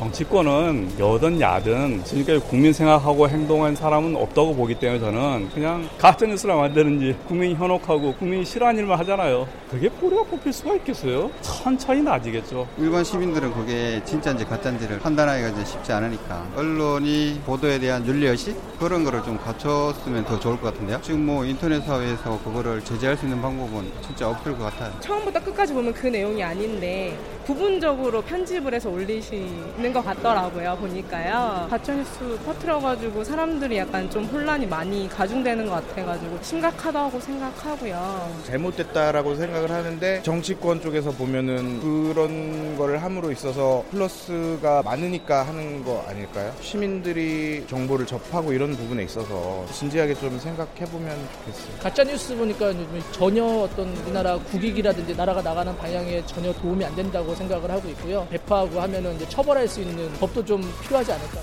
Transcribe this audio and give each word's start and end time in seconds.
정치권은 0.00 0.98
여든 0.98 1.42
야든 1.42 2.04
지금까지 2.04 2.40
국민 2.48 2.72
생각하고 2.72 3.28
행동한 3.28 3.76
사람은 3.76 4.16
없다고 4.16 4.54
보기 4.54 4.76
때문에 4.76 4.98
저는 4.98 5.50
그냥 5.50 5.86
가짜뉴스를 5.98 6.54
만드는지 6.54 7.14
국민이 7.28 7.54
현혹하고 7.54 8.14
국민이 8.14 8.42
싫어하는 8.42 8.80
일만 8.80 8.98
하잖아요. 9.00 9.46
그게 9.70 9.90
뿌리가 9.90 10.22
뽑힐 10.22 10.54
수가 10.54 10.76
있겠어요? 10.76 11.30
천천히 11.42 12.00
나아지겠죠. 12.00 12.66
일반 12.78 13.04
시민들은 13.04 13.52
그게 13.52 14.02
진짜인지 14.06 14.46
가짜인지를 14.46 15.00
판단하기가 15.00 15.48
이제 15.50 15.64
쉽지 15.66 15.92
않으니까 15.92 16.46
언론이 16.56 17.42
보도에 17.44 17.78
대한 17.78 18.06
윤리의식 18.06 18.78
그런 18.78 19.04
거를 19.04 19.22
좀 19.22 19.36
갖췄으면 19.36 20.24
더 20.24 20.40
좋을 20.40 20.58
것 20.58 20.72
같은데요. 20.72 20.98
지금 21.02 21.26
뭐 21.26 21.44
인터넷 21.44 21.84
사회에서 21.84 22.40
그거를 22.42 22.82
제재할 22.82 23.18
수 23.18 23.26
있는 23.26 23.42
방법은 23.42 23.92
진짜 24.06 24.30
없을 24.30 24.56
것 24.56 24.64
같아요. 24.64 24.98
처음부터 25.00 25.40
끝까지 25.40 25.74
보면 25.74 25.92
그 25.92 26.06
내용이 26.06 26.42
아닌데 26.42 27.18
부분적으로 27.44 28.22
편집을 28.22 28.72
해서 28.72 28.88
올리시는 28.88 29.89
것 29.92 30.04
같더라고요. 30.04 30.76
보니까요. 30.80 31.66
가짜뉴스 31.70 32.38
퍼트려가지고 32.44 33.24
사람들이 33.24 33.78
약간 33.78 34.08
좀 34.10 34.24
혼란이 34.24 34.66
많이 34.66 35.08
가중되는 35.08 35.66
것 35.66 35.72
같아가지고 35.72 36.38
심각하다고 36.42 37.20
생각하고요. 37.20 38.40
잘못됐다라고 38.46 39.34
생각을 39.34 39.70
하는데 39.70 40.22
정치권 40.22 40.80
쪽에서 40.80 41.10
보면은 41.10 41.80
그런 41.80 42.76
거를 42.76 43.02
함으로 43.02 43.30
있어서 43.32 43.84
플러스가 43.90 44.82
많으니까 44.82 45.42
하는 45.42 45.84
거 45.84 46.04
아닐까요? 46.08 46.52
시민들이 46.60 47.64
정보를 47.68 48.06
접하고 48.06 48.52
이런 48.52 48.76
부분에 48.76 49.04
있어서 49.04 49.64
진지하게 49.72 50.14
좀 50.14 50.38
생각해 50.38 50.84
보면 50.90 51.16
좋겠어요. 51.38 51.78
가짜 51.80 52.04
뉴스 52.04 52.36
보니까 52.36 52.72
전혀 53.12 53.44
어떤 53.44 53.88
우리나라 53.98 54.36
국익이라든지 54.38 55.14
나라가 55.16 55.42
나가는 55.42 55.76
방향에 55.76 56.24
전혀 56.26 56.52
도움이 56.52 56.84
안 56.84 56.94
된다고 56.94 57.34
생각을 57.34 57.70
하고 57.70 57.88
있고요. 57.90 58.26
배파하고 58.30 58.80
하면은 58.80 59.16
이제 59.16 59.28
처벌할 59.28 59.66
수 59.68 59.79
있는 59.80 60.12
법도 60.14 60.44
좀 60.44 60.62
필요하지 60.82 61.12
않을까. 61.12 61.40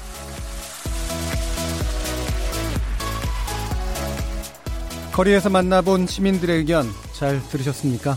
거리에서 5.14 5.50
만나본 5.50 6.06
시민들의 6.06 6.58
의견 6.58 6.86
잘 7.14 7.42
들으셨습니까? 7.50 8.16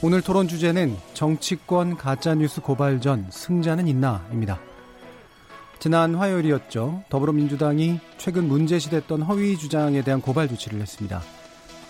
오늘 0.00 0.22
토론 0.22 0.48
주제는 0.48 0.96
정치권 1.12 1.96
가짜뉴스 1.96 2.60
고발전 2.60 3.28
승자는 3.30 3.88
있나입니다. 3.88 4.58
지난 5.78 6.14
화요일이었죠. 6.14 7.04
더불어민주당이 7.10 8.00
최근 8.16 8.48
문제시됐던 8.48 9.20
허위 9.22 9.58
주장에 9.58 10.00
대한 10.02 10.22
고발 10.22 10.48
조치를 10.48 10.80
했습니다. 10.80 11.22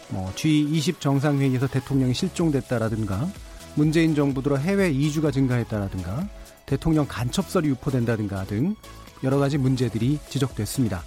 뭐 0.08 0.32
G20 0.34 0.98
정상회의에서 0.98 1.68
대통령이 1.68 2.14
실종됐다라든가 2.14 3.28
문재인 3.76 4.14
정부 4.14 4.42
들어 4.42 4.56
해외 4.56 4.90
이주가 4.90 5.30
증가했다라든가 5.30 6.28
대통령 6.66 7.06
간첩설이 7.06 7.68
유포된다든가 7.68 8.44
등 8.44 8.76
여러 9.22 9.38
가지 9.38 9.58
문제들이 9.58 10.18
지적됐습니다. 10.28 11.02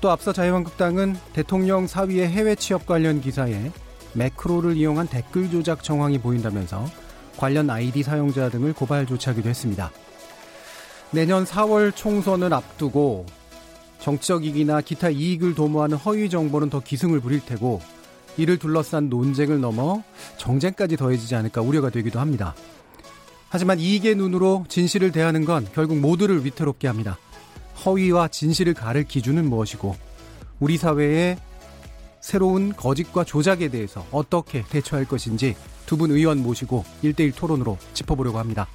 또 0.00 0.10
앞서 0.10 0.32
자유한국당은 0.32 1.16
대통령 1.32 1.86
사위의 1.86 2.28
해외 2.28 2.54
취업 2.54 2.86
관련 2.86 3.20
기사에 3.20 3.70
매크로를 4.14 4.76
이용한 4.76 5.08
댓글 5.08 5.50
조작 5.50 5.82
정황이 5.82 6.18
보인다면서 6.18 6.86
관련 7.36 7.68
아이디 7.70 8.02
사용자 8.02 8.48
등을 8.48 8.72
고발 8.72 9.06
조치하기도 9.06 9.48
했습니다. 9.48 9.90
내년 11.10 11.44
4월 11.44 11.94
총선을 11.94 12.52
앞두고 12.52 13.26
정치적 14.00 14.44
이익이나 14.44 14.80
기타 14.80 15.08
이익을 15.08 15.54
도모하는 15.54 15.96
허위 15.96 16.28
정보는 16.30 16.70
더 16.70 16.80
기승을 16.80 17.20
부릴 17.20 17.44
테고 17.44 17.80
이를 18.36 18.58
둘러싼 18.58 19.08
논쟁을 19.08 19.60
넘어 19.60 20.02
정쟁까지 20.36 20.96
더해지지 20.96 21.34
않을까 21.34 21.62
우려가 21.62 21.90
되기도 21.90 22.20
합니다. 22.20 22.54
하지만 23.56 23.80
이익의 23.80 24.16
눈으로 24.16 24.66
진실을 24.68 25.12
대하는 25.12 25.46
건 25.46 25.66
결국 25.72 25.96
모두를 25.98 26.44
위태롭게 26.44 26.88
합니다. 26.88 27.16
허위와 27.86 28.28
진실을 28.28 28.74
가를 28.74 29.04
기준은 29.04 29.48
무엇이고 29.48 29.96
우리 30.60 30.76
사회의 30.76 31.38
새로운 32.20 32.74
거짓과 32.76 33.24
조작에 33.24 33.68
대해서 33.68 34.04
어떻게 34.12 34.62
대처할 34.62 35.06
것인지 35.06 35.56
두 35.86 35.96
분 35.96 36.10
의원 36.10 36.42
모시고 36.42 36.84
1대1 37.02 37.34
토론으로 37.34 37.78
짚어보려고 37.94 38.38
합니다. 38.38 38.68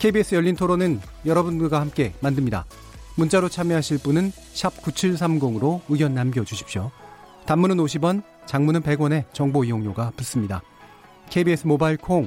KBS 0.00 0.34
열린 0.34 0.56
토론은 0.56 1.00
여러분들과 1.24 1.80
함께 1.80 2.12
만듭니다. 2.18 2.64
문자로 3.14 3.48
참여하실 3.48 3.98
분은 3.98 4.32
9730으로 4.32 5.80
의견 5.88 6.14
남겨주십시오. 6.14 6.90
단문은 7.46 7.76
50원, 7.76 8.24
장문은 8.46 8.80
100원에 8.80 9.32
정보 9.32 9.62
이용료가 9.62 10.10
붙습니다. 10.16 10.60
KBS 11.30 11.68
모바일 11.68 11.98
콩, 11.98 12.26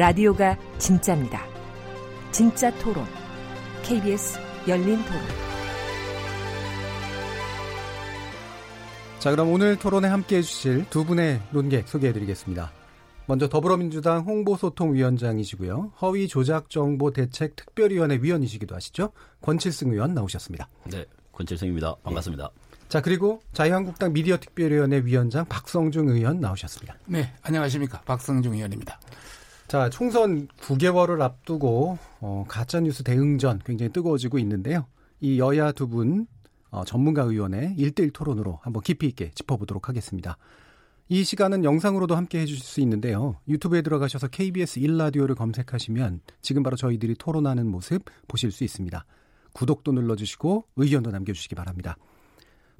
라디오가 0.00 0.56
진짜입니다. 0.78 1.44
진짜 2.32 2.74
토론, 2.78 3.04
KBS 3.82 4.38
열린 4.66 4.96
토론. 5.04 5.20
자, 9.18 9.30
그럼 9.30 9.52
오늘 9.52 9.76
토론에 9.76 10.08
함께 10.08 10.38
해주실 10.38 10.86
두 10.88 11.04
분의 11.04 11.42
논객 11.50 11.86
소개해드리겠습니다. 11.86 12.72
먼저 13.26 13.46
더불어민주당 13.46 14.22
홍보소통위원장이시고요. 14.22 15.92
허위 16.00 16.28
조작 16.28 16.70
정보 16.70 17.10
대책 17.10 17.54
특별위원회 17.56 18.20
위원이시기도 18.22 18.74
하시죠. 18.74 19.12
권칠승 19.42 19.92
의원 19.92 20.14
나오셨습니다. 20.14 20.70
네, 20.84 21.04
권칠승입니다. 21.32 21.96
반갑습니다. 22.02 22.44
네. 22.54 22.88
자, 22.88 23.02
그리고 23.02 23.42
자유한국당 23.52 24.14
미디어 24.14 24.38
특별위원회 24.38 25.02
위원장 25.04 25.44
박성중 25.44 26.08
의원 26.08 26.40
나오셨습니다. 26.40 26.96
네, 27.04 27.34
안녕하십니까. 27.42 28.00
박성중 28.06 28.54
의원입니다. 28.54 28.98
자, 29.70 29.88
총선 29.88 30.48
9개월을 30.48 31.20
앞두고 31.20 31.96
어, 32.18 32.44
가짜 32.48 32.80
뉴스 32.80 33.04
대응전 33.04 33.60
굉장히 33.64 33.92
뜨거워지고 33.92 34.40
있는데요. 34.40 34.88
이 35.20 35.38
여야 35.38 35.70
두분 35.70 36.26
어, 36.72 36.84
전문가 36.84 37.22
의원의 37.22 37.76
1대1 37.78 38.12
토론으로 38.12 38.58
한번 38.62 38.82
깊이 38.82 39.06
있게 39.06 39.30
짚어보도록 39.30 39.88
하겠습니다. 39.88 40.38
이 41.08 41.22
시간은 41.22 41.62
영상으로도 41.62 42.16
함께 42.16 42.40
해주실 42.40 42.64
수 42.64 42.80
있는데요. 42.80 43.36
유튜브에 43.46 43.82
들어가셔서 43.82 44.26
KBS 44.26 44.80
1라디오를 44.80 45.36
검색하시면 45.36 46.22
지금 46.42 46.64
바로 46.64 46.74
저희들이 46.74 47.14
토론하는 47.14 47.68
모습 47.68 48.02
보실 48.26 48.50
수 48.50 48.64
있습니다. 48.64 49.04
구독도 49.52 49.92
눌러주시고 49.92 50.64
의견도 50.74 51.12
남겨주시기 51.12 51.54
바랍니다. 51.54 51.96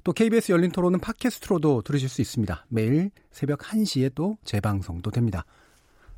또 0.03 0.11
KBS 0.11 0.51
열린 0.51 0.71
토론은 0.71 0.99
팟캐스트로도 0.99 1.83
들으실 1.83 2.09
수 2.09 2.19
있습니다. 2.19 2.65
매일 2.67 3.11
새벽 3.31 3.59
1시에 3.59 4.11
또 4.13 4.37
재방송도 4.43 5.09
됩니다. 5.11 5.45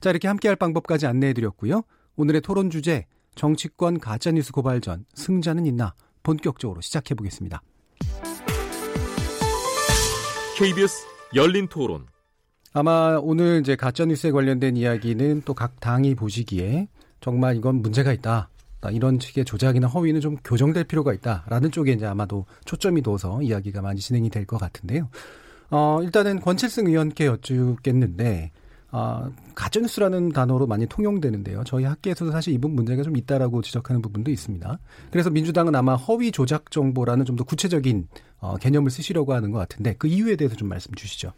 자, 0.04 0.10
이렇게 0.10 0.28
함께할 0.28 0.58
방법까지 0.58 1.08
안내해드렸고요. 1.08 1.84
오늘의 2.18 2.42
토론 2.42 2.70
주제 2.70 3.06
정치권 3.36 4.02
가짜뉴스 4.02 4.52
고발전 4.52 5.06
승자는 5.14 5.66
있나 5.66 5.94
본격적으로 6.24 6.82
시작해보겠습니다. 6.82 7.62
KBS 10.58 11.06
열린 11.36 11.68
토론. 11.70 12.06
아마 12.74 13.18
오늘 13.22 13.62
이제 13.62 13.78
가짜뉴스에 13.78 14.32
관련된 14.32 14.76
이야기는 14.76 15.44
또 15.46 15.54
각 15.54 15.80
당이 15.80 16.16
보시기에 16.16 16.90
정말 17.22 17.56
이건 17.56 17.76
문제가 17.76 18.12
있다. 18.12 18.50
이런 18.92 19.18
식의 19.22 19.46
조작이나 19.46 19.88
허위는 19.88 20.20
좀 20.20 20.36
교정될 20.44 20.84
필요가 20.84 21.14
있다라는 21.14 21.72
쪽에 21.72 21.94
이제 21.94 22.06
아마도 22.06 22.46
초점이 22.66 23.02
둬서 23.04 23.42
이야기가 23.42 23.82
많이 23.82 24.02
진행이 24.02 24.30
될 24.30 24.46
것 24.46 24.58
같은데요. 24.58 25.08
어, 25.70 26.00
일단은 26.04 26.42
권칠승 26.42 26.88
의원께 26.88 27.28
여쭙겠는데, 27.28 28.52
아, 28.96 29.28
가짜뉴스라는 29.56 30.30
단어로 30.30 30.68
많이 30.68 30.86
통용되는데요. 30.86 31.64
저희 31.66 31.84
학계에서도 31.84 32.32
사실 32.32 32.54
이 32.54 32.60
부분 32.60 32.76
문제가 32.76 33.02
좀 33.02 33.18
있다라고 33.18 33.64
지적하는 33.64 34.04
부분도 34.04 34.30
있습니다. 34.30 34.78
그래서 35.10 35.32
민주당은 35.32 35.74
아마 35.76 35.96
허위 35.96 36.32
조작 36.32 36.70
정보라는 36.70 37.26
좀 37.26 37.34
더 37.36 37.44
구체적인 37.44 38.08
어, 38.38 38.58
개념을 38.58 38.92
쓰시려고 38.92 39.34
하는 39.34 39.50
것 39.50 39.58
같은데 39.58 39.96
그 39.98 40.08
이유에 40.08 40.36
대해서 40.36 40.56
좀 40.56 40.70
말씀 40.70 40.94
주시죠. 40.94 41.34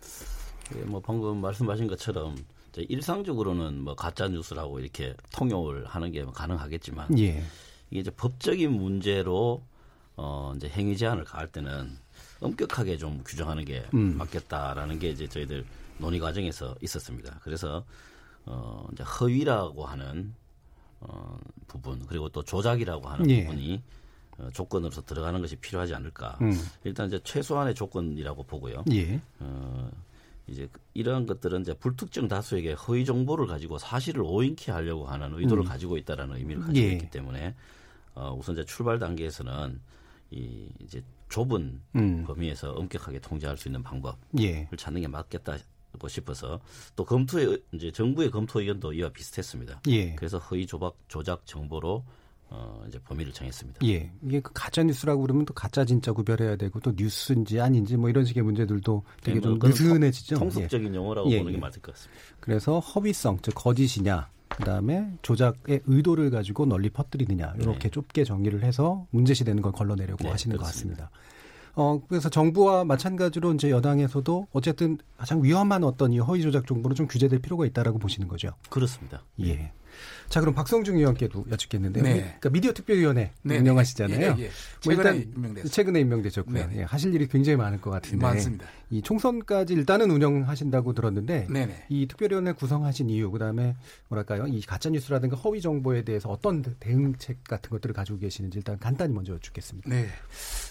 예, 0.75 0.81
뭐 0.81 0.99
방금 0.99 1.39
말씀하신 1.39 1.87
것처럼 1.87 2.35
일상적으로는 2.75 3.79
뭐 3.79 3.95
가짜 3.95 4.27
뉴스라고 4.27 4.81
이렇게 4.81 5.15
통용을 5.31 5.85
하는 5.85 6.11
게 6.11 6.25
가능하겠지만 6.25 7.17
예. 7.19 7.41
이게 7.89 8.01
이제 8.01 8.11
법적인 8.11 8.69
문제로 8.69 9.63
어 10.17 10.51
이제 10.57 10.67
행위 10.67 10.97
제한을 10.97 11.23
가할 11.23 11.47
때는 11.47 11.97
엄격하게 12.41 12.97
좀 12.97 13.21
규정하는 13.25 13.63
게 13.63 13.85
음. 13.93 14.17
맞겠다라는 14.17 14.99
게 14.99 15.11
이제 15.11 15.25
저희들 15.27 15.63
논의 15.97 16.19
과정에서 16.19 16.75
있었습니다. 16.81 17.39
그래서 17.43 17.85
어 18.45 18.87
이제 18.93 19.03
허위라고 19.03 19.85
하는 19.85 20.33
어 20.99 21.37
부분 21.67 22.05
그리고 22.07 22.29
또 22.29 22.43
조작이라고 22.43 23.07
하는 23.07 23.29
예. 23.29 23.45
부분이 23.45 23.81
어, 24.37 24.49
조건으로서 24.53 25.01
들어가는 25.01 25.39
것이 25.41 25.55
필요하지 25.55 25.95
않을까. 25.95 26.37
음. 26.41 26.51
일단 26.83 27.07
이제 27.07 27.19
최소한의 27.23 27.73
조건이라고 27.75 28.43
보고요. 28.43 28.83
예. 28.91 29.21
어, 29.39 29.89
이제 30.47 30.67
이러한 30.93 31.25
것들은 31.25 31.61
이제 31.61 31.73
불특정 31.73 32.27
다수에게 32.27 32.73
허위 32.73 33.05
정보를 33.05 33.47
가지고 33.47 33.77
사실을 33.77 34.21
오인케 34.23 34.71
하려고 34.71 35.05
하는 35.05 35.33
의도를 35.33 35.63
음. 35.63 35.67
가지고 35.67 35.97
있다라는 35.97 36.35
의미를 36.37 36.61
가지고 36.61 36.85
예. 36.85 36.91
있기 36.93 37.09
때문에 37.09 37.55
어, 38.13 38.35
우선 38.37 38.53
이제 38.53 38.65
출발 38.65 38.99
단계에서는 38.99 39.79
이 40.31 40.69
이제 40.79 41.01
좁은 41.29 41.81
음. 41.95 42.23
범위에서 42.25 42.71
엄격하게 42.73 43.19
통제할 43.19 43.57
수 43.57 43.67
있는 43.67 43.81
방법을 43.81 44.17
예. 44.39 44.69
찾는 44.77 45.01
게 45.01 45.07
맞겠다고 45.07 45.59
싶어서 46.07 46.59
또 46.95 47.03
검토의 47.05 47.61
이제 47.73 47.91
정부의 47.91 48.29
검토 48.31 48.59
의견도 48.59 48.93
이와 48.93 49.09
비슷했습니다. 49.09 49.81
예. 49.89 50.15
그래서 50.15 50.37
허위 50.37 50.65
조작 50.67 50.93
조작 51.07 51.45
정보로 51.45 52.03
어, 52.47 52.83
이제 52.87 52.99
범위를 52.99 53.33
정했습니다. 53.33 53.79
예. 53.87 54.11
이게 54.23 54.39
그 54.39 54.51
가짜 54.53 54.83
뉴스라고 54.83 55.21
그러면 55.23 55.45
또 55.45 55.53
가짜 55.53 55.83
진짜 55.83 56.11
구별해야 56.13 56.55
되고 56.57 56.79
또 56.79 56.93
뉴스인지 56.95 57.59
아닌지 57.59 57.97
뭐 57.97 58.09
이런 58.09 58.23
식의 58.23 58.43
문제들도 58.43 59.03
되게 59.23 59.39
네, 59.39 59.41
좀뭐 59.41 59.57
느슨해지죠. 59.63 60.35
통- 60.35 60.49
통속적인 60.49 60.93
용어라고 60.93 61.29
예, 61.31 61.39
보는 61.39 61.51
게 61.53 61.57
예. 61.57 61.61
맞을 61.61 61.81
것 61.81 61.93
같습니다. 61.95 62.21
그래서 62.39 62.79
허위성, 62.79 63.39
즉 63.41 63.55
거짓이냐, 63.55 64.29
그다음에 64.49 65.11
조작의 65.23 65.81
의도를 65.85 66.29
가지고 66.29 66.67
널리 66.67 66.89
퍼뜨리느냐 66.91 67.55
이렇게 67.59 67.79
네. 67.79 67.89
좁게 67.89 68.23
정리를 68.23 68.63
해서 68.63 69.07
문제시 69.09 69.43
되는 69.43 69.61
걸 69.63 69.71
걸러내려고 69.71 70.23
네, 70.23 70.29
하시는 70.29 70.55
그렇습니다. 70.55 70.57
것 70.57 70.65
같습니다. 71.09 71.34
어 71.75 72.01
그래서 72.07 72.29
정부와 72.29 72.85
마찬가지로 72.85 73.53
이제 73.53 73.69
여당에서도 73.69 74.47
어쨌든 74.53 74.97
가장 75.17 75.43
위험한 75.43 75.83
어떤 75.83 76.13
이 76.13 76.19
허위 76.19 76.41
조작 76.41 76.65
정보는 76.67 76.95
좀 76.95 77.07
규제될 77.07 77.39
필요가 77.39 77.65
있다라고 77.65 77.99
보시는 77.99 78.27
거죠. 78.27 78.51
그렇습니다. 78.69 79.23
예. 79.41 79.71
자 80.29 80.39
그럼 80.39 80.55
박성중 80.55 80.97
의원께도 80.97 81.45
여쭙겠는데요. 81.51 82.03
네. 82.03 82.13
그러니까 82.13 82.49
미디어 82.49 82.73
특별위원회 82.73 83.31
네, 83.43 83.57
운영하시잖아요. 83.59 84.35
네. 84.35 84.41
예, 84.41 84.45
예. 84.45 84.47
뭐 84.47 84.95
최근에 84.95 85.09
일단 85.09 85.33
임명됐어요. 85.35 85.69
최근에 85.69 85.99
임명되셨고요. 85.99 86.67
네. 86.67 86.77
예, 86.77 86.83
하실 86.83 87.13
일이 87.13 87.27
굉장히 87.27 87.57
많을 87.57 87.79
것 87.79 87.91
같은데 87.91 88.17
많습니다. 88.17 88.65
이 88.89 89.01
총선까지 89.01 89.73
일단은 89.73 90.11
운영하신다고 90.11 90.93
들었는데 90.93 91.47
네네. 91.49 91.85
이 91.89 92.07
특별위원회 92.07 92.53
구성하신 92.53 93.09
이유 93.09 93.31
그다음에 93.31 93.75
뭐랄까요 94.09 94.47
이 94.47 94.61
가짜 94.61 94.89
뉴스라든가 94.89 95.35
허위 95.37 95.61
정보에 95.61 96.03
대해서 96.03 96.29
어떤 96.29 96.61
대응책 96.79 97.43
같은 97.43 97.69
것들을 97.69 97.93
가지고 97.93 98.19
계시는지 98.19 98.57
일단 98.57 98.77
간단히 98.79 99.13
먼저 99.13 99.33
여쭙겠습니다. 99.33 99.89
네. 99.89 100.07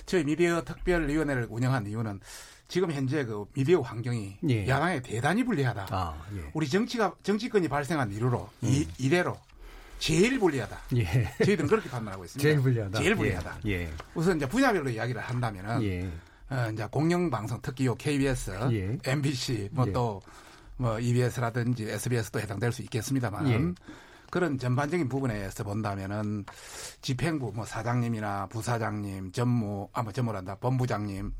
저희 0.06 0.24
미디어 0.24 0.62
특별위원회를 0.62 1.46
운영한 1.50 1.86
이유는 1.86 2.20
지금 2.68 2.90
현재 2.92 3.24
그 3.24 3.44
미디어 3.52 3.80
환경이 3.80 4.38
예. 4.48 4.66
야당에 4.66 5.00
대단히 5.02 5.44
불리하다. 5.44 5.86
아 5.90 6.16
예. 6.36 6.50
우리 6.54 6.68
정치가 6.68 7.14
정치권이 7.22 7.68
발생한 7.68 8.12
이유로 8.12 8.48
이 8.62 8.86
이래로 8.98 9.36
제일 9.98 10.38
불리하다. 10.38 10.78
예. 10.96 11.04
저희들은 11.44 11.68
그렇게 11.68 11.88
판단하고 11.88 12.24
있습니다. 12.24 12.42
제일 12.48 12.60
불리하다. 12.60 12.98
제일 12.98 13.14
불리하다. 13.14 13.58
예. 13.66 13.70
예. 13.70 13.90
우선 14.14 14.36
이제 14.36 14.48
분야별로 14.48 14.90
이야기를 14.90 15.20
한다면은 15.20 15.82
예. 15.82 16.10
어, 16.50 16.70
이제 16.72 16.86
공영방송 16.90 17.60
특히 17.62 17.86
요 17.86 17.94
KBS, 17.94 18.50
예. 18.72 18.98
MBC, 19.04 19.70
뭐 19.72 19.86
예. 19.88 19.92
또뭐 19.92 21.00
EBS라든지 21.00 21.88
SBS도 21.88 22.40
해당될 22.40 22.72
수 22.72 22.82
있겠습니다만 22.82 23.48
예. 23.48 23.60
그런 24.34 24.58
전반적인 24.58 25.08
부분에서 25.08 25.62
본다면은 25.62 26.44
집행부 27.00 27.52
뭐 27.54 27.64
사장님이나 27.64 28.48
부사장님, 28.48 29.30
전무 29.30 29.88
아뭐 29.92 30.10
전무란다 30.10 30.56
본부장님 30.56 31.32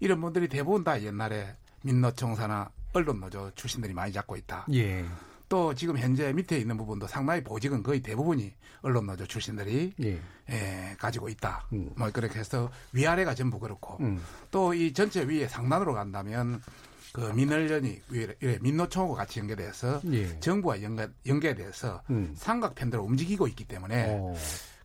이런 0.00 0.20
분들이 0.20 0.48
대부분 0.48 0.82
다 0.82 1.00
옛날에 1.00 1.54
민노총사나 1.84 2.68
언론노조 2.92 3.52
출신들이 3.54 3.94
많이 3.94 4.12
잡고 4.12 4.34
있다. 4.34 4.66
예. 4.72 5.04
또 5.48 5.72
지금 5.74 5.96
현재 5.96 6.32
밑에 6.32 6.58
있는 6.58 6.76
부분도 6.76 7.06
상당히 7.06 7.40
보직은 7.44 7.84
거의 7.84 8.00
대부분이 8.00 8.52
언론노조 8.82 9.26
출신들이 9.26 9.94
예. 10.02 10.20
예, 10.48 10.96
가지고 10.98 11.28
있다. 11.28 11.68
음. 11.72 11.92
뭐 11.96 12.10
그렇게 12.10 12.40
해서 12.40 12.68
위아래가 12.92 13.32
전부 13.32 13.60
그렇고 13.60 13.96
음. 14.00 14.20
또이 14.50 14.92
전체 14.92 15.22
위에 15.22 15.46
상단으로 15.46 15.94
간다면 15.94 16.60
그 17.12 17.20
민원련이 17.20 18.00
위에 18.08 18.58
민노총하고 18.60 19.14
같이 19.14 19.40
연계돼서 19.40 20.00
예. 20.12 20.38
정부와 20.40 20.82
연계, 20.82 21.08
연계돼서 21.26 22.02
음. 22.10 22.32
삼각편대로 22.36 23.02
움직이고 23.02 23.48
있기 23.48 23.64
때문에 23.64 24.06
어. 24.08 24.34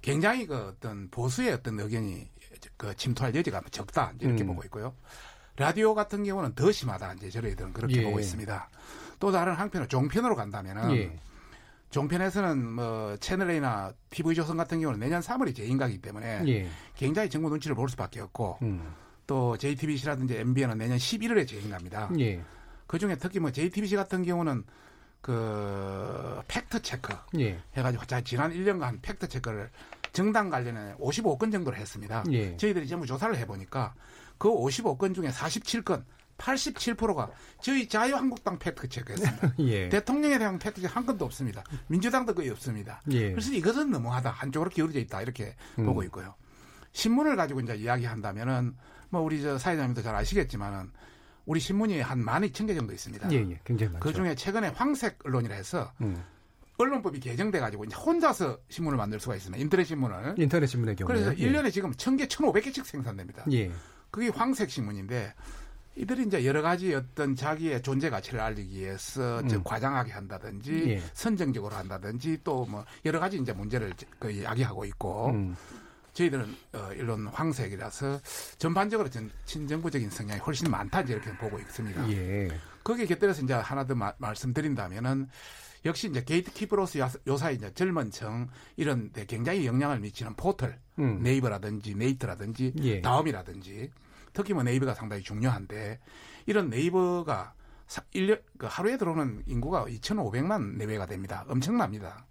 굉장히 0.01 0.47
그 0.47 0.55
어떤 0.55 1.09
보수의 1.09 1.53
어떤 1.53 1.79
의견이 1.79 2.29
그 2.77 2.95
침투할 2.95 3.35
여지가 3.35 3.61
적다 3.71 4.13
이렇게 4.19 4.43
음. 4.43 4.47
보고 4.47 4.63
있고요. 4.63 4.95
라디오 5.57 5.93
같은 5.93 6.23
경우는 6.23 6.55
더 6.55 6.71
심하다 6.71 7.13
이제 7.13 7.29
저희들은 7.29 7.73
그렇게 7.73 7.97
예. 7.97 8.03
보고 8.03 8.19
있습니다. 8.19 8.69
또 9.19 9.31
다른 9.31 9.53
한편으로 9.53 9.87
종편으로 9.87 10.35
간다면은 10.35 10.95
예. 10.95 11.19
종편에서는 11.91 12.71
뭐 12.71 13.15
채널 13.17 13.51
A나 13.51 13.93
TV 14.09 14.35
조선 14.35 14.57
같은 14.57 14.81
경우는 14.81 14.99
내년 14.99 15.21
3월이 15.21 15.55
재인가이기 15.55 15.99
때문에 15.99 16.43
예. 16.47 16.67
굉장히 16.95 17.29
정부 17.29 17.49
눈치를 17.49 17.75
볼 17.75 17.87
수밖에 17.89 18.19
없고 18.19 18.57
음. 18.63 18.93
또 19.27 19.57
JTBC라든지 19.57 20.37
MBN은 20.37 20.77
내년 20.77 20.97
11월에 20.97 21.47
재인가입니다. 21.47 22.11
예. 22.19 22.41
그 22.87 22.99
중에 22.99 23.15
특히 23.15 23.39
뭐 23.39 23.51
JTBC 23.51 23.95
같은 23.95 24.23
경우는 24.23 24.63
그 25.21 26.41
팩트 26.47 26.81
체크 26.83 27.13
예. 27.39 27.59
해가지고 27.75 28.05
자 28.05 28.21
지난 28.21 28.53
1년간 28.53 29.01
팩트 29.01 29.27
체크를 29.27 29.71
정당 30.13 30.49
관련해 30.49 30.95
55건 30.95 31.51
정도를 31.51 31.79
했습니다. 31.79 32.23
예. 32.31 32.55
저희들이 32.57 32.87
전부 32.87 33.07
조사를 33.07 33.35
해보니까 33.37 33.95
그 34.37 34.49
55건 34.49 35.15
중에 35.15 35.29
47건 35.29 36.03
87%가 36.37 37.31
저희 37.61 37.87
자유한국당 37.87 38.59
팩트 38.59 38.87
체크했습니다. 38.87 39.53
예. 39.65 39.89
대통령에 39.89 40.37
대한 40.37 40.59
팩트 40.59 40.81
체크 40.81 40.93
한 40.93 41.05
건도 41.05 41.25
없습니다. 41.25 41.63
민주당도 41.87 42.35
거의 42.35 42.49
없습니다. 42.51 43.01
예. 43.11 43.31
그래서 43.31 43.51
이것은 43.51 43.89
너무하다. 43.89 44.29
한쪽으로 44.29 44.69
기울어져 44.69 44.99
있다. 44.99 45.21
이렇게 45.21 45.55
음. 45.79 45.85
보고 45.85 46.03
있고요. 46.03 46.35
신문을 46.91 47.35
가지고 47.35 47.61
이제 47.61 47.75
이야기한다면은 47.75 48.75
뭐 49.15 49.23
우리 49.23 49.41
저 49.41 49.57
사회자님도 49.57 50.01
잘 50.01 50.13
아시겠지만은 50.13 50.91
우리 51.45 51.59
신문이 51.61 52.01
한 52.01 52.19
12,000개 52.25 52.75
정도 52.75 52.91
있습니다. 52.91 53.31
예, 53.31 53.35
예. 53.37 53.59
굉장히 53.63 53.93
많죠. 53.93 54.03
그 54.03 54.13
중에 54.13 54.35
최근에 54.35 54.69
황색 54.69 55.19
언론이라 55.25 55.55
해서 55.55 55.91
음. 56.01 56.21
언론법이 56.77 57.21
개정돼 57.21 57.59
가지고 57.61 57.85
이제 57.85 57.95
혼자서 57.95 58.57
신문을 58.67 58.97
만들 58.97 59.19
수가 59.21 59.35
있습니다. 59.37 59.61
인터넷 59.61 59.85
신문을. 59.85 60.35
인터넷 60.37 60.65
신문의 60.67 60.97
경우에 60.97 61.13
그래서 61.13 61.31
1년에 61.31 61.71
지금 61.71 61.91
1000개, 61.91 62.27
1500개씩 62.27 62.83
생산됩니다. 62.83 63.45
예. 63.53 63.71
그게 64.11 64.27
황색 64.27 64.69
신문인데 64.69 65.33
이들이 65.95 66.23
이제 66.25 66.45
여러 66.45 66.61
가지 66.61 66.93
어떤 66.93 67.35
자기의 67.35 67.81
존재 67.81 68.09
가치를 68.09 68.41
알리기 68.41 68.77
위해서 68.79 69.39
음. 69.39 69.47
즉 69.47 69.63
과장하게 69.63 70.11
한다든지 70.11 70.83
예. 70.89 71.01
선정적으로 71.13 71.73
한다든지 71.75 72.39
또 72.43 72.65
뭐 72.65 72.83
여러 73.05 73.21
가지 73.21 73.37
이제 73.37 73.53
문제를 73.53 73.93
그 74.19 74.43
야기하고 74.43 74.83
있고 74.85 75.29
음. 75.29 75.55
저희들은 76.19 76.55
어, 76.73 76.89
일론 76.93 77.27
황색이라서 77.27 78.21
전반적으로 78.57 79.09
전 79.09 79.29
친정부적인 79.45 80.09
성향이 80.09 80.39
훨씬 80.39 80.71
많다 80.71 81.01
이제 81.01 81.13
이렇게 81.13 81.35
보고 81.37 81.59
있습니다. 81.59 82.09
예. 82.11 82.49
거기에 82.83 83.05
곁들여서 83.05 83.43
이제 83.43 83.53
하나 83.53 83.85
더 83.85 83.95
마- 83.95 84.13
말씀드린다면은 84.17 85.27
역시 85.83 86.07
이제 86.09 86.23
게이트키퍼로서 86.23 86.99
요- 86.99 87.09
요사이 87.27 87.55
이제 87.55 87.71
젊은 87.73 88.11
층 88.11 88.47
이런 88.77 89.11
데 89.11 89.25
굉장히 89.25 89.67
영향을 89.67 89.99
미치는 89.99 90.35
포털 90.35 90.79
음. 90.99 91.21
네이버라든지 91.21 91.93
네이트라든지 91.95 92.73
예. 92.81 93.01
다음이라든지 93.01 93.91
특히 94.33 94.53
뭐 94.53 94.63
네이버가 94.63 94.93
상당히 94.95 95.21
중요한데 95.21 95.99
이런 96.45 96.69
네이버가 96.69 97.53
사- 97.87 98.03
일년 98.13 98.39
그 98.57 98.67
하루에 98.69 98.97
들어오는 98.97 99.43
인구가 99.47 99.83
2,500만 99.85 100.77
내외가 100.77 101.05
됩니다. 101.05 101.43
엄청납니다. 101.49 102.25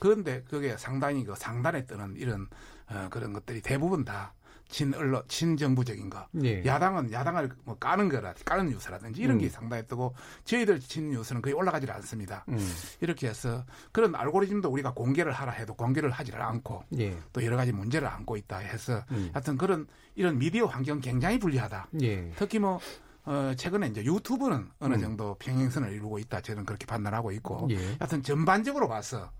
그런데 0.00 0.42
그게 0.50 0.76
상당히 0.76 1.24
그 1.24 1.34
상단에 1.36 1.86
뜨는 1.86 2.16
이런 2.18 2.48
어, 2.94 3.08
그런 3.10 3.32
것들이 3.32 3.60
대부분 3.60 4.04
다 4.04 4.32
친언론, 4.68 5.22
친정부적인 5.28 6.10
거. 6.10 6.26
예. 6.42 6.64
야당은 6.64 7.12
야당을 7.12 7.50
뭐 7.64 7.76
까는 7.78 8.08
거라, 8.08 8.34
까는 8.44 8.70
뉴스라든지 8.70 9.20
이런 9.20 9.38
게 9.38 9.46
음. 9.46 9.50
상당히 9.50 9.86
뜨고 9.86 10.14
저희들 10.44 10.80
친 10.80 11.10
뉴스는 11.10 11.42
거의 11.42 11.54
올라가질 11.54 11.90
않습니다. 11.92 12.44
음. 12.48 12.58
이렇게 13.00 13.28
해서 13.28 13.64
그런 13.92 14.14
알고리즘도 14.14 14.68
우리가 14.70 14.92
공개를 14.94 15.32
하라 15.32 15.52
해도 15.52 15.74
공개를 15.74 16.10
하지를 16.10 16.40
않고 16.40 16.84
예. 16.98 17.16
또 17.32 17.44
여러 17.44 17.56
가지 17.56 17.72
문제를 17.72 18.08
안고 18.08 18.36
있다 18.36 18.58
해서 18.58 19.04
음. 19.10 19.30
하여튼 19.32 19.58
그런 19.58 19.86
이런 20.14 20.38
미디어 20.38 20.66
환경 20.66 21.00
굉장히 21.00 21.38
불리하다. 21.38 21.88
예. 22.02 22.32
특히 22.36 22.58
뭐 22.58 22.80
어, 23.26 23.52
최근에 23.56 23.88
이제 23.88 24.04
유튜브는 24.04 24.70
어느 24.80 24.94
음. 24.94 25.00
정도 25.00 25.34
평행선을 25.38 25.92
이루고 25.92 26.18
있다. 26.18 26.40
저는 26.40 26.64
그렇게 26.64 26.84
판단하고 26.84 27.32
있고. 27.32 27.68
예. 27.70 27.76
하여튼 27.98 28.22
전반적으로 28.22 28.88
봐서 28.88 29.30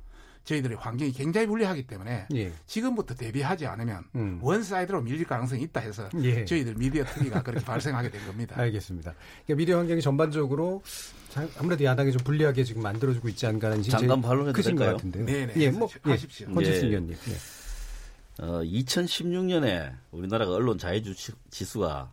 저희들의 0.44 0.76
환경이 0.78 1.12
굉장히 1.12 1.46
불리하기 1.46 1.86
때문에 1.86 2.26
예. 2.34 2.52
지금부터 2.66 3.14
대비하지 3.14 3.66
않으면 3.66 4.04
음. 4.14 4.38
one 4.42 4.61
side로 4.61 5.00
밀릴 5.02 5.24
가능성이 5.26 5.62
있다 5.62 5.80
해서 5.80 6.08
예. 6.22 6.44
저희들 6.44 6.74
미디어 6.74 7.04
특위가 7.04 7.42
그렇게 7.42 7.64
발생하게 7.64 8.10
된 8.10 8.26
겁니다. 8.26 8.54
알겠습니다. 8.58 9.14
그러니까 9.46 9.54
미디어 9.58 9.78
환경이 9.78 10.02
전반적으로 10.02 10.82
자- 11.30 11.48
아무래도 11.58 11.84
야당이 11.84 12.12
좀 12.12 12.22
불리하게 12.24 12.62
지금 12.64 12.82
만들어주고 12.82 13.28
있지 13.30 13.46
않을까는 13.46 13.82
잠깐 13.84 14.20
반론해도 14.20 14.54
크신 14.54 14.76
것 14.76 14.80
될까요? 14.84 14.96
같은데요. 14.98 15.24
네네. 15.26 15.52
예, 15.56 15.70
뭐 15.70 15.88
예, 16.06 16.10
하십시오. 16.10 16.52
권지승 16.52 16.82
예. 16.84 16.88
의원님. 16.88 17.16
예. 17.28 18.42
어, 18.44 18.60
2016년에 18.62 19.94
우리나라가 20.10 20.52
언론 20.52 20.76
자유주 20.76 21.14
지수가 21.50 22.10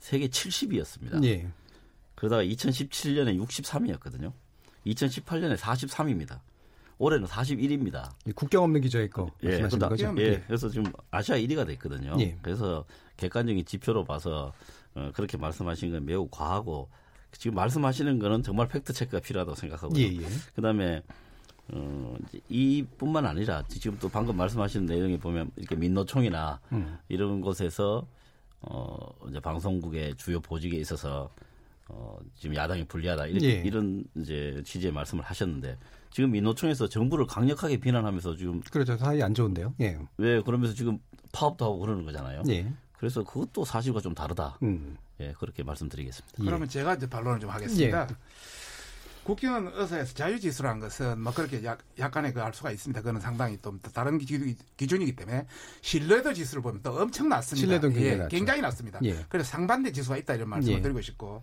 세계 0.00 0.26
70이었습니다. 0.28 1.22
예. 1.24 1.48
그러다가 2.14 2.42
2017년에 2.42 3.38
63이었거든요. 3.46 4.32
2018년에 4.86 5.56
43입니다. 5.56 6.40
올해는 6.98 7.26
41입니다. 7.26 8.10
국경 8.34 8.64
없는 8.64 8.80
기자의 8.80 9.08
거 9.08 9.30
예, 9.42 9.48
말씀하시는 9.48 9.68
그다, 9.70 9.88
거죠? 9.88 10.14
예, 10.18 10.42
그래서 10.46 10.68
지금 10.68 10.92
아시아 11.10 11.36
1위가 11.36 11.66
됐거든요. 11.66 12.16
예. 12.20 12.36
그래서 12.42 12.84
객관적인 13.16 13.64
지표로 13.64 14.04
봐서 14.04 14.52
어, 14.94 15.10
그렇게 15.14 15.36
말씀하신 15.36 15.92
건 15.92 16.04
매우 16.04 16.28
과하고 16.30 16.88
지금 17.32 17.54
말씀하시는 17.54 18.18
거는 18.18 18.42
정말 18.42 18.68
팩트 18.68 18.92
체크가 18.92 19.20
필요하다고 19.20 19.54
생각하고요. 19.56 19.98
예, 20.00 20.16
예. 20.16 20.26
그다음에 20.54 21.02
어, 21.68 22.16
이뿐만 22.48 23.26
아니라 23.26 23.62
지금 23.68 23.98
또 24.00 24.08
방금 24.08 24.36
말씀하신 24.36 24.86
내용에 24.86 25.18
보면 25.18 25.50
이렇게 25.56 25.76
민노총이나 25.76 26.60
음. 26.72 26.98
이런 27.08 27.40
곳에서 27.40 28.06
어, 28.60 28.96
이제 29.28 29.38
방송국의 29.38 30.16
주요 30.16 30.40
보직에 30.40 30.76
있어서 30.78 31.30
어, 31.88 32.18
지금 32.34 32.54
야당이 32.56 32.86
불리하다 32.86 33.26
이렇게 33.26 33.46
예. 33.46 33.62
이런 33.64 34.04
이제 34.16 34.62
취지의 34.64 34.92
말씀을 34.92 35.24
하셨는데 35.24 35.78
지금 36.10 36.30
민노총에서 36.32 36.88
정부를 36.88 37.26
강력하게 37.26 37.78
비난하면서 37.78 38.36
지금 38.36 38.60
그렇죠. 38.70 38.96
사이 38.96 39.22
안 39.22 39.34
좋은데요. 39.34 39.74
예. 39.80 39.98
왜 40.18 40.42
그러면서 40.42 40.74
지금 40.74 40.98
파업도 41.32 41.64
하고 41.64 41.78
그러는 41.78 42.04
거잖아요. 42.04 42.42
예. 42.48 42.72
그래서 42.98 43.22
그것도 43.24 43.64
사실과 43.64 44.00
좀 44.00 44.14
다르다. 44.14 44.58
음. 44.62 44.96
예, 45.20 45.32
그렇게 45.38 45.62
말씀드리겠습니다. 45.62 46.42
그러면 46.44 46.68
제가 46.68 46.94
이제 46.94 47.08
반론을 47.08 47.40
좀 47.40 47.50
하겠습니다. 47.50 48.06
예. 48.10 48.14
국경 49.24 49.70
의사에서 49.74 50.14
자유지수라는 50.14 50.80
것은 50.80 51.20
뭐 51.20 51.32
그렇게 51.34 51.62
약, 51.62 51.80
약간의 51.98 52.32
그 52.32 52.40
알 52.40 52.54
수가 52.54 52.70
있습니다. 52.70 53.00
그거는 53.02 53.20
상당히 53.20 53.58
또 53.60 53.78
다른 53.92 54.16
기, 54.18 54.56
기준이기 54.78 55.16
때문에 55.16 55.46
신뢰도 55.82 56.32
지수를 56.32 56.62
보면 56.62 56.80
또 56.82 56.92
엄청 56.92 57.28
낮습니다. 57.28 57.60
신뢰도는 57.60 57.94
굉장히 57.94 58.12
예, 58.12 58.16
낮죠. 58.16 58.28
굉장히 58.36 58.60
낮습니다. 58.62 59.00
예. 59.04 59.26
그래서 59.28 59.50
상반대 59.50 59.92
지수가 59.92 60.16
있다 60.18 60.34
이런 60.34 60.48
말씀을 60.48 60.78
예. 60.78 60.82
드리고 60.82 61.00
싶고 61.02 61.42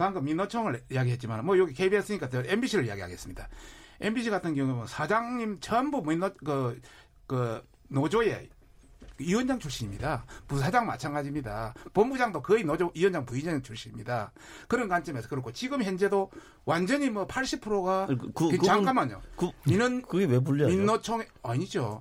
방금 0.00 0.24
민노총을 0.24 0.82
이야기했지만 0.90 1.44
뭐 1.44 1.58
여기 1.58 1.74
KBS니까 1.74 2.30
MBC를 2.32 2.86
이야기하겠습니다. 2.86 3.48
MBC 4.00 4.30
같은 4.30 4.54
경우는 4.54 4.86
사장님 4.86 5.58
전부 5.60 6.02
민노 6.02 6.30
그, 6.42 6.80
그 7.26 7.62
노조의 7.88 8.48
위원장 9.18 9.58
출신입니다. 9.58 10.24
부사장 10.48 10.86
마찬가지입니다. 10.86 11.74
본부장도 11.92 12.40
거의 12.40 12.64
노조 12.64 12.90
위원장 12.94 13.26
부위원장 13.26 13.62
출신입니다. 13.62 14.32
그런 14.68 14.88
관점에서 14.88 15.28
그렇고 15.28 15.52
지금 15.52 15.82
현재도 15.82 16.30
완전히 16.64 17.10
뭐 17.10 17.26
80%가 17.26 18.06
그, 18.06 18.32
그, 18.32 18.58
잠깐만요. 18.64 19.20
그, 19.36 19.50
민원 19.66 20.00
그게 20.00 20.24
왜 20.24 20.38
불리하죠? 20.38 20.74
민노총 20.74 21.22
아니죠. 21.42 22.00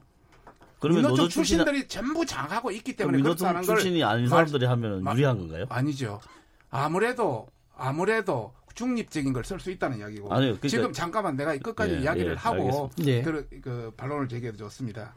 그러면 0.79 1.01
민노총 1.01 1.27
출신 1.27 1.57
출신들이 1.57 1.89
전부 1.89 2.25
장하고 2.25 2.71
있기 2.71 2.95
때문에 2.95 3.17
민노총 3.17 3.49
그렇다는 3.49 3.67
걸 3.67 3.75
출신이 3.75 4.01
아닌 4.05 4.29
말- 4.29 4.47
사람들이 4.47 4.65
하면 4.67 5.03
마- 5.03 5.11
유리한 5.11 5.37
건가요? 5.37 5.65
아니죠. 5.67 6.21
아무래도 6.69 7.49
아무래도 7.79 8.53
중립적인 8.75 9.33
걸 9.33 9.43
쓸 9.43 9.59
수 9.59 9.71
있다는 9.71 9.97
이야기고 9.99 10.31
아니요, 10.33 10.47
그러니까- 10.53 10.67
지금 10.67 10.93
잠깐만 10.93 11.35
내가 11.35 11.57
끝까지 11.57 11.95
예, 11.95 11.99
이야기를 12.01 12.31
예, 12.33 12.35
하고. 12.37 12.89
예. 13.05 13.21
그, 13.21 13.47
그 13.61 13.91
반론을 13.97 14.27
제기해 14.29 14.53
줬습니다. 14.55 15.13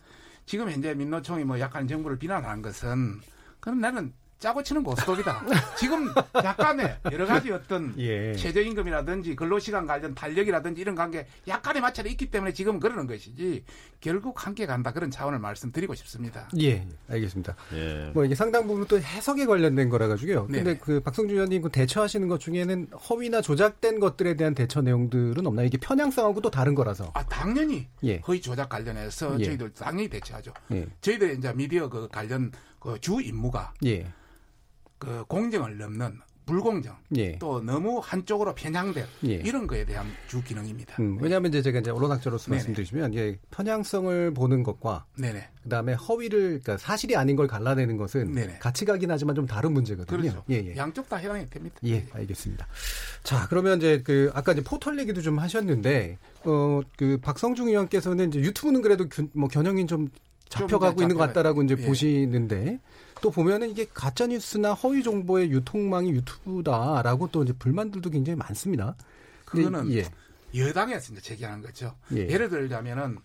지금 0.47 0.69
현재 0.71 0.95
민노총이 0.95 1.45
뭐 1.45 1.59
약간 1.61 1.87
정부를 1.87 2.19
비난하는 2.19 2.63
것은 2.63 3.21
그럼 3.61 3.81
나는 3.81 4.13
짜고 4.43 4.61
치는 4.65 4.83
고스톱이다. 4.83 5.45
지금 5.79 6.13
약간의 6.35 6.99
여러 7.13 7.25
가지 7.27 7.53
어떤 7.53 7.95
예. 7.97 8.35
최저임금이라든지 8.35 9.37
근로시간 9.37 9.87
관련 9.87 10.17
탄력이라든지 10.17 10.81
이런 10.81 10.97
관계 10.97 11.29
약간의 11.47 11.81
마찰이 11.81 12.11
있기 12.11 12.29
때문에 12.29 12.53
지금 12.53 12.81
그러는 12.81 13.07
것이지 13.07 13.65
결국 14.01 14.45
함께 14.45 14.67
간다 14.67 14.93
그런 14.93 15.13
차원을 15.13 15.39
말씀드리고 15.39 15.95
싶습니다. 15.95 16.49
예, 16.61 16.85
알겠습니다. 17.09 17.55
예. 17.75 18.11
뭐 18.15 18.25
이게 18.25 18.35
상당 18.35 18.67
부분 18.67 18.85
또 18.89 18.99
해석에 18.99 19.47
관련된 19.47 19.89
거라 19.89 20.09
가지고요. 20.09 20.47
근데 20.47 20.65
네네. 20.65 20.79
그 20.79 20.99
박성준 20.99 21.37
의원님 21.37 21.63
그 21.63 21.69
대처하시는 21.71 22.27
것 22.27 22.41
중에는 22.41 22.89
허위나 23.09 23.43
조작된 23.43 24.01
것들에 24.01 24.35
대한 24.35 24.57
대처 24.57 24.83
내용들은 24.83 25.47
없나요? 25.47 25.67
이게 25.67 25.79
편향성하고 25.79 26.41
또 26.41 26.51
다른 26.51 26.75
거라서. 26.75 27.13
아 27.15 27.25
당연히 27.27 27.87
예. 28.03 28.17
허위 28.27 28.41
조작 28.41 28.69
관련해서 28.69 29.39
예. 29.39 29.45
저희들 29.45 29.71
당연히 29.75 30.09
대처하죠. 30.09 30.53
예. 30.73 30.89
저희들 31.01 31.39
이제 31.39 31.53
미디어 31.55 31.89
그 31.89 32.09
관련 32.11 32.51
그 32.81 32.99
주 33.01 33.21
임무가 33.23 33.73
예. 33.85 34.05
그 35.03 35.25
공정을 35.27 35.79
넘는 35.79 36.21
불공정 36.47 36.97
예. 37.17 37.39
또 37.39 37.61
너무 37.61 38.01
한쪽으로 38.03 38.55
편향된 38.55 39.05
예. 39.27 39.35
이런 39.35 39.67
거에 39.69 39.85
대한 39.85 40.07
주 40.29 40.43
기능입니다. 40.43 40.97
음, 41.01 41.17
왜냐하면 41.21 41.49
이제 41.51 41.63
제가 41.63 41.79
이제 41.81 41.91
언론학자로서 41.91 42.47
네네. 42.47 42.57
말씀드리시면 42.57 43.13
이게 43.13 43.39
편향성을 43.53 44.33
보는 44.35 44.63
것과 44.65 45.07
네네. 45.17 45.49
그다음에 45.63 45.95
허위를 45.95 46.61
그러니까 46.63 46.79
사실이 46.79 47.17
아닌 47.17 47.37
걸 47.37 47.47
갈라내는 47.47 47.97
것은 47.97 48.33
네네. 48.33 48.59
같이 48.59 48.85
가긴 48.85 49.11
하지만 49.13 49.35
좀 49.37 49.47
다른 49.47 49.73
문제거든요. 49.73 50.21
그렇죠. 50.21 50.45
예, 50.51 50.55
예. 50.57 50.77
양쪽 50.77 51.09
다 51.09 51.17
해당이 51.17 51.49
됩니다. 51.49 51.77
예, 51.85 52.07
알겠습니다. 52.13 52.67
자, 53.23 53.47
그러면 53.49 53.79
이제 53.79 54.03
그 54.05 54.31
아까 54.35 54.53
이제 54.53 54.63
포털 54.65 54.99
얘기도 54.99 55.21
좀 55.23 55.39
하셨는데 55.39 56.19
어그 56.45 57.19
박성중 57.23 57.69
의원께서는 57.69 58.29
이제 58.29 58.41
유튜브는 58.41 58.83
그래도 58.83 59.09
균- 59.09 59.31
뭐 59.33 59.49
겨냥이 59.49 59.87
좀 59.87 60.09
잡혀가고 60.49 60.95
이제 60.95 61.05
있는 61.05 61.17
것 61.17 61.27
같다라고 61.29 61.63
이제 61.63 61.77
예. 61.79 61.87
보시는데 61.87 62.81
또 63.23 63.31
보면은 63.31 63.71
이게 63.71 63.87
가짜 63.95 64.27
뉴스나 64.27 64.75
허위 64.75 65.03
정보의 65.03 65.51
유통망이 65.51 66.11
유튜브다라고 66.11 67.29
또 67.33 67.45
이제 67.45 67.55
불만들도 67.55 68.11
굉장히 68.11 68.37
많습니다. 68.37 68.95
그거는 69.47 69.91
예. 69.93 70.05
여당에서 70.55 71.13
이제 71.13 71.23
제기하는 71.23 71.63
거죠. 71.63 71.95
예. 72.13 72.29
예를 72.29 72.51
들자면은 72.51 73.19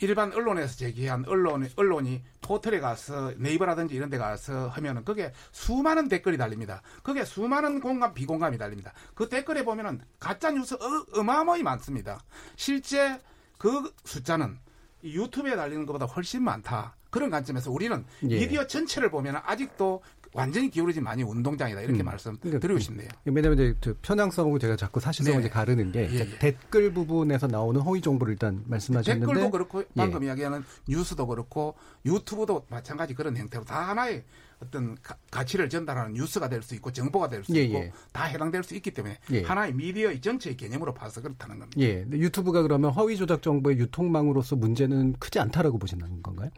일반 0.00 0.32
언론에서 0.32 0.76
제기한 0.76 1.24
언론이, 1.26 1.70
언론이 1.76 2.22
포털에 2.40 2.80
가서 2.80 3.32
네이버라든지 3.36 3.94
이런 3.94 4.10
데 4.10 4.18
가서 4.18 4.68
하면은 4.68 5.04
그게 5.04 5.32
수많은 5.52 6.08
댓글이 6.08 6.36
달립니다. 6.36 6.82
그게 7.02 7.24
수많은 7.24 7.80
공감, 7.80 8.12
비공감이 8.14 8.58
달립니다. 8.58 8.92
그 9.14 9.28
댓글에 9.28 9.64
보면은 9.64 10.00
가짜 10.18 10.50
뉴스 10.50 10.74
어, 10.74 11.22
마어마하게 11.22 11.62
많습니다. 11.62 12.20
실제 12.56 13.20
그 13.58 13.92
숫자는 14.04 14.58
이 15.02 15.14
유튜브에 15.16 15.56
달리는 15.56 15.86
것보다 15.86 16.06
훨씬 16.06 16.42
많다. 16.42 16.95
그런 17.10 17.30
관점에서 17.30 17.70
우리는 17.70 18.04
예. 18.28 18.38
미디어 18.38 18.66
전체를 18.66 19.10
보면 19.10 19.36
아직도 19.44 20.02
완전히 20.32 20.68
기울어진 20.68 21.02
많이 21.02 21.22
운동장이다. 21.22 21.80
이렇게 21.80 22.02
음. 22.02 22.04
말씀드리고 22.04 22.60
그러니까 22.60 22.84
싶네요. 22.84 23.08
왜냐하면 23.24 23.54
이제 23.54 23.74
그 23.80 23.96
편향성하고 24.02 24.58
제가 24.58 24.76
자꾸 24.76 25.00
사실성을 25.00 25.38
네네. 25.38 25.46
이제 25.46 25.52
가르는 25.52 25.92
게 25.92 26.10
예, 26.10 26.14
예. 26.14 26.38
댓글 26.38 26.92
부분에서 26.92 27.46
나오는 27.46 27.80
허위 27.80 28.02
정보를 28.02 28.32
일단 28.32 28.62
말씀하셨는데 28.66 29.26
댓글도 29.26 29.50
그렇고 29.50 29.82
방금 29.96 30.22
예. 30.22 30.26
이야기하는 30.26 30.62
뉴스도 30.88 31.26
그렇고 31.26 31.74
유튜브도 32.04 32.66
마찬가지 32.68 33.14
그런 33.14 33.34
형태로 33.36 33.64
다 33.64 33.88
하나의 33.88 34.24
어떤 34.60 34.96
가, 35.30 35.44
치를 35.44 35.68
전달하는 35.70 36.12
뉴스가 36.14 36.48
될 36.48 36.62
수 36.62 36.74
있고 36.74 36.90
정보가 36.90 37.28
될수 37.28 37.54
예, 37.56 37.62
있고 37.64 37.78
예. 37.78 37.92
다 38.12 38.24
해당될 38.24 38.62
수 38.62 38.74
있기 38.74 38.90
때문에 38.90 39.18
예. 39.32 39.42
하나의 39.42 39.72
미디어의 39.74 40.20
전체의 40.20 40.56
개념으로 40.56 40.92
봐서 40.92 41.22
그렇다는 41.22 41.58
겁니다. 41.60 41.80
예, 41.80 42.04
유튜브가 42.10 42.62
그러면 42.62 42.90
허위 42.90 43.16
조작 43.16 43.40
정보의 43.42 43.78
유통망으로서 43.78 44.56
문제는 44.56 45.14
크지 45.18 45.38
않다라고 45.38 45.78
보시는 45.78 46.22
건가요? 46.22 46.50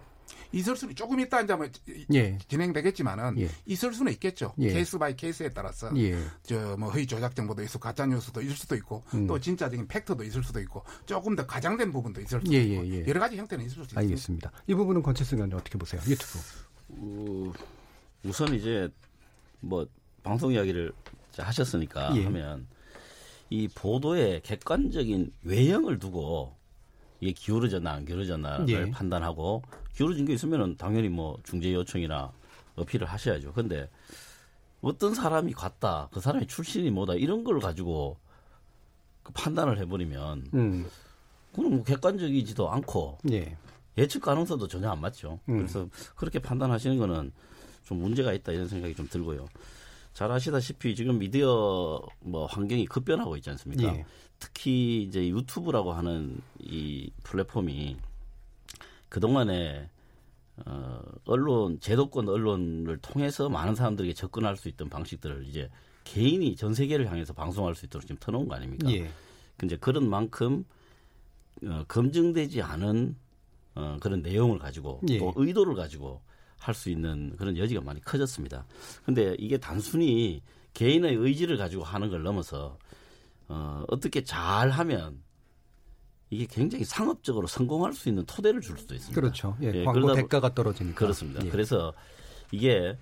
있을 0.52 0.76
수는 0.76 0.94
조금 0.94 1.20
있다 1.20 1.42
이제 1.42 1.54
뭐 1.54 1.68
예. 2.14 2.38
진행되겠지만은 2.48 3.38
예. 3.40 3.50
있을 3.66 3.92
수는 3.92 4.12
있겠죠. 4.12 4.54
예. 4.58 4.72
case 4.72 4.98
by 4.98 5.14
case에 5.14 5.50
따라서 5.50 5.90
예. 5.96 6.18
저 6.42 6.63
뭐 6.63 6.90
허위 6.90 7.06
조작 7.06 7.36
정보도 7.36 7.62
있고 7.62 7.78
가짜 7.78 8.06
뉴스도 8.06 8.40
있을 8.40 8.56
수도 8.56 8.74
있고 8.76 9.02
음. 9.14 9.26
또 9.26 9.38
진짜적인 9.38 9.86
팩트도 9.88 10.24
있을 10.24 10.42
수도 10.42 10.60
있고 10.60 10.82
조금 11.06 11.36
더 11.36 11.46
가장된 11.46 11.92
부분도 11.92 12.20
있을 12.22 12.40
수도 12.40 12.52
예, 12.52 12.62
있고 12.62 12.86
예, 12.86 13.00
예. 13.00 13.04
여러 13.06 13.20
가지 13.20 13.36
형태는 13.36 13.64
있을 13.66 13.76
수 13.76 13.82
있습니다. 13.82 14.00
알겠습니다. 14.00 14.52
이 14.66 14.74
부분은 14.74 15.02
권채승 15.02 15.38
의원님 15.38 15.58
어떻게 15.58 15.76
보세요? 15.78 16.00
유튜브. 16.06 16.38
어, 16.90 17.52
우선 18.24 18.54
이제 18.54 18.88
뭐 19.60 19.86
방송 20.22 20.52
이야기를 20.52 20.92
하셨으니까 21.36 22.16
예. 22.16 22.24
하면 22.24 22.66
이 23.50 23.68
보도의 23.68 24.42
객관적인 24.42 25.32
외형을 25.42 25.98
두고 25.98 26.56
이게 27.20 27.32
기울어졌나 27.32 27.92
안 27.92 28.04
기울어졌나를 28.04 28.68
예. 28.68 28.90
판단하고 28.90 29.62
기울어진 29.98 30.26
게 30.26 30.32
있으면은 30.32 30.76
당연히 30.76 31.08
뭐 31.08 31.36
중재 31.42 31.74
요청이나 31.74 32.30
어필을 32.76 33.08
하셔야죠. 33.08 33.52
근데 33.52 33.90
어떤 34.80 35.12
사람이 35.12 35.52
갔다, 35.54 36.08
그 36.12 36.20
사람의 36.20 36.46
출신이 36.46 36.88
뭐다 36.92 37.14
이런 37.14 37.42
걸 37.42 37.58
가지고 37.58 38.16
그 39.24 39.32
판단을 39.32 39.76
해버리면 39.80 40.50
음. 40.54 40.86
그건 41.50 41.74
뭐 41.74 41.82
객관적이지도 41.82 42.70
않고 42.70 43.18
예. 43.32 43.56
예측 43.96 44.22
가능성도 44.22 44.68
전혀 44.68 44.88
안 44.88 45.00
맞죠. 45.00 45.40
음. 45.48 45.56
그래서 45.56 45.88
그렇게 46.14 46.38
판단하시는 46.38 46.96
거는 46.96 47.32
좀 47.84 47.98
문제가 47.98 48.32
있다 48.32 48.52
이런 48.52 48.68
생각이 48.68 48.94
좀 48.94 49.08
들고요. 49.08 49.48
잘 50.14 50.30
아시다시피 50.30 50.94
지금 50.94 51.18
미디어 51.18 52.00
뭐 52.20 52.46
환경이 52.46 52.86
급변하고 52.86 53.36
있지 53.38 53.50
않습니까? 53.50 53.82
예. 53.96 54.06
특히 54.38 55.02
이제 55.02 55.28
유튜브라고 55.28 55.92
하는 55.92 56.40
이 56.60 57.10
플랫폼이 57.24 57.96
그동안에 59.08 59.90
어, 60.66 61.00
언론, 61.24 61.78
제도권 61.80 62.28
언론을 62.28 62.98
통해서 62.98 63.48
많은 63.48 63.74
사람들에게 63.74 64.12
접근할 64.14 64.56
수 64.56 64.68
있던 64.68 64.88
방식들을 64.88 65.46
이제 65.46 65.70
개인이 66.04 66.56
전 66.56 66.74
세계를 66.74 67.08
향해서 67.10 67.32
방송할 67.32 67.74
수 67.74 67.86
있도록 67.86 68.02
지금 68.06 68.16
터놓은 68.18 68.48
거 68.48 68.54
아닙니까? 68.56 68.90
예. 68.90 69.10
이제 69.62 69.76
그런 69.76 70.08
만큼 70.08 70.64
어, 71.64 71.84
검증되지 71.86 72.62
않은 72.62 73.16
어, 73.74 73.96
그런 74.00 74.22
내용을 74.22 74.58
가지고 74.58 75.00
예. 75.08 75.18
또 75.18 75.32
의도를 75.36 75.74
가지고 75.74 76.22
할 76.58 76.74
수 76.74 76.90
있는 76.90 77.36
그런 77.36 77.56
여지가 77.56 77.80
많이 77.82 78.00
커졌습니다. 78.00 78.66
근데 79.04 79.36
이게 79.38 79.58
단순히 79.58 80.42
개인의 80.74 81.14
의지를 81.14 81.56
가지고 81.56 81.84
하는 81.84 82.10
걸 82.10 82.22
넘어서 82.24 82.78
어, 83.46 83.84
어떻게 83.88 84.24
잘 84.24 84.70
하면 84.70 85.22
이게 86.30 86.46
굉장히 86.46 86.84
상업적으로 86.84 87.46
성공할 87.46 87.92
수 87.94 88.08
있는 88.08 88.24
토대를 88.26 88.60
줄 88.60 88.78
수도 88.78 88.94
있습니다. 88.94 89.18
그렇죠. 89.20 89.56
예, 89.62 89.72
예, 89.74 89.84
광고 89.84 90.12
대가가 90.14 90.54
떨어지니까. 90.54 90.98
그렇습니다. 90.98 91.44
예. 91.44 91.48
그래서 91.50 91.92
이게 92.52 92.96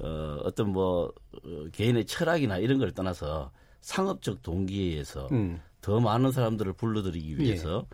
어, 0.00 0.38
어떤 0.44 0.70
뭐 0.70 1.12
어, 1.44 1.64
개인의 1.72 2.06
철학이나 2.06 2.58
이런 2.58 2.78
걸 2.78 2.92
떠나서 2.92 3.50
상업적 3.80 4.42
동기에서 4.42 5.28
음. 5.32 5.60
더 5.80 6.00
많은 6.00 6.32
사람들을 6.32 6.72
불러들이기 6.74 7.38
위해서 7.38 7.86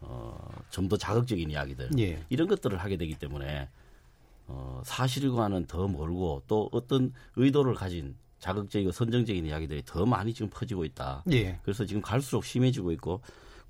어, 0.00 0.36
좀 0.70 0.88
더 0.88 0.96
자극적인 0.96 1.50
이야기들 1.50 1.90
예. 1.98 2.24
이런 2.28 2.46
것들을 2.48 2.76
하게 2.78 2.96
되기 2.96 3.14
때문에 3.14 3.68
어, 4.46 4.82
사실과는 4.84 5.66
더 5.66 5.88
멀고 5.88 6.42
또 6.46 6.68
어떤 6.72 7.12
의도를 7.36 7.74
가진 7.74 8.16
자극적이고 8.38 8.92
선정적인 8.92 9.46
이야기들이 9.46 9.82
더 9.86 10.04
많이 10.04 10.34
지금 10.34 10.50
퍼지고 10.50 10.84
있다. 10.84 11.24
예. 11.32 11.58
그래서 11.62 11.86
지금 11.86 12.02
갈수록 12.02 12.44
심해지고 12.44 12.92
있고 12.92 13.22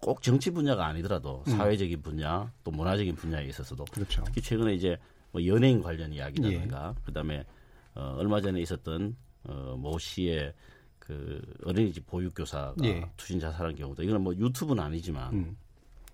꼭 0.04 0.20
정치 0.20 0.50
분야가 0.50 0.84
아니더라도 0.84 1.42
음. 1.46 1.56
사회적인 1.56 2.02
분야 2.02 2.52
또 2.62 2.70
문화적인 2.70 3.16
분야에 3.16 3.46
있어서도 3.46 3.86
그렇죠. 3.86 4.22
특히 4.26 4.42
최근에 4.42 4.74
이제 4.74 4.98
뭐 5.32 5.44
연예인 5.46 5.80
관련 5.80 6.12
이야기라든가 6.12 6.94
그다음에 7.06 7.46
어, 7.94 8.14
얼마 8.18 8.42
전에 8.42 8.60
있었던 8.60 9.16
어, 9.44 9.76
모 9.78 9.98
씨의 9.98 10.52
그 10.98 11.40
어린이집 11.64 12.06
보육교사가 12.06 12.74
예. 12.84 13.10
투신 13.16 13.40
자살한 13.40 13.76
경우도 13.76 14.02
이거는 14.02 14.20
뭐 14.20 14.34
유튜브는 14.34 14.82
아니지만 14.82 15.32
음. 15.32 15.56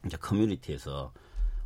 이제 0.07 0.17
커뮤니티에서 0.17 1.13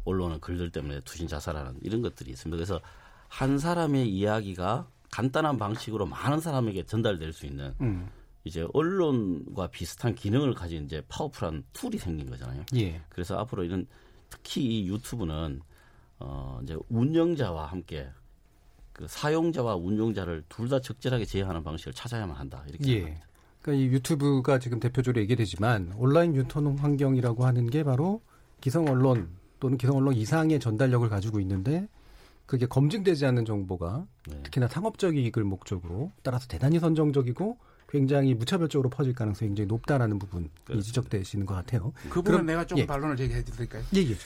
올라오는 0.06 0.40
글들 0.40 0.70
때문에 0.70 1.00
투신 1.00 1.28
자살하는 1.28 1.78
이런 1.82 2.00
것들이 2.00 2.30
있습니다. 2.30 2.56
그래서 2.56 2.80
한 3.28 3.58
사람의 3.58 4.08
이야기가 4.08 4.88
간단한 5.10 5.58
방식으로 5.58 6.06
많은 6.06 6.40
사람에게 6.40 6.84
전달될 6.84 7.34
수 7.34 7.44
있는 7.44 7.74
음. 7.82 8.08
이제 8.44 8.66
언론과 8.74 9.68
비슷한 9.68 10.14
기능을 10.14 10.54
가진 10.54 10.84
이제 10.84 11.02
powerful한 11.08 11.64
tool이 11.72 11.98
생긴 11.98 12.28
거잖아요. 12.28 12.64
예. 12.76 13.00
그래서 13.08 13.38
앞으로 13.38 13.64
이런 13.64 13.86
특히 14.28 14.62
이 14.62 14.88
유튜브는 14.88 15.62
어 16.18 16.60
이제 16.62 16.76
운영자와 16.88 17.66
함께 17.66 18.08
그 18.92 19.06
사용자와 19.08 19.76
운용자를 19.76 20.44
둘 20.48 20.68
다 20.68 20.80
적절하게 20.80 21.24
제어하는 21.24 21.64
방식을 21.64 21.94
찾아야만 21.94 22.36
한다 22.36 22.64
이렇게 22.68 22.84
예. 22.84 22.94
생각합니다. 22.96 23.26
그러니까 23.62 23.82
이 23.82 23.86
유튜브가 23.94 24.58
지금 24.58 24.78
대표적으로 24.78 25.20
얘기되지만 25.22 25.94
온라인 25.96 26.36
유통 26.36 26.76
환경이라고 26.76 27.46
하는 27.46 27.70
게 27.70 27.82
바로 27.82 28.20
기성 28.60 28.86
언론 28.88 29.30
또는 29.58 29.78
기성 29.78 29.96
언론 29.96 30.14
이상의 30.14 30.60
전달력을 30.60 31.08
가지고 31.08 31.40
있는데 31.40 31.88
그게 32.44 32.66
검증되지 32.66 33.24
않는 33.24 33.46
정보가 33.46 34.06
네. 34.28 34.42
특히나 34.42 34.68
상업적 34.68 35.16
이익을 35.16 35.44
목적으로 35.44 36.12
따라서 36.22 36.46
대단히 36.46 36.78
선정적이고 36.78 37.56
굉장히 37.98 38.34
무차별적으로 38.34 38.90
퍼질 38.90 39.14
가능성이 39.14 39.50
굉장히 39.50 39.68
높다라는 39.68 40.18
부분이 40.18 40.50
지적되시는 40.82 41.46
것 41.46 41.54
같아요. 41.54 41.92
그 42.02 42.14
부분 42.14 42.32
그럼- 42.32 42.46
내가 42.46 42.66
좀 42.66 42.76
예. 42.78 42.86
반론을 42.86 43.16
제기해 43.16 43.44
드릴까요? 43.44 43.84
예, 43.94 44.00
예. 44.00 44.16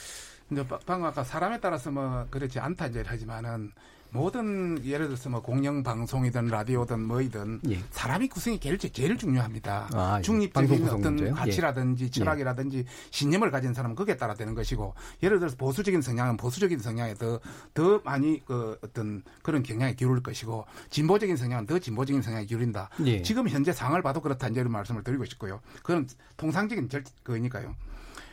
근데 0.47 0.67
바- 0.67 0.79
방금 0.87 1.05
아까 1.07 1.23
사람에 1.23 1.59
따라서 1.59 1.91
뭐 1.91 2.25
그렇지 2.31 2.57
않다 2.59 2.87
이제 2.87 3.03
하지만은 3.05 3.71
모든 4.11 4.83
예를 4.83 5.07
들어서 5.07 5.29
뭐 5.29 5.41
공영 5.41 5.83
방송이든 5.83 6.47
라디오든 6.47 6.99
뭐이든 7.01 7.61
예. 7.69 7.79
사람이 7.91 8.27
구성이 8.29 8.59
제일 8.59 8.77
제일 8.77 9.17
중요합니다. 9.17 9.89
아, 9.93 10.17
예. 10.17 10.21
중립적인 10.21 10.83
어떤 10.85 11.01
문제요? 11.01 11.35
가치라든지 11.35 12.05
예. 12.05 12.09
철학이라든지 12.09 12.85
신념을 13.11 13.51
가진 13.51 13.73
사람은 13.73 13.95
그게 13.95 14.17
따라 14.17 14.33
되는 14.33 14.55
것이고 14.55 14.93
예를 15.23 15.39
들어서 15.39 15.55
보수적인 15.57 16.01
성향은 16.01 16.37
보수적인 16.37 16.79
성향에 16.79 17.13
더 17.15 17.39
더 17.73 17.99
많이 18.03 18.43
그 18.45 18.77
어떤 18.83 19.23
그런 19.41 19.63
경향이 19.63 19.95
기울을 19.95 20.21
것이고 20.21 20.65
진보적인 20.89 21.37
성향은 21.37 21.65
더 21.65 21.79
진보적인 21.79 22.21
성향이 22.21 22.45
기울인다. 22.45 22.89
예. 23.05 23.21
지금 23.21 23.47
현재 23.47 23.71
상황을 23.71 24.01
봐도 24.01 24.21
그렇다 24.21 24.47
이런 24.49 24.71
말씀을 24.71 25.03
드리고 25.03 25.25
싶고요. 25.25 25.61
그건 25.77 26.07
통상적인 26.37 26.89
절 26.89 27.03
그니까요. 27.23 27.75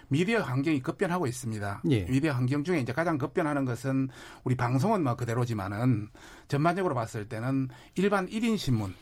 미디어 0.09 0.41
환경이 0.43 0.81
급변하고 0.83 1.27
있습니다. 1.27 1.83
예. 1.91 2.05
미디어 2.05 2.33
환경 2.33 2.63
중에 2.65 2.81
이제 2.81 2.93
가장 2.93 3.19
급변하는 3.19 3.65
것은 3.65 4.09
우리 4.45 4.57
방송은 4.57 5.03
뭐 5.03 5.17
그대로지만은 5.17 6.09
전반적으로 6.49 6.95
봤을 6.95 7.29
때는 7.29 7.69
일반 7.97 8.29
1인 8.29 8.57
신문 8.57 8.95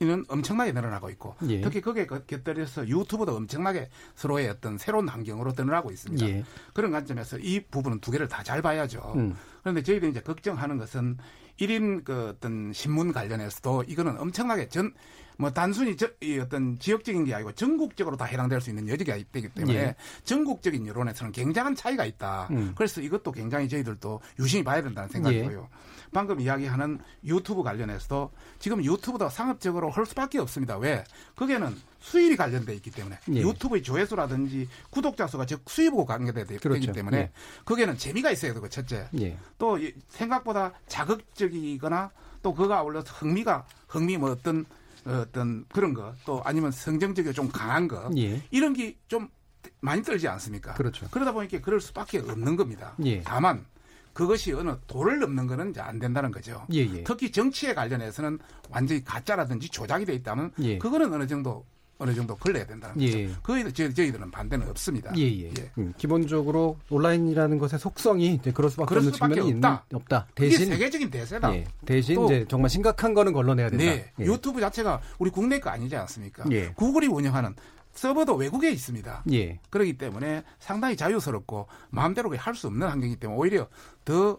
이는 0.00 0.24
엄청나게 0.28 0.72
늘어나고 0.72 1.10
있고 1.10 1.36
예. 1.48 1.60
특히 1.60 1.80
거기에 1.80 2.06
곁- 2.06 2.26
곁들여서 2.26 2.88
유튜브도 2.88 3.36
엄청나게 3.36 3.88
서로의 4.16 4.48
어떤 4.48 4.76
새로운 4.76 5.06
환경으로 5.08 5.52
늘어나고 5.56 5.92
있습니다. 5.92 6.26
예. 6.28 6.44
그런 6.74 6.90
관점에서 6.90 7.38
이 7.38 7.60
부분은 7.70 8.00
두 8.00 8.10
개를 8.10 8.26
다 8.26 8.42
잘 8.42 8.60
봐야죠. 8.62 9.12
음. 9.14 9.36
그런데 9.60 9.80
저희들이 9.84 10.10
이제 10.10 10.20
걱정하는 10.20 10.76
것은 10.76 11.18
1인 11.62 12.04
그 12.04 12.28
어떤 12.30 12.72
신문 12.72 13.12
관련해서도 13.12 13.84
이거는 13.86 14.18
엄청나게 14.18 14.68
전, 14.68 14.92
뭐 15.38 15.50
단순히 15.50 15.96
저, 15.96 16.08
이 16.20 16.38
어떤 16.38 16.78
지역적인 16.78 17.24
게 17.24 17.34
아니고 17.34 17.52
전국적으로 17.52 18.16
다 18.16 18.24
해당될 18.24 18.60
수 18.60 18.70
있는 18.70 18.88
여지가 18.88 19.16
되기 19.32 19.48
때문에 19.48 19.78
예. 19.78 19.94
전국적인 20.24 20.86
여론에서는 20.86 21.32
굉장한 21.32 21.74
차이가 21.74 22.04
있다. 22.04 22.48
음. 22.50 22.72
그래서 22.76 23.00
이것도 23.00 23.32
굉장히 23.32 23.68
저희들도 23.68 24.20
유심히 24.38 24.64
봐야 24.64 24.82
된다는 24.82 25.08
생각이고요. 25.08 25.68
방금 26.12 26.40
이야기하는 26.40 26.98
유튜브 27.24 27.62
관련해서도 27.62 28.30
지금 28.58 28.84
유튜브도 28.84 29.28
상업적으로 29.28 29.90
할 29.90 30.04
수밖에 30.04 30.38
없습니다. 30.38 30.76
왜? 30.76 31.04
거기에는 31.36 31.74
수입이 32.02 32.36
관련돼 32.36 32.74
있기 32.74 32.90
때문에 32.90 33.18
예. 33.32 33.40
유튜브의 33.40 33.82
조회수라든지 33.82 34.68
구독자 34.90 35.26
수가 35.26 35.46
즉 35.46 35.62
수입하고 35.66 36.04
관계되기 36.04 36.58
그렇죠. 36.58 36.92
때문에 36.92 37.16
예. 37.16 37.30
거기에는 37.64 37.96
재미가 37.96 38.30
있어야 38.32 38.52
되고 38.52 38.68
첫째. 38.68 39.08
예. 39.20 39.38
또 39.56 39.78
이- 39.78 39.94
생각보다 40.08 40.72
자극적이거나 40.88 42.10
또 42.42 42.52
그가 42.54 42.78
아울러서 42.78 43.12
흥미가 43.14 43.64
흥미 43.88 44.16
뭐 44.18 44.30
어떤 44.30 44.64
어, 45.04 45.24
어떤 45.26 45.64
그런 45.72 45.94
거 45.94 46.14
또 46.24 46.42
아니면 46.44 46.70
성정적이고 46.72 47.32
좀 47.32 47.48
강한 47.48 47.88
거 47.88 48.10
예. 48.16 48.42
이런 48.50 48.72
게 48.74 48.96
좀 49.08 49.28
많이 49.80 50.02
떨지 50.02 50.26
않습니까? 50.26 50.74
그렇죠. 50.74 51.06
그러다 51.10 51.30
보니까 51.32 51.60
그럴 51.60 51.80
수밖에 51.80 52.18
없는 52.18 52.56
겁니다. 52.56 52.94
예. 53.04 53.22
다만 53.22 53.64
그것이 54.12 54.52
어느 54.52 54.76
도를 54.88 55.20
넘는 55.20 55.46
거는 55.46 55.70
이제 55.70 55.80
안 55.80 55.98
된다는 56.00 56.30
거죠. 56.32 56.66
예, 56.72 56.78
예. 56.80 57.04
특히 57.04 57.30
정치에 57.30 57.72
관련해서는 57.74 58.38
완전히 58.70 59.04
가짜라든지 59.04 59.68
조작이 59.68 60.04
돼 60.04 60.14
있다면 60.14 60.50
예. 60.60 60.78
그거는 60.78 61.12
어느 61.14 61.26
정도 61.28 61.64
어느 62.02 62.12
정도 62.14 62.34
걸려야 62.36 62.66
된다는 62.66 62.96
거죠. 62.96 63.16
예. 63.18 63.30
그에 63.44 63.72
저희, 63.72 63.94
저희들은 63.94 64.30
반대는 64.32 64.68
없습니다. 64.70 65.12
예, 65.16 65.22
예. 65.44 65.52
음, 65.78 65.94
기본적으로 65.96 66.76
온라인이라는 66.90 67.58
것의 67.58 67.78
속성이 67.78 68.34
이제 68.34 68.50
그럴 68.50 68.70
수밖에 68.70 68.88
그럴 68.88 68.98
없는 69.02 69.12
수밖에 69.12 69.34
측면이 69.36 69.54
없다. 69.56 69.68
있는, 69.88 69.96
없다. 69.96 70.26
이게 70.38 70.48
대신 70.50 70.66
세계적인 70.66 71.10
대세다. 71.10 71.54
예, 71.54 71.64
대신 71.86 72.16
또- 72.16 72.24
이제 72.26 72.44
정말 72.48 72.70
심각한 72.70 73.14
거는 73.14 73.32
걸러내야 73.32 73.70
된다. 73.70 73.84
네, 73.84 74.10
예. 74.18 74.24
유튜브 74.24 74.60
자체가 74.60 75.00
우리 75.20 75.30
국내 75.30 75.60
거 75.60 75.70
아니지 75.70 75.94
않습니까? 75.94 76.44
예. 76.50 76.70
구글이 76.72 77.06
운영하는 77.06 77.54
서버도 77.94 78.34
외국에 78.34 78.70
있습니다. 78.72 79.22
예. 79.32 79.60
그렇기 79.70 79.96
때문에 79.98 80.42
상당히 80.58 80.96
자유스럽고 80.96 81.68
마음대로 81.90 82.34
할 82.36 82.54
수 82.56 82.66
없는 82.66 82.88
환경이기 82.88 83.20
때문에 83.20 83.38
오히려 83.38 83.68
더 84.04 84.38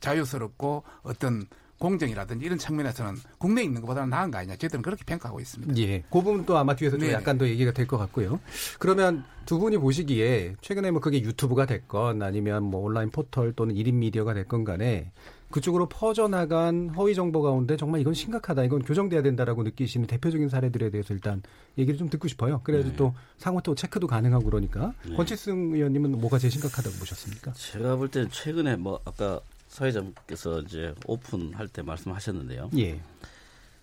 자유스럽고 0.00 0.84
어떤 1.02 1.46
공정이라든지 1.80 2.44
이런 2.44 2.58
측면에서는 2.58 3.16
국내에 3.38 3.64
있는 3.64 3.80
것보다는 3.80 4.10
나은 4.10 4.30
거 4.30 4.38
아니냐. 4.38 4.54
저희들은 4.56 4.82
그렇게 4.82 5.02
평가하고 5.04 5.40
있습니다. 5.40 5.76
예. 5.78 6.00
그 6.02 6.20
부분도 6.22 6.56
아마 6.56 6.76
뒤에서 6.76 6.96
좀 6.96 7.00
네네. 7.06 7.14
약간 7.14 7.38
더 7.38 7.48
얘기가 7.48 7.72
될 7.72 7.86
것 7.86 7.96
같고요. 7.96 8.38
그러면 8.78 9.24
두 9.46 9.58
분이 9.58 9.78
보시기에 9.78 10.54
최근에 10.60 10.90
뭐 10.92 11.00
그게 11.00 11.20
유튜브가 11.22 11.64
됐건 11.66 12.22
아니면 12.22 12.62
뭐 12.64 12.82
온라인 12.82 13.10
포털 13.10 13.52
또는 13.54 13.74
1인 13.74 13.94
미디어가 13.94 14.34
됐건 14.34 14.62
간에 14.64 15.10
그쪽으로 15.50 15.88
퍼져나간 15.88 16.90
허위 16.90 17.14
정보 17.14 17.40
가운데 17.42 17.76
정말 17.78 18.02
이건 18.02 18.12
심각하다. 18.14 18.62
이건 18.64 18.82
교정돼야 18.82 19.22
된다라고 19.22 19.62
느끼시는 19.64 20.06
대표적인 20.06 20.48
사례들에 20.50 20.90
대해서 20.90 21.14
일단 21.14 21.42
얘기를 21.78 21.98
좀 21.98 22.08
듣고 22.10 22.28
싶어요. 22.28 22.60
그래야지 22.62 22.90
네. 22.90 22.96
또 22.96 23.14
상호 23.38 23.60
또 23.62 23.74
체크도 23.74 24.06
가능하고 24.06 24.44
그러니까. 24.44 24.92
네. 25.08 25.16
권치승 25.16 25.72
의원님은 25.74 26.20
뭐가 26.20 26.38
제일 26.38 26.52
심각하다고 26.52 26.94
보셨습니까? 26.98 27.52
제가 27.54 27.96
볼 27.96 28.08
때는 28.08 28.28
최근에 28.30 28.76
뭐 28.76 29.00
아까 29.06 29.40
사회자께서 29.70 30.60
이제 30.62 30.92
오픈할 31.06 31.68
때 31.68 31.80
말씀하셨는데요. 31.82 32.70
예. 32.76 33.00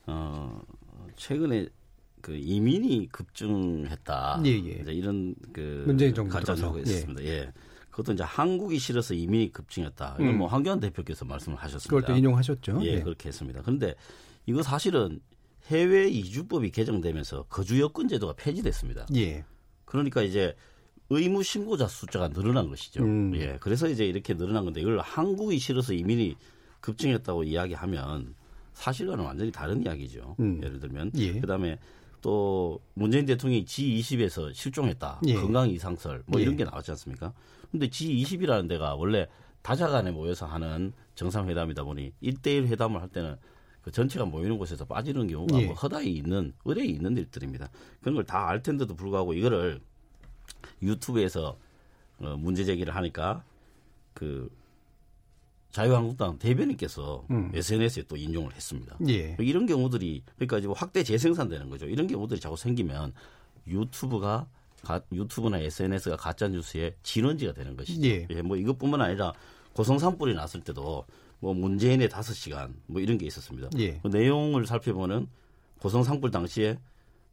어, 0.06 0.62
최근에 1.16 1.68
그 2.22 2.36
이민이 2.36 3.08
급증했다. 3.10 4.42
예, 4.46 4.50
예. 4.50 4.82
이제 4.82 4.92
이런 4.92 5.34
그 5.54 5.84
문재인 5.88 6.14
정부 6.14 6.34
가짜 6.34 6.56
들어서. 6.56 6.76
뉴스가 6.76 6.90
있었습니다. 6.92 7.24
예. 7.24 7.54
그것도 7.90 8.14
이제 8.14 8.24
한국이 8.24 8.78
싫어서 8.80 9.14
이민이 9.14 9.54
급증했다. 9.54 10.18
이건 10.20 10.28
음. 10.28 10.38
뭐 10.40 10.48
황교안 10.48 10.82
대표께서 10.82 11.24
말씀을 11.24 11.58
하셨습니다. 11.58 11.90
그걸 11.90 12.04
또 12.04 12.16
인용하셨죠. 12.18 12.80
예, 12.84 12.96
예. 12.96 13.02
그렇게 13.02 13.30
했습니다. 13.30 13.62
그런데 13.62 13.96
이거 14.46 14.62
사실은 14.62 15.22
해외 15.68 16.10
이주법이 16.10 16.72
개정되면서 16.72 17.44
거주 17.44 17.80
여권 17.80 18.10
제도가 18.10 18.34
폐지됐습니다. 18.34 19.06
예. 19.16 19.46
그러니까 19.86 20.22
이제 20.22 20.54
의무 21.10 21.44
신고자 21.44 21.88
숫자가 21.88 22.30
늘어난 22.30 22.68
것이죠. 22.70 23.04
음. 23.04 23.34
예. 23.36 23.58
그래서 23.62 23.88
이제 23.88 24.06
이렇게 24.06 24.34
늘어난 24.36 24.66
건데 24.66 24.82
이걸 24.82 25.00
한국이 25.00 25.58
싫어서 25.60 25.94
이민이 25.94 26.36
급증했다고 26.82 27.44
이야기하면 27.44 28.36
사실과는 28.74 29.24
완전히 29.24 29.52
다른 29.52 29.84
이야기죠. 29.84 30.36
음. 30.40 30.62
예를 30.64 30.80
들면 30.80 31.12
예. 31.16 31.40
그다음에 31.40 31.80
또 32.22 32.80
문재인 32.94 33.26
대통령이 33.26 33.66
G20에서 33.66 34.54
실종했다. 34.54 35.22
예. 35.28 35.34
건강 35.36 35.70
이상설 35.70 36.24
뭐 36.28 36.40
이런 36.42 36.54
예. 36.54 36.58
게 36.58 36.64
나왔지 36.66 36.92
않습니까? 36.92 37.34
근데 37.72 37.88
G20이라는 37.88 38.68
데가 38.68 38.96
원래 38.96 39.28
다자간에 39.62 40.12
모여서 40.12 40.46
하는 40.46 40.94
정상회담이다 41.16 41.84
보니 41.84 42.12
1대1 42.22 42.68
회담을 42.68 43.02
할 43.02 43.10
때는 43.10 43.36
그 43.82 43.92
전체가 43.92 44.26
모이는 44.26 44.58
곳에서 44.58 44.86
빠지는 44.86 45.28
경우가 45.28 45.62
예. 45.62 45.66
뭐 45.68 45.76
허다에 45.76 46.06
있는 46.06 46.54
의뢰에 46.66 46.86
있는 46.86 47.16
일들입니다. 47.18 47.70
그런 48.02 48.16
걸 48.16 48.24
다 48.26 48.48
알 48.50 48.62
텐데도 48.62 48.96
불구하고 48.96 49.34
이거를 49.34 49.80
유튜브에서 50.82 51.58
어, 52.20 52.36
문제 52.38 52.64
제기를 52.64 52.96
하니까 52.96 53.44
그 54.14 54.50
자유한국당 55.72 56.40
대변인께서 56.40 57.26
음. 57.30 57.52
SNS에 57.54 58.04
또 58.08 58.16
인용을 58.16 58.54
했습니다. 58.56 58.98
예. 59.10 59.36
이런 59.40 59.66
경우들이 59.68 60.24
그러니까 60.36 60.60
지금 60.60 60.74
확대 60.76 61.04
재생산되는 61.04 61.70
거죠. 61.70 61.86
이런 61.86 62.08
경우들이 62.08 62.40
자꾸 62.40 62.58
생기면 62.58 63.14
유튜브가 63.68 64.48
가, 64.82 65.02
유튜브나 65.12 65.60
SNS가 65.60 66.16
가짜 66.18 66.48
뉴스의 66.48 66.96
진원지가 67.04 67.54
되는 67.54 67.76
것이죠. 67.76 68.08
예. 68.08 68.26
뭐 68.42 68.58
이것뿐만 68.58 69.02
아니라 69.02 69.34
고성 69.74 70.00
산불이 70.00 70.34
났을 70.34 70.62
때도 70.62 71.06
뭐 71.40 71.54
문재인의 71.54 72.10
다섯 72.10 72.34
시간 72.34 72.76
뭐 72.88 73.02
이런 73.02 73.18
게 73.18 73.28
있었습니다. 73.28 73.70
예. 73.78 74.00
그 74.00 74.08
내용을 74.08 74.66
살펴보면 74.66 75.28
고성 75.80 76.04
산불 76.04 76.32
당시에 76.32 76.80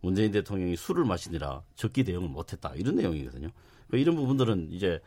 문재인 0.04 0.30
대통령이 0.32 0.76
술을 0.76 1.04
마시느라 1.04 1.62
적기 1.74 2.04
대응을 2.04 2.28
못했다 2.28 2.72
이런 2.76 2.96
내용이거든요. 2.96 3.48
그 3.88 3.96
이런 3.96 4.16
부분들은 4.16 4.68
이제 4.70 5.00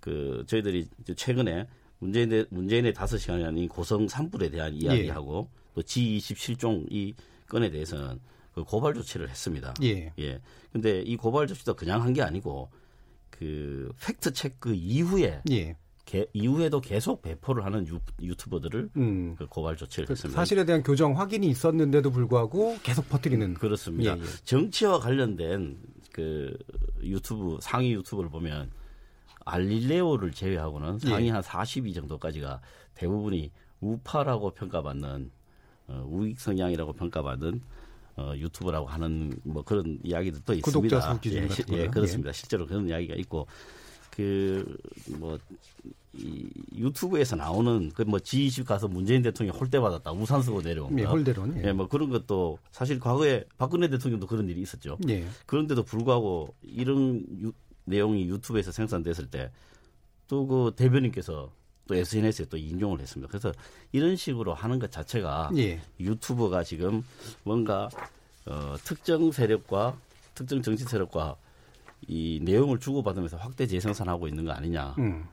그 0.00 0.44
저희들이 0.46 0.88
이제 1.00 1.14
최근에 1.14 1.66
문재인의 1.98 2.46
문재인의 2.50 2.94
다섯 2.94 3.18
시간이 3.18 3.44
아닌 3.44 3.68
고성 3.68 4.08
산불에 4.08 4.50
대한 4.50 4.72
이야기하고 4.74 5.48
또 5.74 5.82
G20 5.82 6.36
실종 6.36 6.86
이 6.90 7.14
건에 7.46 7.70
대해서는 7.70 8.20
그 8.54 8.64
고발 8.64 8.94
조치를 8.94 9.28
했습니다. 9.28 9.74
예. 9.82 10.12
예. 10.18 10.40
근데 10.72 11.00
이 11.02 11.16
고발 11.16 11.46
조치도 11.46 11.74
그냥 11.74 12.02
한 12.02 12.12
게 12.12 12.22
아니고 12.22 12.70
그 13.30 13.92
팩트 14.00 14.32
체크 14.32 14.74
이후에 14.74 15.42
예. 15.50 15.76
게- 16.08 16.26
이후에도 16.32 16.80
계속 16.80 17.20
배포를 17.20 17.64
하는 17.66 17.86
유, 17.86 17.98
유튜버들을 18.22 18.90
음. 18.96 19.34
그 19.36 19.46
고발 19.46 19.76
조치를 19.76 20.06
그 20.06 20.12
했습니다. 20.12 20.40
사실에 20.40 20.64
대한 20.64 20.82
교정 20.82 21.18
확인이 21.18 21.46
있었는데도 21.48 22.10
불구하고 22.10 22.78
계속 22.82 23.08
퍼뜨리는 23.10 23.52
그렇습니다. 23.54 24.16
예, 24.16 24.20
예. 24.20 24.24
정치와 24.44 25.00
관련된 25.00 25.76
그 26.12 26.56
유튜브 27.02 27.58
상위 27.60 27.92
유튜브를 27.92 28.30
보면 28.30 28.70
알릴레오를 29.44 30.32
제외하고는 30.32 30.98
상위 30.98 31.28
예. 31.28 31.32
한42 31.32 31.94
정도까지가 31.94 32.60
대부분이 32.94 33.50
우파라고 33.80 34.52
평가받는 34.52 35.30
어, 35.88 36.04
우익 36.08 36.40
성향이라고 36.40 36.94
평가받는 36.94 37.60
어, 38.16 38.32
유튜브라고 38.36 38.86
하는 38.86 39.38
뭐 39.44 39.62
그런 39.62 39.98
이야기도 40.02 40.40
또 40.44 40.58
구독자 40.60 40.96
있습니다. 40.96 41.14
수 41.14 41.20
기준 41.20 41.42
예, 41.42 41.46
같은 41.48 41.64
시- 41.66 41.72
예? 41.82 41.86
그렇습니다. 41.86 42.32
실제로 42.32 42.66
그런 42.66 42.88
이야기가 42.88 43.14
있고 43.16 43.46
그뭐 44.18 45.38
이 46.14 46.48
유튜브에서 46.76 47.36
나오는 47.36 47.90
그 47.90 48.02
뭐 48.02 48.18
G20 48.18 48.64
가서 48.64 48.88
문재인 48.88 49.22
대통령이 49.22 49.56
홀대 49.58 49.78
받았다 49.78 50.10
우산 50.12 50.42
쓰고 50.42 50.62
내려온 50.62 50.94
거 50.96 51.00
예, 51.00 51.04
홀대론. 51.04 51.56
예. 51.58 51.68
예, 51.68 51.72
뭐 51.72 51.86
그런 51.86 52.08
것도 52.10 52.58
사실 52.72 52.98
과거에 52.98 53.44
박근혜 53.56 53.88
대통령도 53.88 54.26
그런 54.26 54.48
일이 54.48 54.60
있었죠. 54.62 54.98
예. 55.08 55.26
그런데도 55.46 55.82
불구하고 55.84 56.54
이런 56.62 57.24
유- 57.42 57.52
내용이 57.84 58.28
유튜브에서 58.28 58.72
생산됐을 58.72 59.26
때 59.30 59.50
또 60.28 60.46
그 60.46 60.72
대변인께서 60.76 61.50
또 61.86 61.94
SNS에 61.94 62.46
또 62.50 62.58
인용을 62.58 63.00
했습니다. 63.00 63.30
그래서 63.30 63.50
이런 63.92 64.14
식으로 64.14 64.52
하는 64.52 64.78
것 64.78 64.90
자체가 64.92 65.50
예. 65.56 65.80
유튜브가 66.00 66.64
지금 66.64 67.02
뭔가 67.44 67.88
어, 68.44 68.74
특정 68.84 69.30
세력과 69.32 69.96
특정 70.34 70.60
정치 70.60 70.84
세력과 70.84 71.36
이 72.06 72.40
내용을 72.42 72.78
주고받으면서 72.78 73.36
확대 73.36 73.66
재생산하고 73.66 74.28
있는 74.28 74.44
거 74.44 74.52
아니냐. 74.52 74.94
음. 74.98 75.24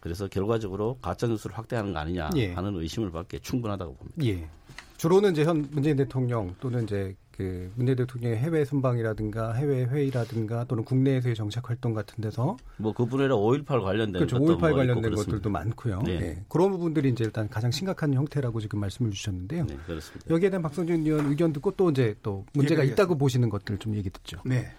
그래서 0.00 0.28
결과적으로 0.28 0.98
가짜 1.02 1.26
뉴스를 1.26 1.56
확대하는 1.56 1.92
거 1.92 1.98
아니냐 1.98 2.30
예. 2.36 2.52
하는 2.52 2.76
의심을 2.76 3.10
받기에 3.10 3.40
충분하다고 3.40 3.94
봅니다. 3.94 4.24
예. 4.24 4.48
주로는 4.96 5.32
이제 5.32 5.44
현 5.44 5.68
문재인 5.70 5.96
대통령 5.96 6.54
또는 6.60 6.84
이제 6.84 7.14
그 7.30 7.70
문재인 7.76 7.96
대통령의 7.96 8.36
해외 8.38 8.64
순방이라든가 8.64 9.52
해외 9.52 9.84
회의라든가 9.84 10.64
또는 10.64 10.84
국내에서의 10.84 11.36
정책 11.36 11.68
활동 11.68 11.94
같은 11.94 12.20
데서 12.20 12.56
뭐 12.78 12.92
그뿐 12.92 13.20
아니라 13.20 13.36
5.18 13.36 13.80
관련된 13.80 14.14
그렇죠. 14.14 14.40
것도 14.40 14.58
5.18 14.58 14.60
뭐 14.60 14.76
관련된. 14.76 15.14
것들도 15.14 15.50
많고요. 15.50 16.02
네. 16.02 16.12
예. 16.12 16.44
그런 16.48 16.72
부분들이 16.72 17.10
이제 17.10 17.22
일단 17.24 17.48
가장 17.48 17.70
심각한 17.70 18.12
형태라고 18.12 18.60
지금 18.60 18.80
말씀을 18.80 19.12
주셨는데요. 19.12 19.66
네, 19.66 19.76
그렇습니다. 19.86 20.28
여기에 20.30 20.50
대한 20.50 20.62
박성준 20.62 21.06
의원 21.06 21.26
의견 21.26 21.52
듣고 21.52 21.70
또 21.72 21.90
이제 21.90 22.16
또 22.22 22.44
문제가 22.54 22.84
예, 22.84 22.90
있다고 22.90 23.16
보시는 23.16 23.50
것들을 23.50 23.78
좀 23.78 23.94
얘기 23.94 24.10
듣죠. 24.10 24.38
네. 24.44 24.72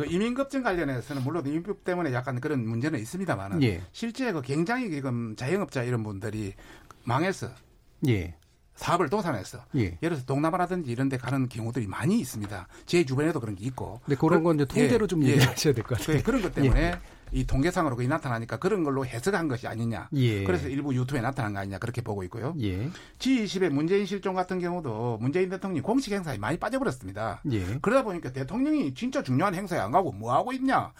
그 0.00 0.06
이민급증 0.06 0.62
관련해서는 0.62 1.22
물론 1.22 1.46
이민법 1.46 1.84
때문에 1.84 2.12
약간 2.12 2.40
그런 2.40 2.66
문제는 2.66 2.98
있습니다만은 3.00 3.62
예. 3.62 3.82
실제 3.92 4.32
그 4.32 4.40
굉장히 4.40 4.90
지금 4.90 5.36
자영업자 5.36 5.82
이런 5.82 6.02
분들이 6.02 6.54
망해서 7.04 7.48
예. 8.08 8.34
사업을 8.76 9.10
도산했어. 9.10 9.58
예. 9.76 9.80
예를 9.80 9.98
들어서 10.00 10.24
동남아라든지 10.24 10.90
이런 10.90 11.10
데 11.10 11.18
가는 11.18 11.48
경우들이 11.50 11.86
많이 11.86 12.18
있습니다. 12.20 12.66
제 12.86 13.04
주변에도 13.04 13.38
그런 13.40 13.54
게 13.54 13.66
있고. 13.66 14.00
근데 14.06 14.18
그런 14.18 14.42
건 14.42 14.54
이제 14.56 14.64
통계로 14.64 15.04
예, 15.04 15.06
좀 15.06 15.22
예. 15.24 15.32
얘기하셔야 15.32 15.74
될 15.74 15.84
것 15.84 15.98
같아요. 15.98 16.16
그, 16.16 16.22
그런 16.22 16.40
것 16.40 16.54
때문에 16.54 16.98
이 17.32 17.46
통계상으로 17.46 17.96
그게 17.96 18.08
나타나니까 18.08 18.56
그런 18.58 18.82
걸로 18.84 19.04
해석한 19.06 19.48
것이 19.48 19.66
아니냐. 19.66 20.08
예. 20.14 20.44
그래서 20.44 20.68
일부 20.68 20.94
유튜브에 20.94 21.20
나타난 21.20 21.52
거 21.54 21.60
아니냐 21.60 21.78
그렇게 21.78 22.00
보고 22.02 22.22
있고요. 22.24 22.54
예. 22.60 22.90
G20의 23.18 23.70
문재인 23.70 24.06
실종 24.06 24.34
같은 24.34 24.58
경우도 24.58 25.18
문재인 25.20 25.48
대통령이 25.48 25.80
공식 25.80 26.12
행사에 26.12 26.38
많이 26.38 26.58
빠져버렸습니다. 26.58 27.42
예. 27.52 27.78
그러다 27.80 28.02
보니까 28.04 28.32
대통령이 28.32 28.94
진짜 28.94 29.22
중요한 29.22 29.54
행사에 29.54 29.78
안 29.78 29.90
가고 29.90 30.12
뭐 30.12 30.34
하고 30.34 30.52
있냐? 30.52 30.92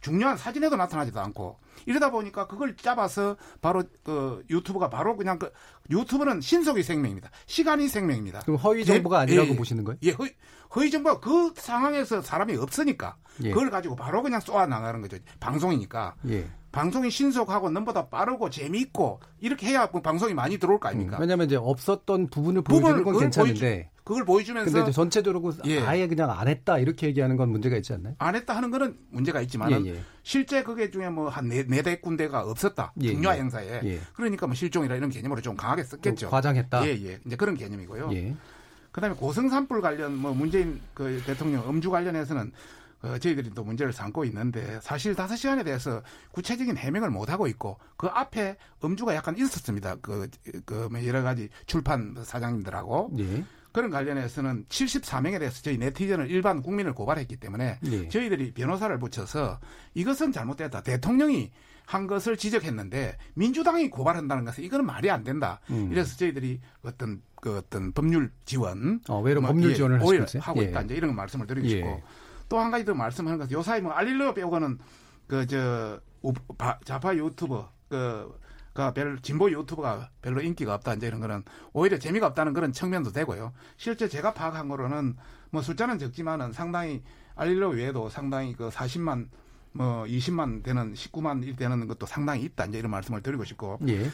중요한 0.00 0.36
사진에도 0.36 0.76
나타나지도 0.76 1.18
않고 1.20 1.58
이러다 1.86 2.10
보니까 2.10 2.46
그걸 2.46 2.76
잡아서 2.76 3.36
바로 3.62 3.82
그 4.02 4.44
유튜브가 4.50 4.90
바로 4.90 5.16
그냥 5.16 5.38
그 5.38 5.50
유튜브는 5.90 6.40
신속이 6.42 6.82
생명입니다. 6.82 7.30
시간이 7.46 7.88
생명입니다. 7.88 8.40
그럼 8.40 8.56
허위 8.58 8.84
대- 8.84 8.94
정보가 8.94 9.20
아니라고 9.20 9.52
예, 9.52 9.56
보시는 9.56 9.84
거예요? 9.84 9.98
예, 10.02 10.10
허위, 10.10 10.30
허위 10.74 10.90
정보가 10.90 11.20
그 11.20 11.52
상황에서 11.56 12.20
사람이 12.20 12.56
없으니까 12.56 13.16
예. 13.44 13.50
그걸 13.50 13.70
가지고 13.70 13.96
바로 13.96 14.22
그냥 14.22 14.40
쏘아 14.40 14.66
나가는 14.66 15.00
거죠. 15.00 15.16
방송이니까. 15.40 16.14
예. 16.28 16.46
방송이 16.70 17.10
신속하고 17.10 17.70
넘보다 17.70 18.08
빠르고 18.08 18.50
재미있고 18.50 19.20
이렇게 19.40 19.68
해야 19.68 19.88
뭐 19.90 20.02
방송이 20.02 20.34
많이 20.34 20.58
들어올 20.58 20.78
거 20.78 20.88
아닙니까? 20.88 21.16
왜냐하면 21.18 21.46
이제 21.46 21.56
없었던 21.56 22.28
부분을 22.28 22.62
보여주는 22.62 23.02
건 23.04 23.18
괜찮은데 23.18 23.88
보여주- 23.90 23.98
그걸 24.04 24.24
보여주면서 24.24 24.72
근데 24.72 24.92
전체적으로 24.92 25.52
예. 25.64 25.80
아예 25.80 26.06
그냥 26.06 26.30
안 26.30 26.46
했다 26.46 26.78
이렇게 26.78 27.06
얘기하는 27.08 27.36
건 27.36 27.50
문제가 27.50 27.76
있지 27.76 27.92
않나요? 27.94 28.14
안 28.18 28.34
했다 28.34 28.54
하는 28.56 28.70
거는 28.70 28.96
문제가 29.10 29.40
있지만 29.42 29.70
예, 29.84 29.90
예. 29.94 30.00
실제 30.22 30.62
그게 30.62 30.90
중에 30.90 31.08
뭐한 31.08 31.48
네대 31.48 32.00
군데가 32.00 32.42
없었다 32.42 32.92
예, 33.02 33.12
중요한 33.12 33.36
예. 33.38 33.40
행사에 33.42 33.80
예. 33.84 34.00
그러니까 34.14 34.46
뭐 34.46 34.54
실종이라 34.54 34.96
이런 34.96 35.08
개념으로 35.10 35.40
좀 35.40 35.56
강하게 35.56 35.84
썼겠죠. 35.84 36.16
좀 36.16 36.30
과장했다. 36.30 36.86
예예. 36.86 37.20
이제 37.26 37.36
그런 37.36 37.54
개념이고요. 37.54 38.10
예. 38.12 38.34
그다음에 38.92 39.14
고성산불 39.16 39.80
관련 39.82 40.16
뭐 40.16 40.32
문재인 40.34 40.80
그 40.94 41.22
대통령 41.26 41.68
음주 41.68 41.90
관련해서는 41.90 42.52
어, 43.02 43.18
저희들이 43.18 43.50
또 43.54 43.64
문제를 43.64 43.92
삼고 43.92 44.24
있는데 44.26 44.80
사실 44.82 45.14
다섯 45.14 45.36
시간에 45.36 45.62
대해서 45.62 46.02
구체적인 46.32 46.76
해명을 46.76 47.10
못 47.10 47.30
하고 47.30 47.46
있고 47.46 47.78
그 47.96 48.08
앞에 48.08 48.56
음주가 48.82 49.14
약간 49.14 49.36
있었습니다. 49.36 49.96
그, 50.02 50.28
그 50.64 50.88
여러 51.06 51.22
가지 51.22 51.48
출판 51.66 52.16
사장님들하고 52.22 53.12
예. 53.18 53.44
그런 53.72 53.90
관련해서는 53.90 54.64
74명에 54.68 55.38
대해서 55.38 55.62
저희 55.62 55.78
네티즌을 55.78 56.30
일반 56.30 56.62
국민을 56.62 56.94
고발했기 56.94 57.36
때문에 57.36 57.78
예. 57.84 58.08
저희들이 58.08 58.52
변호사를 58.52 58.98
붙여서 58.98 59.60
이것은 59.94 60.32
잘못됐다. 60.32 60.82
대통령이 60.82 61.52
한 61.84 62.06
것을 62.06 62.36
지적했는데 62.36 63.16
민주당이 63.34 63.88
고발한다는 63.88 64.44
것은 64.44 64.64
이거는 64.64 64.84
말이 64.84 65.10
안 65.10 65.24
된다. 65.24 65.60
음. 65.70 65.90
이래서 65.90 66.16
저희들이 66.16 66.60
어떤 66.82 67.22
그 67.36 67.56
어떤 67.56 67.92
법률 67.92 68.30
지원 68.44 69.00
어, 69.08 69.20
외로 69.20 69.40
뭐, 69.40 69.50
법률 69.50 69.70
예, 69.70 69.74
지원을 69.74 70.02
있어요? 70.02 70.42
하고 70.42 70.62
예. 70.62 70.66
있다. 70.66 70.82
이제 70.82 70.94
이런 70.96 71.14
말씀을 71.14 71.46
드리고 71.46 71.66
예. 71.66 71.70
싶고 71.70 72.02
또 72.48 72.58
한 72.58 72.70
가지 72.70 72.84
더 72.84 72.94
말씀하는 72.94 73.38
것은 73.38 73.52
요사이 73.52 73.80
뭐 73.80 73.92
알릴레오 73.92 74.34
빼고는 74.34 74.78
그 75.26 75.46
저 75.46 76.00
좌파 76.84 77.14
유튜버 77.14 77.70
그가 77.88 78.92
별 78.94 79.18
진보 79.20 79.50
유튜버가 79.50 80.10
별로 80.22 80.40
인기가 80.40 80.74
없다 80.74 80.94
이제 80.94 81.06
이런 81.06 81.20
거는 81.20 81.44
오히려 81.72 81.98
재미가 81.98 82.26
없다는 82.28 82.54
그런 82.54 82.72
측면도 82.72 83.12
되고요. 83.12 83.52
실제 83.76 84.08
제가 84.08 84.34
파악한 84.34 84.68
거로는 84.68 85.16
뭐 85.50 85.62
숫자는 85.62 85.98
적지만은 85.98 86.52
상당히 86.52 87.02
알릴레오 87.36 87.70
외에도 87.70 88.08
상당히 88.08 88.54
그 88.54 88.68
40만 88.68 89.28
뭐 89.72 90.04
20만 90.04 90.62
되는 90.64 90.94
19만 90.94 91.46
이 91.46 91.54
되는 91.54 91.86
것도 91.86 92.06
상당히 92.06 92.42
있다 92.42 92.64
이제 92.66 92.78
이런 92.78 92.90
말씀을 92.90 93.22
드리고 93.22 93.44
싶고 93.44 93.78
예. 93.88 94.10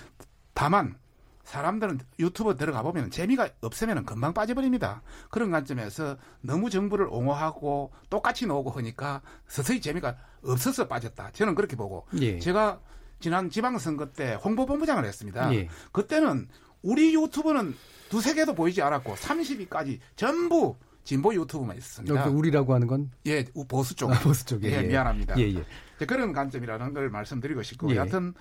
다만 0.53 0.97
사람들은 1.45 2.01
유튜브 2.19 2.57
들어가 2.57 2.83
보면 2.83 3.11
재미가 3.11 3.49
없으면 3.61 4.05
금방 4.05 4.33
빠져버립니다. 4.35 5.03
그런 5.31 5.51
관점에서 5.51 6.17
너무 6.41 6.71
정부를 6.71 7.07
옹호하고 7.09 7.93
똑같이 8.11 8.47
나오고 8.47 8.71
하니까 8.71 9.21
서서히 9.47 9.81
재미가 9.81 10.17
없어서 10.43 10.89
빠졌다. 10.89 11.31
저는 11.33 11.55
그렇게 11.55 11.77
보고 11.77 12.07
예. 12.21 12.39
제가 12.39 12.81
지난 13.21 13.49
지방선거 13.51 14.13
때 14.13 14.35
홍보본부장을 14.43 15.05
했습니다. 15.05 15.55
예. 15.55 15.69
그때는 15.93 16.49
우리 16.83 17.15
유튜브는 17.15 17.75
두세 18.11 18.35
개도 18.35 18.55
보이지 18.55 18.83
않았고 18.83 19.15
30위까지 19.15 19.99
전부 20.17 20.77
진보 21.05 21.35
유튜브만 21.35 21.77
있었습니다. 21.77 22.21
여기 22.23 22.35
우리라고 22.35 22.75
하는 22.75 22.87
건 22.87 23.11
예, 23.27 23.45
우- 23.55 23.67
보수 23.67 23.95
쪽. 23.95 24.11
아, 24.11 24.19
보수 24.21 24.45
쪽에. 24.47 24.71
예, 24.73 24.83
미안합니다. 24.83 25.39
예, 25.39 25.55
예. 25.55 25.65
그런 26.07 26.33
관점이라는 26.33 26.95
걸 26.95 27.11
말씀드리고 27.11 27.63
싶고 27.63 27.91
예. 27.93 27.97
여하튼 27.97 28.35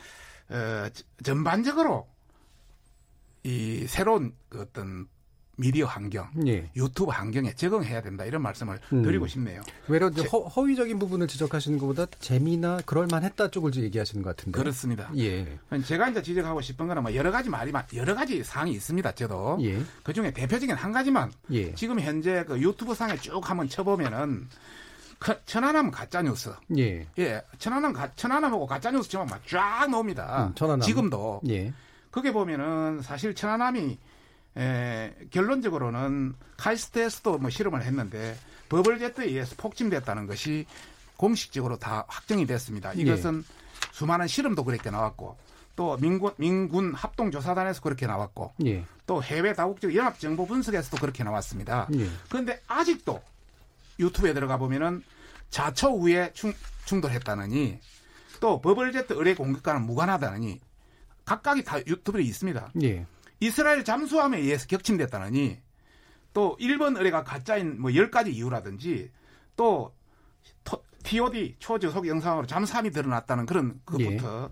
어, 0.50 0.88
저- 0.94 1.04
전반적으로 1.24 2.08
이 3.44 3.86
새로운 3.88 4.34
그 4.50 4.62
어떤 4.62 5.08
미디어 5.56 5.86
환경, 5.86 6.28
예. 6.48 6.72
유튜브 6.76 7.12
환경에 7.12 7.54
적응해야 7.54 8.02
된다 8.02 8.26
이런 8.26 8.42
말씀을 8.42 8.80
음. 8.92 9.04
드리고 9.04 9.28
싶네요. 9.28 9.62
외려 9.88 10.10
이제 10.10 10.24
허, 10.24 10.40
허위적인 10.40 10.98
부분을 10.98 11.28
지적하시는 11.28 11.78
것보다 11.78 12.08
재미나 12.20 12.80
그럴만했다 12.88 13.52
쪽을 13.52 13.76
얘기하시는 13.76 14.24
것 14.24 14.36
같은데. 14.36 14.58
그렇습니다. 14.58 15.12
예. 15.18 15.60
제가 15.86 16.10
이제 16.10 16.24
지적하고 16.24 16.62
싶은 16.62 16.88
거는 16.88 17.04
뭐 17.04 17.14
여러 17.14 17.30
가지 17.32 17.50
말이 17.52 17.72
많- 17.72 17.86
여러 17.94 18.16
가지 18.16 18.44
사항이 18.44 18.72
있습니다. 18.72 19.12
저도 19.12 19.60
예. 19.62 19.80
그 20.02 20.12
중에 20.12 20.32
대표적인 20.32 20.76
한 20.76 20.92
가지만 20.92 21.32
예. 21.52 21.76
지금 21.76 22.00
현재 22.00 22.44
그 22.48 22.60
유튜브 22.60 22.96
상에 22.96 23.16
쭉 23.18 23.48
한번 23.48 23.70
쳐보면은 23.70 24.48
그 25.20 25.40
천안함 25.46 25.92
가짜 25.92 26.22
뉴스, 26.24 26.52
예. 26.78 27.06
예, 27.20 27.42
천안함 27.60 27.94
가, 27.94 28.12
천안함하고 28.16 28.66
가짜 28.66 28.90
뉴스 28.92 29.08
지금 29.08 29.28
막쫙 29.28 29.90
나옵니다. 29.92 30.48
음, 30.50 30.56
천안함. 30.56 30.82
지금도 30.82 31.42
예. 31.50 31.72
그게 32.14 32.32
보면은 32.32 33.02
사실 33.02 33.34
천안함이 33.34 33.98
에, 34.56 35.16
결론적으로는 35.32 36.36
카이스트에서도 36.58 37.40
뭐 37.40 37.50
실험을 37.50 37.82
했는데 37.82 38.38
버블제트에 38.70 39.26
의해서 39.26 39.56
폭침됐다는 39.58 40.28
것이 40.28 40.68
공식적으로 41.18 41.78
다 41.78 42.06
확정이 42.08 42.46
됐습니다. 42.46 42.94
이것은 42.94 43.44
수많은 43.92 44.28
실험도 44.28 44.64
그렇게 44.64 44.92
나왔고 44.92 45.38
또 45.76 45.98
민군, 45.98 46.32
민군 46.38 46.94
합동조사단에서 46.94 47.82
그렇게 47.82 48.06
나왔고 48.06 48.54
예. 48.68 48.86
또 49.08 49.24
해외 49.24 49.54
다국적 49.54 49.96
연합 49.96 50.20
정보 50.20 50.46
분석에서도 50.46 50.98
그렇게 50.98 51.24
나왔습니다. 51.24 51.88
예. 51.96 52.08
그런데 52.30 52.62
아직도 52.68 53.24
유튜브에 54.00 54.36
들어가 54.36 54.58
보면은 54.58 55.04
자초 55.50 55.96
우에 55.96 56.32
충, 56.34 56.54
충돌했다느니 56.86 57.80
또 58.40 58.62
버블제트 58.62 59.14
의뢰 59.14 59.34
공격과는 59.34 59.82
무관하다느니 59.82 60.62
각각이 61.26 61.64
다 61.64 61.80
유튜브에 61.86 62.22
있습니다. 62.24 62.72
예. 62.84 63.06
이스라엘 63.40 63.84
잠수함에 63.84 64.38
의해서 64.40 64.68
격침됐다느니 64.68 65.60
또 66.34 66.56
일본 66.60 66.98
의뢰가 66.98 67.24
가짜인 67.24 67.80
뭐 67.82 67.92
10가지 67.92 68.34
이유라든지 68.34 69.12
또 69.56 69.94
토- 70.64 70.84
TOD 71.04 71.58
초저속 71.60 72.08
영상으로 72.08 72.48
잠수함이 72.48 72.92
드러났다는 72.92 73.46
그런 73.46 73.80
것부터 73.86 74.50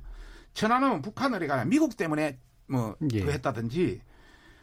천안함은 0.53 1.01
북한 1.01 1.34
의뢰가 1.34 1.65
미국 1.65 1.95
때문에 1.97 2.38
뭐 2.67 2.95
예. 3.13 3.21
그 3.23 3.31
했다든지 3.31 4.01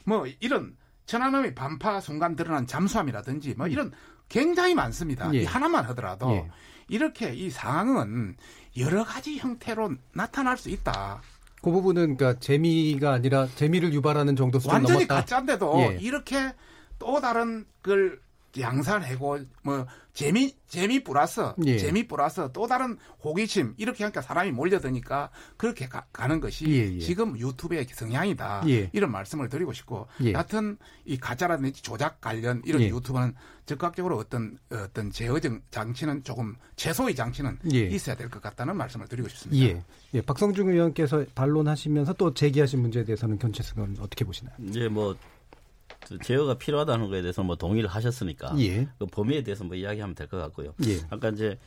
뭐 0.05 0.27
이런 0.41 0.77
천안함이 1.07 1.55
반파 1.55 2.01
순간 2.01 2.37
드러난 2.37 2.67
잠수함이라든지 2.67 3.55
뭐 3.55 3.67
이런 3.67 3.93
굉장히 4.29 4.75
많습니다. 4.75 5.33
예. 5.35 5.41
이 5.41 5.45
하나만 5.45 5.85
하더라도 5.87 6.31
예. 6.33 6.51
이렇게 6.89 7.33
이 7.35 7.51
상황은 7.51 8.37
여러 8.77 9.03
가지 9.05 9.39
형태로 9.39 9.95
나타날 10.13 10.57
수 10.59 10.69
있다. 10.71 11.21
그 11.63 11.71
부분은 11.71 12.17
그러니까 12.17 12.39
재미가 12.41 13.13
아니라 13.13 13.47
재미를 13.55 13.93
유발하는 13.93 14.37
정도 14.37 14.59
수준 14.59 14.73
완전히 14.73 15.07
넘었다. 15.07 15.15
가짜인데도 15.17 15.75
예. 15.81 15.99
이렇게 16.01 16.53
또 16.99 17.21
다른 17.21 17.65
걸 17.83 18.21
양산하고 18.59 19.39
뭐 19.63 19.87
재미 20.13 20.55
재미 20.67 21.03
플러스 21.05 21.41
예. 21.67 21.79
재미 21.79 22.07
플러스 22.07 22.49
또 22.53 22.67
다른 22.67 22.97
호기심 23.23 23.75
이렇게 23.77 24.05
하니까 24.05 24.21
사람이 24.21 24.51
몰려드니까 24.53 25.31
그렇게 25.57 25.87
가, 25.89 26.05
는 26.27 26.41
것이 26.41 26.67
예, 26.69 26.95
예. 26.95 26.99
지금 26.99 27.39
유튜브의 27.39 27.87
성향이다 27.93 28.65
예. 28.69 28.91
이런 28.93 29.11
말씀을 29.13 29.49
드리고 29.49 29.73
싶고 29.73 30.07
예. 30.23 30.33
여하튼 30.33 30.77
이 31.05 31.17
가짜라든지 31.19 31.83
조작 31.83 32.21
관련 32.21 32.63
이런 32.65 32.83
예. 32.83 32.89
유튜브는 32.89 33.35
적극적으로 33.67 34.17
어떤 34.19 34.59
어떤 34.73 35.11
제어 35.11 35.39
정- 35.41 35.61
장치는 35.71 36.25
조금 36.25 36.57
최소의 36.77 37.15
장치는 37.15 37.59
예. 37.73 37.81
있어야 37.87 38.17
될 38.17 38.29
것 38.29 38.43
같다는 38.43 38.77
말씀을 38.77 39.07
드리고 39.09 39.29
싶습니다. 39.29 39.65
예. 39.67 39.85
예. 40.15 40.21
박성중 40.23 40.69
의원께서 40.69 41.25
반론하시면서 41.35 42.15
또 42.15 42.33
제기하신 42.35 42.81
문제에 42.81 43.05
대해서는 43.05 43.39
견체승은 43.39 43.97
어떻게 44.01 44.25
보시나요? 44.25 44.55
이제 44.61 44.89
뭐그 44.89 45.19
제어가 46.23 46.55
필요하다는 46.59 47.09
거에 47.11 47.21
대해서 47.23 47.43
뭐 47.43 47.57
동의를 47.57 47.89
하셨으니까 47.91 48.55
예. 48.61 48.89
그 48.99 49.07
범위에 49.07 49.43
대해서 49.43 49.65
뭐 49.65 49.77
이야기하면 49.77 50.15
될 50.15 50.27
것 50.29 50.39
같고요. 50.39 50.75
예. 50.87 50.99
아까 51.11 51.29
이제 51.31 51.59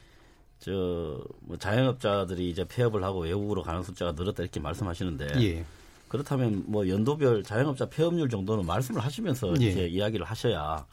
저뭐 0.60 1.58
자영업자들이 1.60 2.50
이제 2.50 2.66
폐업을 2.68 3.04
하고 3.04 3.22
외국으로 3.22 3.64
가는 3.64 3.82
숫자가 3.84 4.12
늘었다 4.14 4.44
이렇게 4.44 4.60
말씀하시는데 4.60 5.28
예. 5.42 5.66
그렇다면 6.08 6.64
뭐 6.68 6.88
연도별 6.88 7.44
자영업자 7.44 7.88
폐업률 7.90 8.30
정도는 8.30 8.66
말씀을 8.66 9.02
하시면서 9.04 9.54
예. 9.62 9.66
이렇게 9.66 9.88
이야기를 9.88 10.26
하셔야 10.26 10.86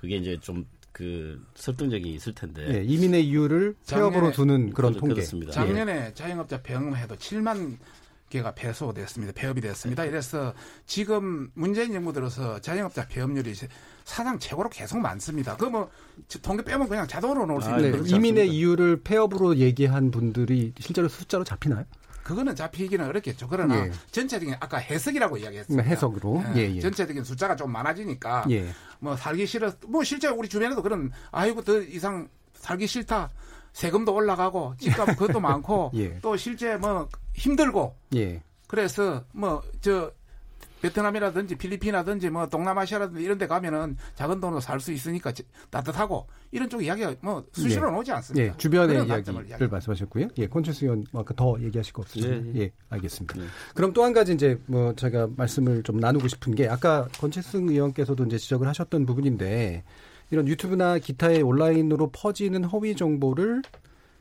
그게 0.00 0.16
이제 0.16 0.36
좀 0.40 0.64
그 0.90 1.40
설득력이 1.54 2.12
있을 2.14 2.34
텐데. 2.34 2.66
예. 2.80 2.82
이민의 2.82 3.24
이유를 3.28 3.76
폐업으로 3.88 4.32
작년에 4.32 4.32
두는 4.32 4.70
그런 4.72 4.92
그렇- 4.94 5.00
통계. 5.00 5.14
그렇습니다. 5.16 5.52
작년에 5.52 6.12
자영업자 6.14 6.60
병음해도 6.60 7.14
7만 7.14 7.76
개가 8.28 8.54
폐소됐습니다. 8.54 9.32
폐업이 9.34 9.60
됐습니다. 9.60 10.04
이래서 10.04 10.52
지금 10.86 11.50
문재인 11.54 11.92
정부 11.92 12.12
들어서 12.12 12.60
자영업자 12.60 13.06
폐업률이 13.08 13.54
사상 14.04 14.38
최고로 14.38 14.68
계속 14.70 14.98
많습니다. 14.98 15.56
그뭐 15.56 15.90
통계 16.42 16.62
빼면 16.64 16.88
그냥 16.88 17.06
자동으로 17.06 17.46
나올 17.46 17.62
수 17.62 17.68
아, 17.68 17.76
있는 17.76 17.90
네. 17.90 17.96
그렇지 17.96 18.14
이민의? 18.14 18.48
이유를 18.48 19.02
폐업으로 19.02 19.56
얘기한 19.56 20.10
분들이 20.10 20.72
실제로 20.78 21.08
숫자로 21.08 21.44
잡히나요? 21.44 21.84
그거는 22.22 22.54
잡히기는 22.54 23.06
어렵겠죠. 23.06 23.48
그러나 23.48 23.86
예. 23.86 23.92
전체적인 24.10 24.56
아까 24.60 24.76
해석이라고 24.76 25.38
이야기했습니다. 25.38 25.88
해석으로. 25.88 26.44
예, 26.56 26.74
예. 26.74 26.80
전체적인 26.80 27.24
숫자가 27.24 27.56
좀 27.56 27.72
많아지니까 27.72 28.44
예. 28.50 28.68
뭐 28.98 29.16
살기 29.16 29.46
싫어 29.46 29.72
뭐 29.86 30.04
실제 30.04 30.28
우리 30.28 30.46
주변에도 30.46 30.82
그런 30.82 31.10
아이고 31.30 31.62
더 31.62 31.80
이상 31.80 32.28
살기 32.52 32.86
싫다 32.86 33.30
세금도 33.78 34.12
올라가고 34.12 34.74
집값 34.78 35.06
그것도 35.16 35.38
많고 35.38 35.92
예. 35.94 36.18
또 36.20 36.36
실제 36.36 36.76
뭐 36.76 37.08
힘들고 37.34 37.94
예. 38.16 38.42
그래서 38.66 39.22
뭐 39.32 39.62
저 39.80 40.10
베트남이라든지 40.80 41.56
필리핀이라든지 41.56 42.30
뭐 42.30 42.46
동남아시아라든지 42.46 43.20
이런 43.24 43.36
데 43.36 43.48
가면은 43.48 43.96
작은 44.14 44.40
돈으로 44.40 44.60
살 44.60 44.78
수 44.78 44.92
있으니까 44.92 45.32
지- 45.32 45.42
따뜻하고 45.70 46.28
이런 46.52 46.68
쪽 46.70 46.84
이야기가 46.84 47.14
뭐 47.20 47.44
수시로 47.52 47.90
나오지 47.90 48.12
않습니까? 48.12 48.46
예, 48.46 48.56
주변의 48.56 49.06
이야기를. 49.08 49.68
말씀하셨고요. 49.68 50.28
예, 50.38 50.46
콘체스 50.46 50.84
의원 50.84 51.04
아까 51.12 51.34
더 51.34 51.56
얘기하실 51.60 51.92
거 51.92 52.02
없으시죠? 52.02 52.28
네, 52.30 52.52
예, 52.60 52.70
알겠습니다. 52.90 53.34
그럼 53.74 53.92
또 53.92 54.04
한 54.04 54.12
가지 54.12 54.32
이제 54.34 54.60
뭐 54.66 54.94
제가 54.94 55.28
말씀을 55.36 55.82
좀 55.82 55.96
나누고 55.98 56.28
싶은 56.28 56.54
게 56.54 56.68
아까 56.68 57.08
권채스 57.20 57.56
의원께서도 57.56 58.24
이제 58.26 58.38
지적을 58.38 58.68
하셨던 58.68 59.04
부분인데 59.04 59.82
이런 60.30 60.46
유튜브나 60.46 60.98
기타의 60.98 61.42
온라인으로 61.42 62.10
퍼지는 62.10 62.64
허위 62.64 62.94
정보를 62.94 63.62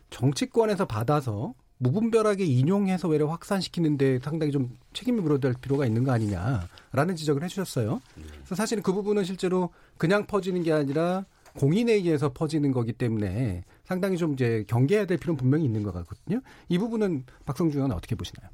정치권에서 0.10 0.86
받아서 0.86 1.54
무분별하게 1.80 2.46
인용해서 2.46 3.08
외려 3.08 3.28
확산시키는데 3.28 4.20
상당히 4.20 4.52
좀 4.52 4.78
책임을 4.94 5.22
물어야 5.22 5.40
될 5.40 5.54
필요가 5.54 5.86
있는 5.86 6.04
거 6.04 6.12
아니냐라는 6.12 7.16
지적을 7.16 7.44
해주셨어요. 7.44 8.02
그래서 8.16 8.56
사실은 8.56 8.82
그 8.82 8.94
부분은 8.94 9.24
실제로 9.26 9.70
그냥 9.98 10.26
퍼지는 10.26 10.64
게 10.64 10.72
아니라 10.72 11.26
공인에 11.56 11.94
의해서 11.94 12.34
퍼지는 12.34 12.72
거기 12.72 12.94
때문에 12.94 13.64
상당히 13.84 14.18
좀 14.18 14.34
이제 14.34 14.64
경계해야 14.68 15.06
될 15.06 15.18
필요는 15.18 15.38
분명히 15.38 15.66
있는 15.66 15.84
것 15.84 15.94
같거든요. 15.94 16.42
이 16.70 16.78
부분은 16.78 17.26
박성주 17.46 17.78
의원은 17.78 17.96
어떻게 17.96 18.16
보시나요? 18.16 18.50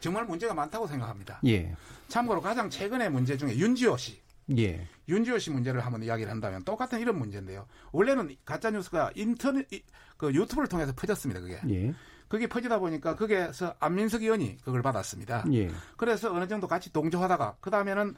정말 0.00 0.24
문제가 0.24 0.54
많다고 0.54 0.86
생각합니다. 0.86 1.40
예, 1.46 1.74
참고로 2.08 2.40
가장 2.40 2.70
최근의 2.70 3.10
문제 3.10 3.36
중에 3.36 3.56
윤지호 3.56 3.96
씨 3.96 4.20
예, 4.56 4.86
윤지호 5.08 5.38
씨 5.38 5.50
문제를 5.50 5.80
한번 5.84 6.02
이야기를 6.02 6.30
한다면 6.30 6.62
똑같은 6.64 7.00
이런 7.00 7.18
문제인데요. 7.18 7.66
원래는 7.92 8.36
가짜 8.44 8.70
뉴스가 8.70 9.10
인터넷 9.14 9.66
이- 9.72 9.82
그 10.16 10.32
유튜브를 10.32 10.68
통해서 10.68 10.92
퍼졌습니다. 10.94 11.40
그게 11.40 11.60
예, 11.68 11.94
그게 12.28 12.46
퍼지다 12.46 12.78
보니까 12.78 13.16
거기에서 13.16 13.74
안민석 13.80 14.22
의원이 14.22 14.58
그걸 14.64 14.82
받았습니다. 14.82 15.44
예, 15.52 15.70
그래서 15.96 16.32
어느 16.32 16.46
정도 16.46 16.66
같이 16.68 16.92
동조하다가 16.92 17.56
그 17.60 17.70
다음에는 17.70 18.14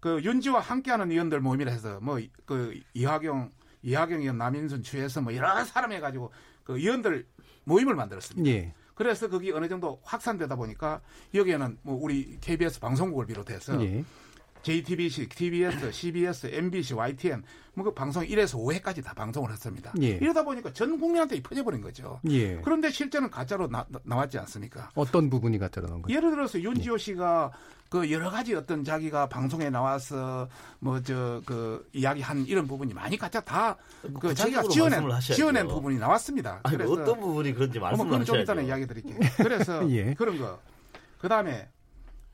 그 0.00 0.20
윤지와 0.22 0.60
함께하는 0.60 1.10
의원들 1.10 1.40
모임이라 1.40 1.70
해서 1.72 2.00
뭐 2.00 2.18
그 2.46 2.78
이하경 2.94 3.52
이하경 3.82 4.20
의원 4.20 4.38
남인순 4.38 4.82
추에서 4.82 5.20
뭐 5.22 5.34
여러 5.36 5.64
사람 5.64 5.92
해가지고 5.92 6.32
그 6.64 6.78
의원들 6.78 7.26
모임을 7.64 7.94
만들었습니다. 7.94 8.50
예, 8.50 8.74
그래서 8.94 9.28
거기 9.30 9.52
어느 9.52 9.68
정도 9.68 10.00
확산되다 10.04 10.56
보니까 10.56 11.00
여기에는 11.32 11.78
뭐 11.82 11.98
우리 12.02 12.38
KBS 12.40 12.80
방송국을 12.80 13.26
비롯해서 13.26 13.82
예, 13.84 14.04
JTBC, 14.62 15.28
TBS, 15.28 15.92
CBS, 15.92 16.46
MBC, 16.52 16.94
YTN 16.94 17.42
뭐그 17.74 17.94
방송 17.94 18.22
1에서 18.24 18.58
5회까지 18.58 19.02
다 19.02 19.14
방송을 19.14 19.50
했습니다. 19.52 19.92
예. 20.02 20.08
이러다 20.08 20.42
보니까 20.44 20.72
전 20.72 20.98
국민한테 20.98 21.40
퍼져버린 21.42 21.80
거죠. 21.80 22.20
예. 22.28 22.56
그런데 22.62 22.90
실제는 22.90 23.30
가짜로 23.30 23.68
나, 23.68 23.86
왔지 24.04 24.38
않습니까? 24.38 24.90
어떤 24.94 25.30
부분이 25.30 25.58
가짜로 25.58 25.86
나온 25.88 26.02
거죠? 26.02 26.14
예를 26.14 26.30
들어서 26.30 26.60
윤지호 26.60 26.98
씨가 26.98 27.52
그 27.88 28.10
여러 28.12 28.30
가지 28.30 28.54
어떤 28.54 28.84
자기가 28.84 29.28
방송에 29.28 29.68
나와서 29.70 30.48
뭐 30.78 31.00
저 31.02 31.42
그 31.46 31.88
이야기한 31.92 32.44
이런 32.46 32.66
부분이 32.66 32.92
많이 32.94 33.16
가짜 33.16 33.40
다그 33.40 34.34
자기가 34.34 34.62
구체적으로 34.62 34.68
지어낸 34.72 35.02
하셔야죠. 35.04 35.34
지어낸 35.34 35.66
부분이 35.68 35.98
나왔습니다. 35.98 36.60
아니, 36.64 36.76
그래서 36.76 36.92
어떤 36.92 37.18
부분이 37.20 37.54
그런지 37.54 37.78
말씀을 37.80 38.04
그건 38.10 38.24
좀 38.24 38.34
하셔야죠. 38.36 38.42
이따는 38.42 38.66
이야기 38.66 38.86
드릴게요. 38.86 39.18
그래서 39.38 39.88
예. 39.90 40.14
그런 40.14 40.38
거. 40.38 40.60
그 41.18 41.28
다음에 41.28 41.68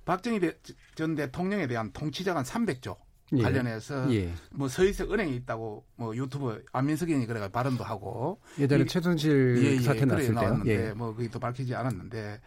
박정희 0.06 0.40
대- 0.40 0.56
전 0.94 1.14
대통령에 1.14 1.66
대한 1.66 1.92
통치자관 1.92 2.44
300조 2.44 2.96
예. 3.34 3.42
관련해서 3.42 4.10
예. 4.14 4.32
뭐 4.52 4.68
서희석 4.68 5.12
은행이 5.12 5.34
있다고 5.36 5.84
뭐 5.96 6.16
유튜브 6.16 6.64
안민석이 6.72 7.26
그래가 7.26 7.48
발언도 7.48 7.82
하고 7.84 8.40
예전에 8.58 8.82
이게- 8.82 8.88
최순실 8.88 9.56
예, 9.64 9.72
예, 9.72 9.78
사태 9.80 10.04
났을 10.06 10.32
때요. 10.34 10.62
예. 10.66 10.92
뭐 10.94 11.12
그게 11.14 11.28
또 11.28 11.38
밝히지 11.40 11.74
않았는데 11.74 12.40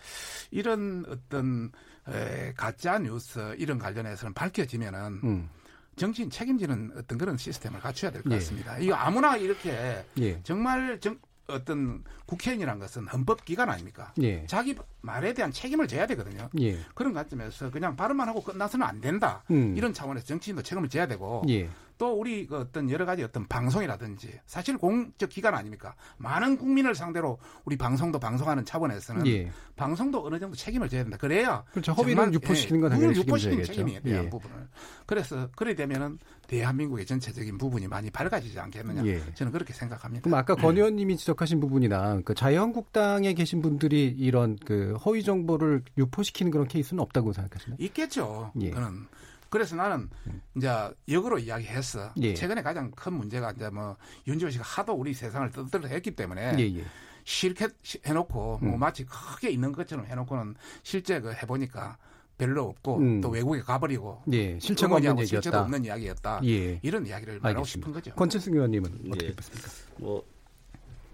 이런 0.52 1.06
어떤 1.10 1.72
에, 2.08 2.54
가짜 2.56 2.98
뉴스 2.98 3.54
이런 3.60 3.78
관련해서는 3.78 4.34
밝혀지면은 4.34 5.20
음. 5.24 5.50
정치인 5.98 6.30
책임지는 6.30 6.94
어떤 6.96 7.18
그런 7.18 7.36
시스템을 7.38 7.82
갖춰야 7.82 8.10
될것 8.10 8.32
예. 8.32 8.36
같습니다. 8.38 8.78
이거 8.80 8.96
아무나 8.96 9.36
이렇게 9.36 10.02
예. 10.20 10.40
정말 10.44 10.98
정, 11.02 11.20
어떤 11.50 12.04
국회의원이란 12.26 12.80
것은 12.80 13.08
헌법 13.08 13.46
기관 13.46 13.70
아닙니까? 13.70 14.14
예. 14.22 14.46
자기 14.48 14.76
말에 15.02 15.34
대한 15.34 15.52
책임을 15.52 15.88
져야 15.88 16.06
되거든요. 16.08 16.50
예. 16.60 16.80
그런 16.94 17.14
관점에서 17.14 17.72
그냥 17.72 17.96
발언만 17.96 18.28
하고 18.28 18.42
끝나서는 18.42 18.86
안 18.86 19.02
된다. 19.02 19.44
음. 19.52 19.76
이런 19.76 19.94
차원에서 19.94 20.26
정치인도 20.26 20.62
책임을 20.62 20.90
져야 20.90 21.08
되고 21.08 21.44
예. 21.50 21.70
또 22.00 22.14
우리 22.14 22.48
그 22.48 22.58
어떤 22.58 22.90
여러 22.90 23.06
가지 23.06 23.22
어떤 23.24 23.46
방송이라든지 23.46 24.40
사실 24.46 24.78
공적 24.78 25.30
기관 25.30 25.54
아닙니까? 25.54 25.96
많은 26.18 26.58
국민을 26.58 26.96
상대로 26.96 27.38
우리 27.66 27.76
방송도 27.76 28.18
방송하는 28.20 28.64
차원에서는 28.64 29.28
예. 29.28 29.52
방송도 29.76 30.26
어느 30.26 30.40
정도 30.40 30.56
책임을 30.56 30.88
져야 30.88 31.04
된다. 31.04 31.18
그래야 31.18 31.62
그렇죠. 31.72 31.92
허위를 31.92 32.34
유포시키는 32.34 32.80
예, 32.80 32.82
건 32.82 32.90
당연히 32.92 33.20
유포시키는. 33.20 33.64
책임에 33.66 34.00
대한 34.00 34.26
예. 34.26 34.30
부분을 34.30 34.70
그래서 35.06 35.50
그래 35.58 35.76
되면은 35.76 36.20
대한민국의 36.48 37.06
전체적인 37.06 37.58
부분이 37.58 37.90
많이 37.90 38.10
밝아지지 38.10 38.58
않겠느냐 38.58 39.06
예. 39.06 39.22
저는 39.34 39.52
그렇게 39.52 39.74
생각합니다. 39.74 40.24
그럼 40.24 40.40
아까 40.40 40.56
권 40.56 40.78
의원님이 40.78 41.18
지적하신 41.18 41.60
부분이나 41.60 42.22
그 42.24 42.34
자유한국당에 42.34 43.34
계신 43.34 43.62
분들이 43.62 44.06
이런 44.18 44.56
그 44.66 44.96
허위 45.06 45.22
정보를 45.22 45.84
유포시키는 45.98 46.50
그런 46.50 46.66
케이스는 46.66 47.04
없다고 47.04 47.34
생각하시나요? 47.34 47.76
있겠죠. 47.78 48.54
예. 48.62 48.70
그는 48.70 49.06
그래서 49.50 49.76
나는 49.76 50.10
이제 50.56 50.70
역으로 51.08 51.40
이야기했어. 51.40 52.12
예. 52.18 52.34
최근에 52.34 52.62
가장 52.62 52.92
큰 52.92 53.14
문제가 53.14 53.52
이제 53.52 53.70
뭐 53.70 53.96
윤지호 54.28 54.50
씨가 54.52 54.64
하도 54.64 54.94
우리 54.94 55.14
세상을 55.14 55.52
떠들어 55.52 55.88
했기 55.88 56.12
때문에 56.12 56.56
예, 56.60 56.78
예. 56.80 56.86
실컷 57.24 57.72
시- 57.82 58.00
해놓고 58.06 58.60
뭐 58.62 58.74
음. 58.76 58.80
마치 58.80 59.06
크게 59.06 59.50
있는 59.50 59.72
것처럼 59.72 60.06
해놓고는 60.06 60.56
실제 60.84 61.20
그 61.20 61.32
해보니까 61.34 61.98
별로 62.38 62.66
없고 62.70 62.98
음. 63.00 63.22
또 63.22 63.30
외국에 63.30 63.62
가버리고 63.62 64.22
예, 64.32 64.58
실체가 64.60 64.96
없는 64.96 65.12
얘기였다. 65.20 65.26
실체도 65.26 65.58
없는 65.58 65.84
이야기였다. 65.86 66.42
예. 66.46 66.80
이런 66.84 67.06
이야기를 67.06 67.40
말하고 67.40 67.60
알겠습니다. 67.60 67.88
싶은 67.90 67.94
거죠. 67.94 68.16
권칠승 68.16 68.54
의원님은 68.54 69.02
어떻게 69.10 69.28
예. 69.28 69.34
보십니까? 69.36 69.70
뭐 69.98 70.24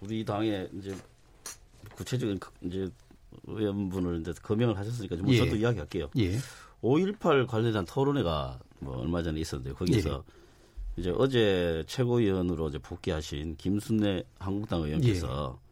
우리 0.02 0.24
당의 0.26 0.70
이제 0.74 0.96
구체적인 1.96 2.40
그- 2.40 2.52
이제 2.62 2.88
의원분을 3.48 4.22
이제 4.22 4.34
거명을 4.42 4.78
하셨으니까 4.78 5.16
뭐 5.18 5.34
예. 5.34 5.38
저도 5.40 5.56
이야기할게요. 5.56 6.10
예. 6.86 6.90
5.18 6.90 7.48
관련한 7.48 7.86
토론회가 7.86 8.60
뭐 8.80 8.98
얼마 8.98 9.24
전에 9.24 9.40
있었는데 9.40 9.74
거기서 9.76 10.24
예. 10.28 11.02
이제 11.02 11.14
어제 11.18 11.84
최고위원으로 11.88 12.70
이제 12.70 12.78
복귀하신 12.78 13.58
김순례 13.58 14.24
한국당 14.40 14.82
의원께서 14.84 15.58
예. 15.58 15.66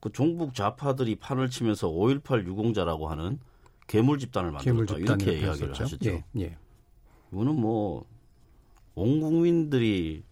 그 0.00 0.10
종북 0.12 0.54
좌파들이 0.54 1.16
판을 1.16 1.50
치면서 1.50 1.88
5.18 1.88 2.46
유공자라고 2.46 3.08
하는 3.08 3.38
괴물 3.86 4.18
집단을 4.18 4.52
괴물 4.60 4.84
만들었다 4.86 5.16
집단 5.16 5.20
이렇게 5.20 5.46
이야기를. 5.46 5.74
하셨죠. 5.74 6.10
예. 6.10 6.24
예. 6.38 6.56
이거는 7.32 7.54
뭐 7.60 8.04
온 8.94 9.20
국민들이 9.20 10.22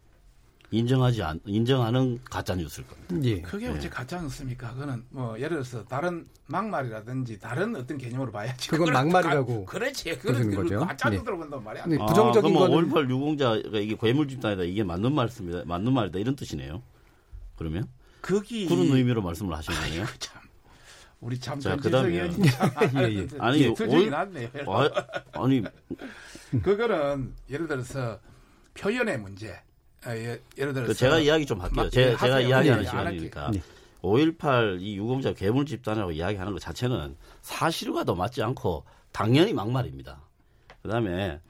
인정하지 0.70 1.22
않 1.22 1.40
인정하는 1.46 2.20
가짜 2.24 2.54
뉴스일 2.54 2.87
겁니다. 2.87 3.14
예. 3.22 3.40
그게 3.40 3.66
예. 3.66 3.70
어째 3.70 3.88
가짜 3.88 4.20
뉴스입니까? 4.20 4.74
그거는 4.74 5.02
뭐 5.09 5.35
예를 5.37 5.50
들어서 5.62 5.83
다른 5.87 6.26
막말이라든지 6.46 7.38
다른 7.38 7.74
어떤 7.74 7.96
개념으로 7.96 8.31
봐야지. 8.31 8.68
그건 8.68 8.87
그걸 8.88 8.92
막말이라고 9.04 9.64
가- 9.64 9.72
그렇지. 9.72 10.18
그건 10.18 10.54
거죠? 10.54 10.81
가짜 10.81 11.09
네. 11.09 11.16
뉴스로 11.16 11.38
본단 11.38 11.64
말이야. 11.64 11.87
네, 11.87 11.96
부정적인 11.96 12.54
아, 12.54 12.61
거는- 12.61 12.90
5.18 12.92 13.11
유공자가 13.11 13.57
이게 13.78 13.96
괴물 13.98 14.28
집단이다 14.28 14.64
이게 14.64 14.85
맞는 14.85 15.14
말씀이다 15.14 15.62
맞는 15.64 15.92
말이다 15.92 16.18
이런 16.18 16.37
뜻이네요. 16.37 16.83
그러면 17.57 17.88
거기 18.20 18.66
그런 18.66 18.88
의미로 18.88 19.22
말씀을 19.22 19.57
하신 19.57 19.72
거네요. 19.74 20.02
아이고, 20.02 20.18
참. 20.18 20.38
우리 21.20 21.40
참 21.40 21.59
자, 21.61 21.76
그다음에 21.76 22.14
예, 22.14 22.31
예. 23.16 23.28
아니, 23.38 23.64
수준이 23.68 23.94
올- 24.04 24.11
낮네요. 24.11 24.48
아, 24.66 24.88
아니 25.33 25.62
그거는 26.62 27.35
예를 27.50 27.66
들어서 27.66 28.20
표현의 28.74 29.18
문제. 29.18 29.61
어, 30.09 30.16
예, 30.16 30.40
예를 30.57 30.73
들어서 30.73 30.88
그 30.88 30.94
제가 30.94 31.18
이야기 31.18 31.44
좀 31.47 31.61
할게요. 31.61 31.83
막- 31.85 31.90
제, 31.90 32.01
예, 32.01 32.05
제가 32.16 32.37
하세요. 32.37 32.49
이야기하는 32.49 32.85
할게요. 32.87 32.90
시간이니까 32.90 33.51
네. 33.53 33.62
5.18이 34.03 34.94
유공자 34.94 35.33
괴물 35.35 35.66
집단이라고 35.66 36.12
이야기하는 36.12 36.53
것 36.53 36.61
자체는 36.61 37.16
사실과도 37.42 38.14
맞지 38.14 38.42
않고 38.42 38.85
당연히 39.12 39.53
막말입니다. 39.53 40.21
그다음에 40.83 41.40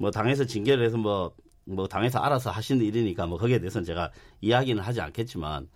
뭐 0.00 0.10
당에서 0.10 0.44
징계를 0.46 0.84
해서 0.84 0.96
뭐, 0.96 1.32
뭐 1.64 1.86
당에서 1.86 2.18
알아서 2.18 2.50
하시는 2.50 2.84
일이니까 2.84 3.26
뭐 3.26 3.38
거기에 3.38 3.58
대해서는 3.58 3.84
제가 3.84 4.10
이야기는 4.40 4.82
하지 4.82 5.00
않겠지만 5.00 5.68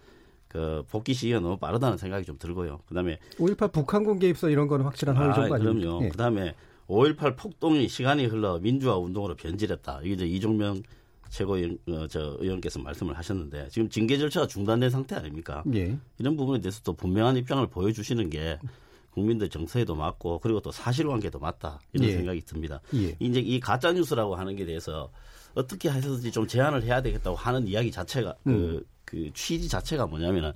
그 0.48 0.84
복귀 0.90 1.12
시기가 1.12 1.40
너무 1.40 1.58
빠르다는 1.58 1.98
생각이 1.98 2.24
좀 2.24 2.38
들고요. 2.38 2.80
그다음에 2.88 3.18
5.18 3.38 3.72
북한군 3.72 4.18
개입설 4.18 4.50
이런 4.50 4.68
거는 4.68 4.84
확실한 4.86 5.16
허위 5.16 5.34
정보 5.34 5.54
아? 5.54 5.58
그럼요. 5.58 6.04
예. 6.04 6.08
그다음에 6.08 6.54
5.18 6.88 7.36
폭동이 7.36 7.88
시간이 7.88 8.24
흘러 8.26 8.58
민주화 8.58 8.96
운동으로 8.96 9.34
변질했다. 9.36 10.00
이게 10.02 10.14
이제 10.14 10.26
이종명 10.26 10.82
최고위원 11.28 11.78
어, 11.88 12.06
저 12.08 12.36
의원께서 12.40 12.78
말씀을 12.78 13.16
하셨는데 13.16 13.68
지금 13.70 13.88
징계 13.88 14.18
절차가 14.18 14.46
중단된 14.46 14.90
상태 14.90 15.16
아닙니까? 15.16 15.62
예. 15.74 15.96
이런 16.18 16.36
부분에 16.36 16.60
대해서 16.60 16.80
또 16.82 16.92
분명한 16.92 17.36
입장을 17.36 17.66
보여주시는 17.66 18.30
게 18.30 18.58
국민들 19.10 19.48
정서에도 19.48 19.94
맞고 19.94 20.40
그리고 20.40 20.60
또 20.60 20.70
사실관계도 20.70 21.38
맞다 21.38 21.80
이런 21.92 22.08
예. 22.08 22.12
생각이 22.12 22.42
듭니다. 22.42 22.80
예. 22.94 23.16
이제 23.18 23.40
이 23.40 23.58
가짜 23.60 23.92
뉴스라고 23.92 24.36
하는 24.36 24.56
게 24.56 24.66
대해서 24.66 25.10
어떻게 25.54 25.90
해서든지 25.90 26.30
좀 26.30 26.46
제한을 26.46 26.82
해야 26.82 27.00
되겠다고 27.00 27.36
하는 27.36 27.66
이야기 27.66 27.90
자체가 27.90 28.34
그, 28.44 28.50
음. 28.50 28.84
그 29.04 29.30
취지 29.32 29.68
자체가 29.68 30.06
뭐냐면은 30.06 30.52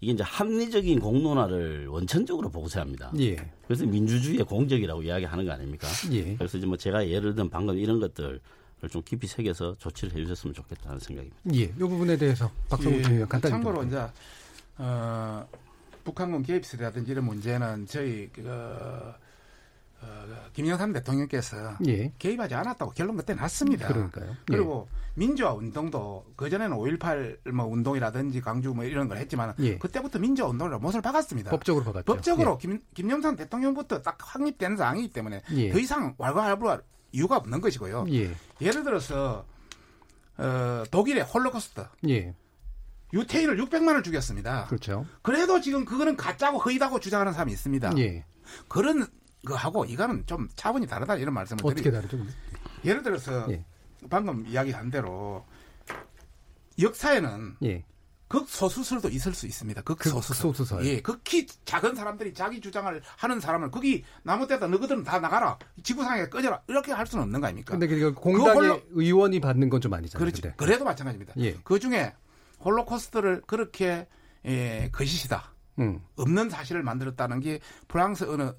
이게 0.00 0.12
이제 0.12 0.22
합리적인 0.22 1.00
공론화를 1.00 1.88
원천적으로 1.88 2.50
보고세합니다. 2.50 3.12
예. 3.20 3.36
그래서 3.66 3.84
민주주의의 3.86 4.44
공적이라고 4.44 5.02
이야기하는 5.02 5.44
거 5.44 5.52
아닙니까? 5.52 5.88
예. 6.12 6.36
그래서 6.36 6.58
이제 6.58 6.66
뭐 6.66 6.76
제가 6.76 7.08
예를 7.08 7.34
든 7.34 7.48
방금 7.48 7.76
이런 7.78 7.98
것들을 7.98 8.40
좀 8.86 9.02
깊이 9.04 9.26
새겨서 9.26 9.76
조치를 9.78 10.14
해주셨으면 10.14 10.54
좋겠다는 10.54 11.00
생각입니다. 11.00 11.36
예. 11.54 11.62
이 11.62 11.72
부분에 11.72 12.16
대해서 12.16 12.50
박성훈 12.68 13.04
예, 13.04 13.14
의원 13.14 13.28
간단히 13.28 13.52
참고로 13.52 13.80
좀 13.80 13.88
이제 13.88 14.06
어, 14.78 15.48
북한군 16.04 16.42
개입설이라든지 16.44 17.10
이런 17.10 17.24
문제는 17.24 17.86
저희 17.86 18.30
그 18.32 18.44
어, 20.00 20.24
김영삼 20.52 20.92
대통령께서 20.92 21.76
예. 21.86 22.12
개입하지 22.18 22.54
않았다고 22.54 22.92
결론 22.92 23.16
그때 23.16 23.34
났습니다. 23.34 23.88
그러니까요. 23.88 24.30
예. 24.30 24.36
그리고 24.46 24.88
민주화 25.14 25.52
운동도 25.52 26.24
그 26.36 26.48
전에는 26.48 26.76
5.18뭐 26.76 27.72
운동이라든지 27.72 28.40
강주 28.40 28.72
뭐 28.74 28.84
이런 28.84 29.08
걸 29.08 29.18
했지만 29.18 29.54
예. 29.58 29.76
그때부터 29.76 30.20
민주화 30.20 30.48
운동으로 30.48 30.78
못을 30.78 31.02
박았습니다. 31.02 31.50
법적으로 31.50 31.84
박았죠. 31.84 32.04
법적으로 32.04 32.58
김, 32.58 32.80
김영삼 32.94 33.34
대통령부터 33.34 34.02
딱 34.02 34.16
확립된 34.20 34.76
사항이기 34.76 35.12
때문에 35.12 35.42
예. 35.54 35.72
더 35.72 35.78
이상 35.80 36.14
왈가왈부할 36.18 36.80
이유가 37.12 37.36
없는 37.36 37.60
것이고요. 37.60 38.06
예. 38.10 38.34
예를 38.60 38.84
들어서 38.84 39.44
어, 40.36 40.84
독일의 40.90 41.24
홀로코스트 41.24 41.86
예. 42.08 42.34
유태인을 43.12 43.56
600만을 43.56 44.04
죽였습니다. 44.04 44.66
그렇죠. 44.66 45.06
그래도 45.22 45.60
지금 45.60 45.84
그거는 45.84 46.16
가짜고 46.16 46.58
허위다고 46.58 47.00
주장하는 47.00 47.32
사람이 47.32 47.52
있습니다. 47.52 47.96
예. 47.98 48.24
그런 48.68 49.06
거하고 49.46 49.84
이거는 49.84 50.24
좀 50.26 50.48
차원이 50.56 50.86
다르다 50.86 51.16
이런 51.16 51.34
말씀을 51.34 51.60
어떻게 51.64 51.90
드립니다. 51.90 52.08
다르죠? 52.08 52.30
예를 52.84 53.02
들어서 53.02 53.50
예. 53.50 53.64
방금 54.10 54.46
이야기한 54.46 54.90
대로 54.90 55.44
역사에는 56.80 57.56
예. 57.64 57.84
극소수설도 58.28 59.08
있을 59.08 59.32
수 59.34 59.46
있습니다. 59.46 59.82
극소수설. 59.82 60.50
극소수설. 60.52 60.84
예, 60.86 61.00
극히 61.00 61.46
작은 61.64 61.94
사람들이 61.94 62.34
자기 62.34 62.60
주장을 62.60 63.00
하는 63.16 63.40
사람을 63.40 63.70
거기 63.70 64.04
나무 64.22 64.46
때다 64.46 64.66
너희들은 64.68 65.02
다 65.04 65.18
나가라. 65.18 65.58
지구상에 65.82 66.28
꺼져라. 66.28 66.60
이렇게 66.68 66.92
할 66.92 67.06
수는 67.06 67.24
없는 67.24 67.40
거 67.40 67.46
아닙니까? 67.46 67.72
근데 67.72 67.86
그 67.86 68.12
공당의 68.14 68.54
홀로- 68.54 68.82
의원이 68.90 69.40
받는 69.40 69.68
건 69.70 69.80
좀 69.80 69.94
아니잖아요. 69.94 70.18
그렇지. 70.24 70.42
근데. 70.42 70.56
그래도 70.56 70.84
마찬가지입니다. 70.84 71.34
예. 71.38 71.54
그 71.64 71.78
중에 71.78 72.12
홀로코스트를 72.64 73.42
그렇게 73.46 74.06
예, 74.44 74.88
거짓이다. 74.92 75.52
음. 75.78 76.00
없는 76.16 76.50
사실을 76.50 76.82
만들었다는 76.82 77.40
게 77.40 77.60
프랑스 77.86 78.24
어느 78.24 78.52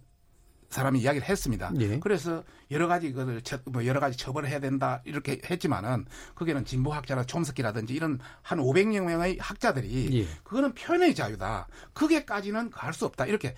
사람이 0.69 0.99
이야기를 1.01 1.27
했습니다. 1.27 1.71
예. 1.79 1.99
그래서 1.99 2.43
여러 2.71 2.87
가지 2.87 3.13
처, 3.43 3.57
뭐 3.65 3.85
여러 3.85 3.99
가지 3.99 4.17
처벌을 4.17 4.49
해야 4.49 4.59
된다 4.59 5.01
이렇게 5.05 5.41
했지만은 5.49 6.05
거기는 6.35 6.63
진보 6.65 6.93
학자나 6.93 7.23
촘스키라든지 7.25 7.93
이런 7.93 8.19
한 8.41 8.59
500여 8.59 9.01
명의 9.03 9.37
학자들이 9.39 10.21
예. 10.21 10.27
그거는 10.43 10.73
표현의 10.73 11.15
자유다. 11.15 11.67
그게까지는 11.93 12.69
갈 12.69 12.93
수 12.93 13.05
없다. 13.05 13.25
이렇게 13.25 13.55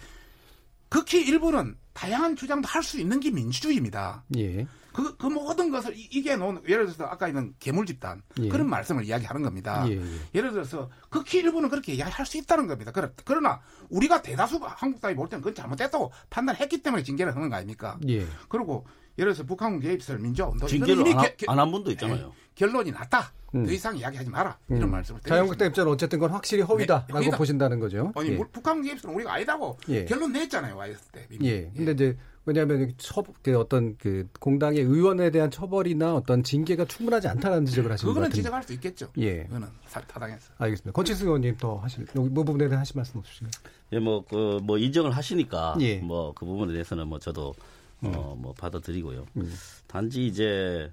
극히 0.89 1.21
일부는 1.25 1.77
다양한 1.93 2.35
주장도 2.35 2.67
할 2.67 2.83
수 2.83 2.99
있는 2.99 3.19
게 3.19 3.31
민주주의입니다. 3.31 4.23
예. 4.37 4.65
그, 4.93 5.15
그 5.17 5.27
모든 5.27 5.71
것을 5.71 5.95
이- 5.95 6.07
이게 6.11 6.35
놓은, 6.35 6.61
예를 6.67 6.85
들어서 6.85 7.05
아까 7.05 7.27
있는 7.27 7.53
괴물 7.59 7.85
집단. 7.85 8.21
예. 8.39 8.49
그런 8.49 8.69
말씀을 8.69 9.05
이야기하는 9.05 9.41
겁니다. 9.41 9.85
예, 9.87 9.93
예. 9.97 10.01
예를 10.35 10.51
들어서 10.51 10.89
극히 11.09 11.39
일부는 11.39 11.69
그렇게 11.69 11.93
이야기할 11.93 12.25
수 12.25 12.37
있다는 12.37 12.67
겁니다. 12.67 12.91
그러, 12.91 13.09
그러나 13.23 13.61
우리가 13.89 14.21
대다수 14.21 14.59
한국 14.61 14.99
사람이 14.99 15.15
볼 15.15 15.29
때는 15.29 15.41
그건 15.41 15.55
잘못됐다고 15.55 16.11
판단했기 16.29 16.81
때문에 16.81 17.03
징계를 17.03 17.35
하는 17.35 17.49
거 17.49 17.55
아닙니까? 17.55 17.97
예. 18.07 18.25
그리고 18.49 18.85
예를 19.17 19.33
들어서 19.33 19.45
북한 19.47 19.79
개입설 19.79 20.19
민주화 20.19 20.49
운동 20.49 20.67
징계를 20.67 20.93
이거는 20.95 21.11
안, 21.11 21.17
이미 21.17 21.27
하- 21.29 21.35
게- 21.35 21.45
안한 21.47 21.71
분도 21.71 21.91
있잖아요. 21.91 22.27
예, 22.27 22.31
결론이 22.55 22.91
났다. 22.91 23.31
음. 23.53 23.65
더 23.65 23.71
이상 23.71 23.97
이야기하지 23.97 24.29
마라. 24.29 24.57
이런 24.69 24.83
음. 24.83 24.91
말씀을 24.91 25.19
드리고 25.19 25.29
자유한국당 25.29 25.67
입장은 25.67 25.91
어쨌든 25.91 26.19
건 26.19 26.31
확실히 26.31 26.63
허위다라고 26.63 27.07
네, 27.07 27.13
허위다. 27.13 27.37
보신다는 27.37 27.79
거죠. 27.81 28.13
아니 28.15 28.29
예. 28.29 28.35
물- 28.37 28.47
북한 28.49 28.81
개입설은 28.81 29.13
우리가 29.15 29.33
아니다고 29.33 29.77
예. 29.89 30.05
결론 30.05 30.31
냈잖아요. 30.31 30.75
와이스 30.77 31.01
때. 31.11 31.27
이미. 31.29 31.49
예. 31.49 31.69
근데 31.75 31.91
이제 31.91 32.17
왜냐하면 32.55 32.93
처, 32.97 33.23
그 33.41 33.57
어떤 33.57 33.97
그 33.97 34.27
공당의 34.39 34.81
의원에 34.81 35.29
대한 35.31 35.49
처벌이나 35.49 36.15
어떤 36.15 36.43
징계가 36.43 36.85
충분하지 36.85 37.27
않다는 37.29 37.65
지적을 37.65 37.91
하시는 37.91 38.09
것 38.09 38.13
그거는. 38.13 38.33
지적할 38.35 38.63
수 38.63 38.73
있겠죠. 38.73 39.07
예. 39.17 39.43
그거는 39.45 39.67
사- 39.87 40.01
타당해서. 40.01 40.51
알겠습니다. 40.57 40.91
권치수 40.91 41.25
의원님 41.25 41.55
더 41.57 41.77
하실 41.77 42.05
여기 42.15 42.29
뭐 42.29 42.43
부분에 42.43 42.67
대해 42.67 42.77
하실 42.77 42.93
말씀 42.97 43.19
없으신가요? 43.19 43.51
예, 43.93 43.99
뭐, 43.99 44.23
그, 44.25 44.59
뭐, 44.63 44.77
인정을 44.77 45.11
하시니까, 45.11 45.75
예. 45.81 45.97
뭐, 45.99 46.33
그 46.33 46.45
부분에 46.45 46.71
대해서는 46.71 47.07
뭐, 47.07 47.19
저도, 47.19 47.53
어, 48.01 48.35
뭐, 48.39 48.53
받아들이고요. 48.53 49.25
음. 49.37 49.53
단지 49.87 50.25
이제, 50.27 50.91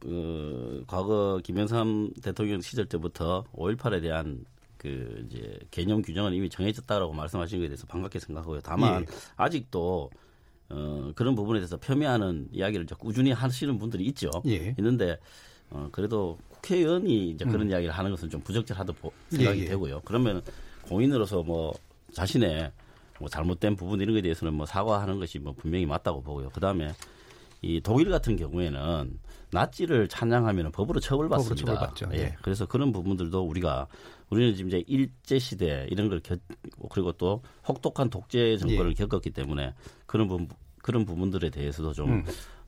그, 0.00 0.84
과거 0.86 1.40
김영삼 1.42 2.12
대통령 2.22 2.60
시절 2.60 2.86
때부터 2.86 3.44
5.18에 3.54 4.00
대한 4.02 4.44
그, 4.78 5.24
이제, 5.28 5.58
개념 5.70 6.02
규정은 6.02 6.32
이미 6.34 6.48
정해졌다라고 6.50 7.12
말씀하신 7.12 7.58
것에 7.58 7.68
대해서 7.68 7.86
반갑게 7.86 8.18
생각하고요. 8.20 8.60
다만, 8.62 9.02
예. 9.02 9.06
아직도, 9.36 10.10
어, 10.70 11.12
그런 11.14 11.34
부분에 11.34 11.60
대해서 11.60 11.76
폄훼하는 11.76 12.48
이야기를 12.52 12.86
저 12.86 12.96
꾸준히 12.96 13.32
하시는 13.32 13.78
분들이 13.78 14.04
있죠. 14.06 14.30
예. 14.46 14.74
있는데, 14.78 15.18
어, 15.70 15.88
그래도 15.92 16.38
국회의원이 16.48 17.30
이제 17.30 17.44
그런 17.44 17.62
음. 17.62 17.70
이야기를 17.70 17.92
하는 17.92 18.10
것은 18.10 18.30
좀 18.30 18.40
부적절하다 18.40 18.92
보 18.94 19.12
생각이 19.30 19.60
예, 19.60 19.64
예. 19.64 19.68
되고요. 19.68 20.02
그러면 20.04 20.42
공인으로서 20.82 21.42
뭐 21.42 21.74
자신의 22.12 22.72
뭐 23.20 23.28
잘못된 23.28 23.76
부분 23.76 24.00
이런 24.00 24.14
거에 24.14 24.22
대해서는 24.22 24.54
뭐 24.54 24.66
사과하는 24.66 25.18
것이 25.18 25.38
뭐 25.38 25.52
분명히 25.52 25.86
맞다고 25.86 26.22
보고요. 26.22 26.50
그 26.50 26.60
다음에 26.60 26.92
이 27.62 27.80
독일 27.80 28.10
같은 28.10 28.36
경우에는 28.36 29.18
나치를 29.50 30.08
찬양하면 30.08 30.72
법으로 30.72 31.00
처벌받습니다. 31.00 31.64
법으로 31.64 31.78
처벌받죠. 31.78 32.08
예. 32.14 32.24
예. 32.24 32.36
그래서 32.42 32.66
그런 32.66 32.92
부분들도 32.92 33.40
우리가 33.42 33.86
우리는 34.30 34.54
지금 34.54 34.68
이제 34.68 34.82
일제 34.86 35.38
시대 35.38 35.86
이런 35.90 36.08
걸 36.08 36.20
겪, 36.20 36.40
그리고 36.90 37.12
또 37.12 37.42
혹독한 37.68 38.10
독재 38.10 38.56
정권을 38.58 38.90
예. 38.90 38.94
겪었기 38.94 39.30
때문에 39.30 39.74
그런 40.06 40.28
부분 40.28 40.48
그런 40.82 41.04
부분들에 41.04 41.50
대해서도 41.50 41.92
좀 41.92 42.10
음. 42.10 42.24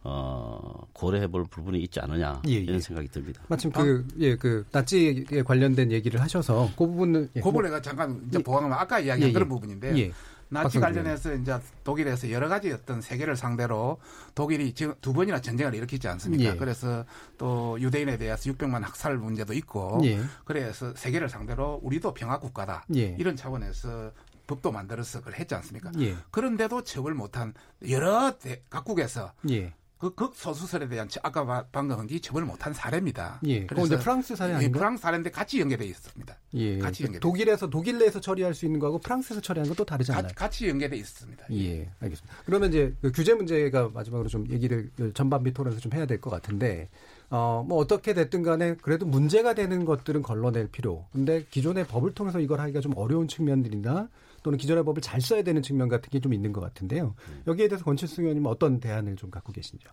어, 0.09 0.87
고려해볼 0.93 1.47
부분이 1.51 1.81
있지 1.81 1.99
않느냐 1.99 2.41
예, 2.47 2.53
이런 2.53 2.77
예. 2.77 2.81
생각이 2.81 3.09
듭니다. 3.09 3.43
마침 3.49 3.73
그, 3.73 4.07
예, 4.19 4.37
그, 4.37 4.65
나치에 4.71 5.43
관련된 5.45 5.91
얘기를 5.91 6.21
하셔서 6.21 6.71
그 6.79 6.87
부분은. 6.87 7.31
예, 7.35 7.41
그 7.41 7.47
부분에 7.47 7.69
가 7.71 7.83
잠깐 7.83 8.23
이제 8.29 8.39
예. 8.39 8.43
보강하면 8.43 8.79
아까 8.79 9.01
이야기한 9.01 9.31
예, 9.31 9.33
그런 9.33 9.47
예. 9.47 9.49
부분인데 9.49 9.99
예. 9.99 10.13
나치 10.49 10.79
관련해서 10.81 11.35
이제 11.35 11.59
독일에서 11.85 12.31
여러 12.31 12.49
가지 12.49 12.71
어떤 12.73 13.01
세계를 13.01 13.37
상대로 13.37 13.99
독일이 14.35 14.73
지금 14.75 14.95
두 15.01 15.13
번이나 15.13 15.41
전쟁을 15.41 15.75
일으키지 15.75 16.07
않습니까? 16.09 16.45
예. 16.53 16.57
그래서 16.57 17.05
또 17.39 17.77
유대인에 17.81 18.17
대해서 18.19 18.51
600만 18.51 18.81
학살 18.83 19.17
문제도 19.19 19.53
있고 19.55 20.01
예. 20.05 20.21
그래서 20.45 20.95
세계를 20.95 21.29
상대로 21.29 21.81
우리도 21.83 22.15
평화 22.15 22.39
국가다 22.39 22.85
예. 22.95 23.17
이런 23.19 23.35
차원에서 23.37 24.13
법도 24.47 24.71
만들어서 24.71 25.19
그걸 25.19 25.35
했지 25.35 25.55
않습니까? 25.57 25.91
예. 25.99 26.17
그런데도 26.31 26.85
처벌 26.85 27.15
못한 27.15 27.53
여러 27.89 28.39
대- 28.39 28.63
각국에서 28.71 29.33
예. 29.51 29.75
그 30.15 30.15
극소수설에 30.15 30.89
대한 30.89 31.09
처- 31.09 31.21
아까 31.23 31.45
바- 31.45 31.65
방금 31.73 31.99
한 31.99 32.07
게 32.07 32.21
처벌 32.21 32.45
못한 32.45 32.73
사례입니다. 32.73 33.41
예. 33.47 33.67
그건 33.67 33.87
이제 33.87 33.99
프랑스 33.99 34.37
사례 34.37 34.53
예, 34.53 34.57
아닌가요? 34.57 34.79
프랑스 34.81 35.03
사례인데 35.03 35.31
같이 35.31 35.61
연계돼 35.61 35.85
있습니다. 35.87 36.37
예. 36.55 36.79
같이 36.79 37.03
연계돼 37.05 37.21
독일에서, 37.21 37.69
독일 37.69 37.99
내에서 37.99 38.21
처리할 38.21 38.55
수 38.55 38.65
있는 38.67 38.79
거하고 38.81 38.99
프랑스에서 38.99 39.41
처리하는 39.41 39.69
건 39.71 39.77
또 39.77 39.85
다르지 39.85 40.13
않나요? 40.13 40.29
가- 40.29 40.35
같이 40.47 40.69
연계돼 40.69 40.97
있습니다. 40.97 41.45
예, 41.53 41.91
알겠습니다. 42.01 42.37
그러면 42.47 42.69
이제 42.71 42.95
그 43.03 43.11
규제 43.13 43.35
문제가 43.35 43.89
마지막으로 43.93 44.29
좀 44.29 44.47
얘기를 44.51 44.91
전반비 45.15 45.53
토론에서 45.53 45.81
좀 45.81 45.93
해야 45.93 46.07
될 46.07 46.21
것 46.21 46.31
같은데, 46.31 46.89
어, 47.29 47.65
뭐 47.67 47.79
어떻게 47.79 48.15
됐든 48.15 48.43
간에 48.43 48.75
그래도 48.77 49.05
문제가 49.05 49.53
되는 49.55 49.85
것들은 49.85 50.23
걸러낼 50.23 50.69
필요. 50.69 51.07
근데 51.13 51.45
기존의 51.51 51.87
법을 51.89 52.15
통해서 52.15 52.39
이걸 52.41 52.61
하기가 52.61 52.81
좀 52.81 52.93
어려운 52.97 53.27
측면들이나 53.29 54.09
또는 54.47 54.59
기존의 54.59 54.85
법을 54.85 55.03
잘 55.03 55.21
써야 55.21 55.43
되는 55.43 55.61
측면 55.61 55.89
같은 55.89 56.09
게 56.09 56.21
좀 56.21 56.33
있는 56.33 56.53
것 56.53 56.61
같은데요. 56.61 57.17
여기에 57.49 57.67
대해서 57.67 57.85
권칠수 57.85 58.23
의원님은 58.23 58.49
어떤 58.49 58.79
대안을 58.79 59.17
좀 59.17 59.29
갖고 59.29 59.53
계신지요? 59.53 59.91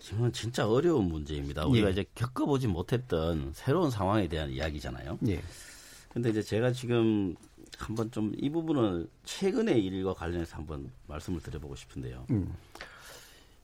지금은 0.00 0.32
진짜 0.34 0.68
어려운 0.68 1.06
문제입니다. 1.06 1.64
우리가 1.64 1.88
예. 1.88 1.92
이제 1.92 2.04
겪어보지 2.14 2.66
못했던 2.68 3.52
새로운 3.54 3.90
상황에 3.90 4.28
대한 4.28 4.50
이야기잖아요. 4.50 5.18
예. 5.28 5.40
근데 6.10 6.28
이제 6.28 6.42
제가 6.42 6.72
지금 6.72 7.34
한번 7.78 8.10
좀 8.10 8.34
이 8.36 8.50
부분을 8.50 9.08
최근의 9.24 9.82
일과 9.82 10.12
관련해서 10.12 10.56
한번 10.58 10.90
말씀을 11.06 11.40
드려보고 11.40 11.74
싶은데요. 11.74 12.26
음. 12.30 12.52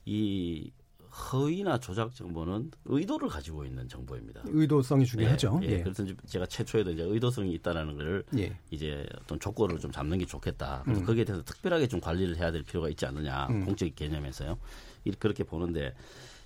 이 0.05 0.71
허위나 1.17 1.79
조작 1.79 2.13
정보는 2.13 2.71
의도를 2.85 3.27
가지고 3.27 3.65
있는 3.65 3.87
정보입니다. 3.89 4.41
의도성이 4.45 5.05
중요하죠. 5.05 5.59
예, 5.63 5.67
예. 5.67 5.81
그래서 5.81 6.03
이제 6.03 6.15
제가 6.27 6.45
최초에도 6.45 6.91
이제 6.91 7.01
의도성이 7.03 7.53
있다라는 7.53 7.97
걸 7.97 8.23
예. 8.37 8.55
이제 8.69 9.05
어떤 9.21 9.39
조건을 9.39 9.79
좀 9.79 9.91
잡는 9.91 10.19
게 10.19 10.25
좋겠다. 10.25 10.81
그래서 10.85 11.01
음. 11.01 11.05
거기에 11.05 11.23
대해서 11.25 11.43
특별하게 11.43 11.87
좀 11.87 11.99
관리를 11.99 12.37
해야 12.37 12.51
될 12.51 12.63
필요가 12.63 12.87
있지 12.89 13.05
않느냐. 13.05 13.47
음. 13.49 13.65
공적 13.65 13.93
개념에서요. 13.95 14.57
이- 15.05 15.11
그렇게 15.11 15.43
보는데 15.43 15.93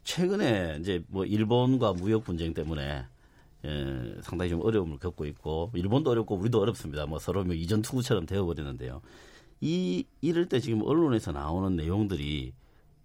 최근에 0.03 0.77
이제 0.79 1.03
뭐 1.09 1.25
일본과 1.25 1.93
무역 1.93 2.23
분쟁 2.23 2.53
때문에 2.53 3.05
예, 3.65 4.15
상당히 4.21 4.49
좀 4.49 4.61
어려움을 4.61 4.97
겪고 4.97 5.25
있고 5.25 5.71
일본도 5.75 6.09
어렵고 6.09 6.35
우리도 6.35 6.59
어렵습니다. 6.59 7.05
뭐 7.05 7.19
서로 7.19 7.43
뭐 7.43 7.53
이전 7.53 7.81
투구처럼 7.81 8.25
되어버리는데요. 8.25 9.01
이 9.59 10.05
이럴 10.21 10.47
때 10.49 10.59
지금 10.59 10.81
언론에서 10.81 11.31
나오는 11.31 11.75
내용들이 11.75 12.53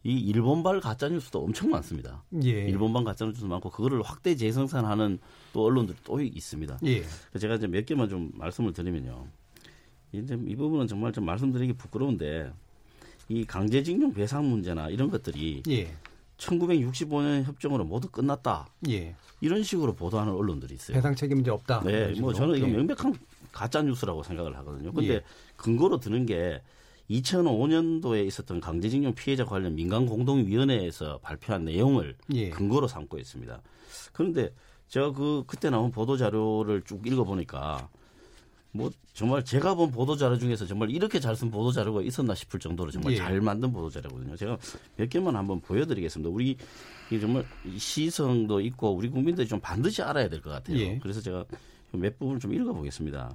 이 0.06 0.20
일본발 0.20 0.78
가짜 0.78 1.08
뉴스도 1.08 1.42
엄청 1.42 1.68
많습니다. 1.70 2.22
예. 2.44 2.50
일본발 2.50 3.02
가짜 3.02 3.24
뉴스도 3.24 3.48
많고 3.48 3.70
그거를 3.70 4.02
확대 4.02 4.36
재생산하는 4.36 5.18
또 5.52 5.64
언론들이 5.64 5.98
또 6.04 6.20
있습니다. 6.20 6.78
예. 6.86 7.02
제가 7.36 7.56
이제 7.56 7.66
몇 7.66 7.84
개만 7.84 8.08
좀 8.08 8.30
말씀을 8.34 8.72
드리면요. 8.72 9.26
이제 10.12 10.38
이 10.46 10.54
부분은 10.54 10.86
정말 10.86 11.10
좀 11.10 11.24
말씀드리기 11.24 11.72
부끄러운데 11.72 12.52
이 13.28 13.44
강제징용 13.44 14.12
배상 14.14 14.48
문제나 14.48 14.90
이런 14.90 15.10
것들이 15.10 15.64
예. 15.68 15.92
1965년 16.36 17.42
협정으로 17.42 17.84
모두 17.84 18.08
끝났다. 18.08 18.68
예. 18.88 19.16
이런 19.40 19.64
식으로 19.64 19.92
보도하는 19.94 20.32
언론들이 20.32 20.74
있어요. 20.74 20.94
배상 20.94 21.16
책임제 21.16 21.50
없다. 21.50 21.82
네, 21.84 22.12
뭐. 22.20 22.32
저는 22.32 22.58
이거 22.58 22.68
예. 22.68 22.72
명백한 22.72 23.16
가짜 23.50 23.82
뉴스라고 23.82 24.22
생각을 24.22 24.56
하거든요. 24.58 24.92
근데 24.92 25.14
예. 25.14 25.22
근거로 25.56 25.98
드는 25.98 26.26
게 26.26 26.62
2005년도에 27.10 28.26
있었던 28.26 28.60
강제징용 28.60 29.14
피해자 29.14 29.44
관련 29.44 29.74
민간 29.74 30.06
공동위원회에서 30.06 31.18
발표한 31.18 31.64
내용을 31.64 32.16
예. 32.34 32.50
근거로 32.50 32.88
삼고 32.88 33.18
있습니다. 33.18 33.60
그런데 34.12 34.52
제가 34.88 35.12
그 35.12 35.44
그때 35.46 35.70
나온 35.70 35.90
보도 35.90 36.16
자료를 36.16 36.82
쭉 36.82 37.06
읽어 37.06 37.24
보니까 37.24 37.88
뭐 38.72 38.90
정말 39.14 39.42
제가 39.44 39.74
본 39.74 39.90
보도 39.90 40.16
자료 40.16 40.36
중에서 40.38 40.66
정말 40.66 40.90
이렇게 40.90 41.18
잘 41.18 41.34
쓴 41.34 41.50
보도 41.50 41.72
자료가 41.72 42.02
있었나 42.02 42.34
싶을 42.34 42.60
정도로 42.60 42.90
정말 42.90 43.12
예. 43.14 43.16
잘 43.16 43.40
만든 43.40 43.72
보도 43.72 43.88
자료거든요. 43.88 44.36
제가 44.36 44.58
몇 44.96 45.08
개만 45.08 45.34
한번 45.34 45.60
보여드리겠습니다. 45.60 46.28
우리 46.30 46.56
이 47.10 47.20
정말 47.20 47.44
이 47.64 47.78
시성도 47.78 48.60
있고 48.60 48.90
우리 48.94 49.08
국민들이 49.08 49.46
좀 49.48 49.60
반드시 49.60 50.02
알아야 50.02 50.28
될 50.28 50.40
것 50.42 50.50
같아요. 50.50 50.76
예. 50.78 50.98
그래서 51.02 51.20
제가 51.20 51.44
몇 51.92 52.18
부분을 52.18 52.40
좀 52.40 52.52
읽어보겠습니다. 52.52 53.34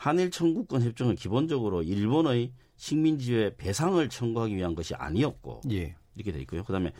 한일 0.00 0.30
청구권 0.30 0.80
협정은 0.80 1.14
기본적으로 1.14 1.82
일본의 1.82 2.52
식민지의 2.76 3.58
배상을 3.58 4.08
청구하기 4.08 4.56
위한 4.56 4.74
것이 4.74 4.94
아니었고 4.94 5.60
예. 5.72 5.94
이렇게 6.14 6.32
돼 6.32 6.40
있고요. 6.40 6.64
그다음에 6.64 6.90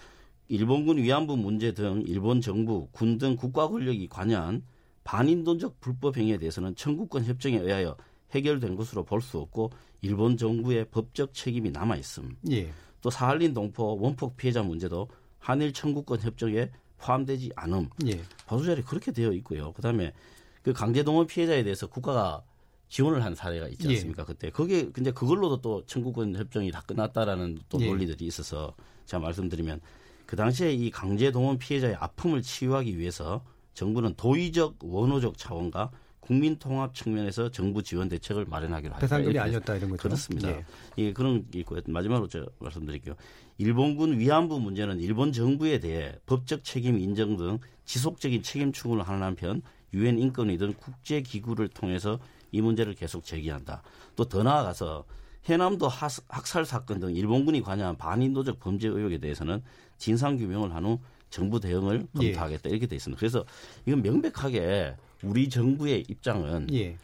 일본군 0.49 0.99
위안부 0.99 1.39
문제 1.39 1.73
등 1.73 2.03
일본 2.07 2.43
정부, 2.43 2.89
군 2.93 3.17
등 3.17 3.37
국가 3.37 3.69
권력이 3.69 4.07
관여한 4.09 4.63
반인도적 5.05 5.81
불법 5.81 6.19
행위에 6.19 6.37
대해서는 6.37 6.75
청구권 6.75 7.25
협정에 7.25 7.57
의하여 7.57 7.97
해결된 8.33 8.77
것으로 8.77 9.03
볼 9.07 9.23
수 9.23 9.39
없고 9.39 9.71
일본 10.03 10.37
정부의 10.37 10.91
법적 10.91 11.33
책임이 11.33 11.71
남아 11.71 11.97
있음. 11.97 12.37
예. 12.51 12.71
또 13.01 13.09
사할린 13.09 13.55
동포 13.55 13.99
원폭 13.99 14.37
피해자 14.37 14.63
문제도 14.63 15.09
한일 15.39 15.73
청구권 15.73 16.21
협정에 16.21 16.69
포함되지 16.99 17.53
않음. 17.57 17.89
예. 18.09 18.21
보도자료 18.47 18.83
그렇게 18.85 19.11
되어 19.11 19.33
있고요. 19.33 19.73
그다음에 19.73 20.13
그 20.61 20.75
강제동원 20.75 21.27
피해자에 21.29 21.63
대해서 21.63 21.87
국가가 21.87 22.45
지원을 22.91 23.25
한 23.25 23.35
사례가 23.35 23.69
있지 23.69 23.89
예. 23.89 23.95
않습니까? 23.95 24.25
그때 24.25 24.51
그게 24.51 24.91
근데 24.91 25.13
그걸로도 25.13 25.61
또 25.63 25.87
청구권 25.87 26.35
협정이 26.37 26.71
다 26.73 26.83
끝났다라는 26.87 27.61
또 27.69 27.81
예. 27.81 27.87
논리들이 27.87 28.27
있어서 28.27 28.75
제가 29.07 29.23
말씀드리면 29.23 29.81
그 30.27 30.37
당시에 30.37 30.73
이 30.73 30.91
강제 30.91 31.31
동원 31.31 31.57
피해자의 31.57 31.95
아픔을 31.95 32.43
치유하기 32.43 32.99
위해서 32.99 33.45
정부는 33.75 34.15
도의적 34.17 34.79
원호적 34.81 35.39
차원과 35.39 35.91
국민 36.19 36.59
통합 36.59 36.95
측면에서 36.95 37.51
정부 37.51 37.83
지원 37.83 38.09
대책을 38.09 38.45
마련하기로 38.47 38.95
하죠. 38.95 39.01
배상금이 39.01 39.39
아니었다 39.39 39.77
이런 39.77 39.91
거죠. 39.91 40.03
그렇습니다. 40.03 40.51
예. 40.51 40.65
예, 40.99 41.13
그런 41.13 41.49
게 41.49 41.61
있고 41.61 41.77
마지막으로 41.87 42.29
제가 42.29 42.47
말씀드릴게요. 42.59 43.15
일본군 43.59 44.19
위안부 44.19 44.59
문제는 44.59 45.01
일본 45.01 45.33
정부에 45.33 45.79
대해 45.79 46.15
법적 46.27 46.65
책임 46.65 46.99
인정 46.99 47.37
등 47.37 47.59
지속적인 47.85 48.43
책임 48.43 48.73
추구를 48.73 49.05
하는 49.05 49.23
한편 49.23 49.63
유엔 49.95 50.19
인권위 50.19 50.59
등 50.59 50.75
국제 50.77 51.21
기구를 51.21 51.69
통해서 51.69 52.19
이 52.53 52.61
문제를 52.61 52.95
계속 52.95 53.25
제기한다. 53.25 53.83
또 54.17 54.25
더 54.25 54.43
나아가서 54.43 55.05
해남도 55.49 55.89
학살 55.89 56.65
사건 56.67 57.01
등 57.01 57.15
일본군이 57.15 57.63
관여한 57.63 57.97
반인도적 57.97 58.61
범죄 58.61 58.89
의혹에 58.89 59.19
대해서는 59.19 59.63
진상 59.99 60.37
규명을 60.37 60.75
한 60.75 60.85
후 60.85 60.99
정부 61.31 61.61
대응을 61.61 62.07
예. 62.21 62.33
검토하겠다 62.33 62.69
이렇게 62.71 62.87
돼 62.87 62.97
있습니다. 62.97 63.19
그래서 63.19 63.45
이건 63.87 64.03
명백하게 64.03 64.97
우리 65.23 65.49
정부의 65.49 66.05
입장은 66.09 66.67
예. 66.73 66.97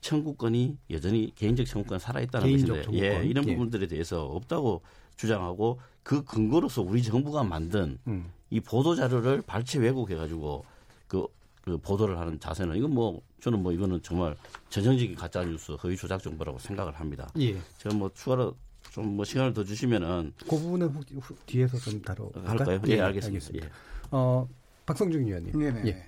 청구권이 0.00 0.76
여전히 0.90 1.32
개인적 1.34 1.66
청구권 1.66 1.98
살아있다는 1.98 2.46
개인적 2.46 2.68
것인데 2.76 2.84
청구권. 2.84 3.22
예, 3.24 3.26
이런 3.26 3.48
예. 3.48 3.52
부분들에 3.54 3.86
대해서 3.86 4.24
없다고 4.26 4.82
주장하고 5.16 5.80
그 6.02 6.24
근거로서 6.24 6.82
우리 6.82 7.02
정부가 7.02 7.44
만든 7.44 7.98
음. 8.08 8.30
이 8.50 8.60
보도 8.60 8.94
자료를 8.94 9.42
발췌 9.42 9.80
왜곡해가지고 9.80 10.64
그, 11.06 11.26
그 11.62 11.78
보도를 11.78 12.18
하는 12.18 12.38
자세는 12.40 12.76
이건 12.76 12.90
뭐 12.92 13.22
저는 13.40 13.62
뭐 13.62 13.72
이거는 13.72 14.02
정말 14.02 14.36
전형적인 14.68 15.14
가짜 15.14 15.44
뉴스 15.44 15.72
허위 15.72 15.96
조작 15.96 16.22
정보라고 16.22 16.58
생각을 16.58 16.92
합니다. 16.94 17.28
예. 17.38 17.56
제가 17.78 17.94
뭐 17.94 18.10
추가로 18.14 18.56
좀 18.90 19.06
뭐 19.16 19.24
시간을 19.24 19.54
더 19.54 19.64
주시면은 19.64 20.32
그 20.40 20.46
부분은 20.50 20.88
후, 20.88 21.00
후- 21.20 21.36
뒤에서 21.46 21.78
좀 21.78 22.02
다뤄 22.02 22.30
할까요? 22.44 22.80
예, 22.88 23.00
알겠습니다. 23.00 23.46
예. 23.54 23.70
어, 24.10 24.46
박성중 24.84 25.24
의원님. 25.26 25.58
네네. 25.58 25.82
예. 25.88 26.04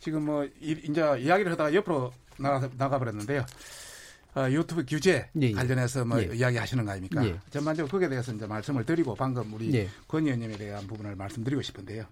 지금 0.00 0.24
뭐 0.24 0.44
이, 0.44 0.72
이제 0.82 1.00
이야기를 1.20 1.52
하다가 1.52 1.74
옆으로 1.74 2.12
나가 2.38 2.68
나가 2.76 2.98
버렸는데요. 2.98 3.44
어, 4.34 4.48
유튜브 4.50 4.84
규제 4.88 5.28
예, 5.40 5.46
예. 5.48 5.52
관련해서 5.52 6.04
뭐 6.06 6.20
예. 6.20 6.34
이야기하시는 6.34 6.84
거 6.84 6.90
아닙니까? 6.90 7.24
예. 7.26 7.38
전반적으로 7.50 7.90
거기에 7.90 8.08
대해서 8.08 8.32
이제 8.32 8.46
말씀을 8.46 8.84
드리고 8.86 9.14
방금 9.14 9.52
우리 9.52 9.72
예. 9.74 9.88
권 10.08 10.24
의원님에 10.24 10.56
대한 10.56 10.86
부분을 10.86 11.14
말씀드리고 11.14 11.60
싶은데요. 11.62 12.04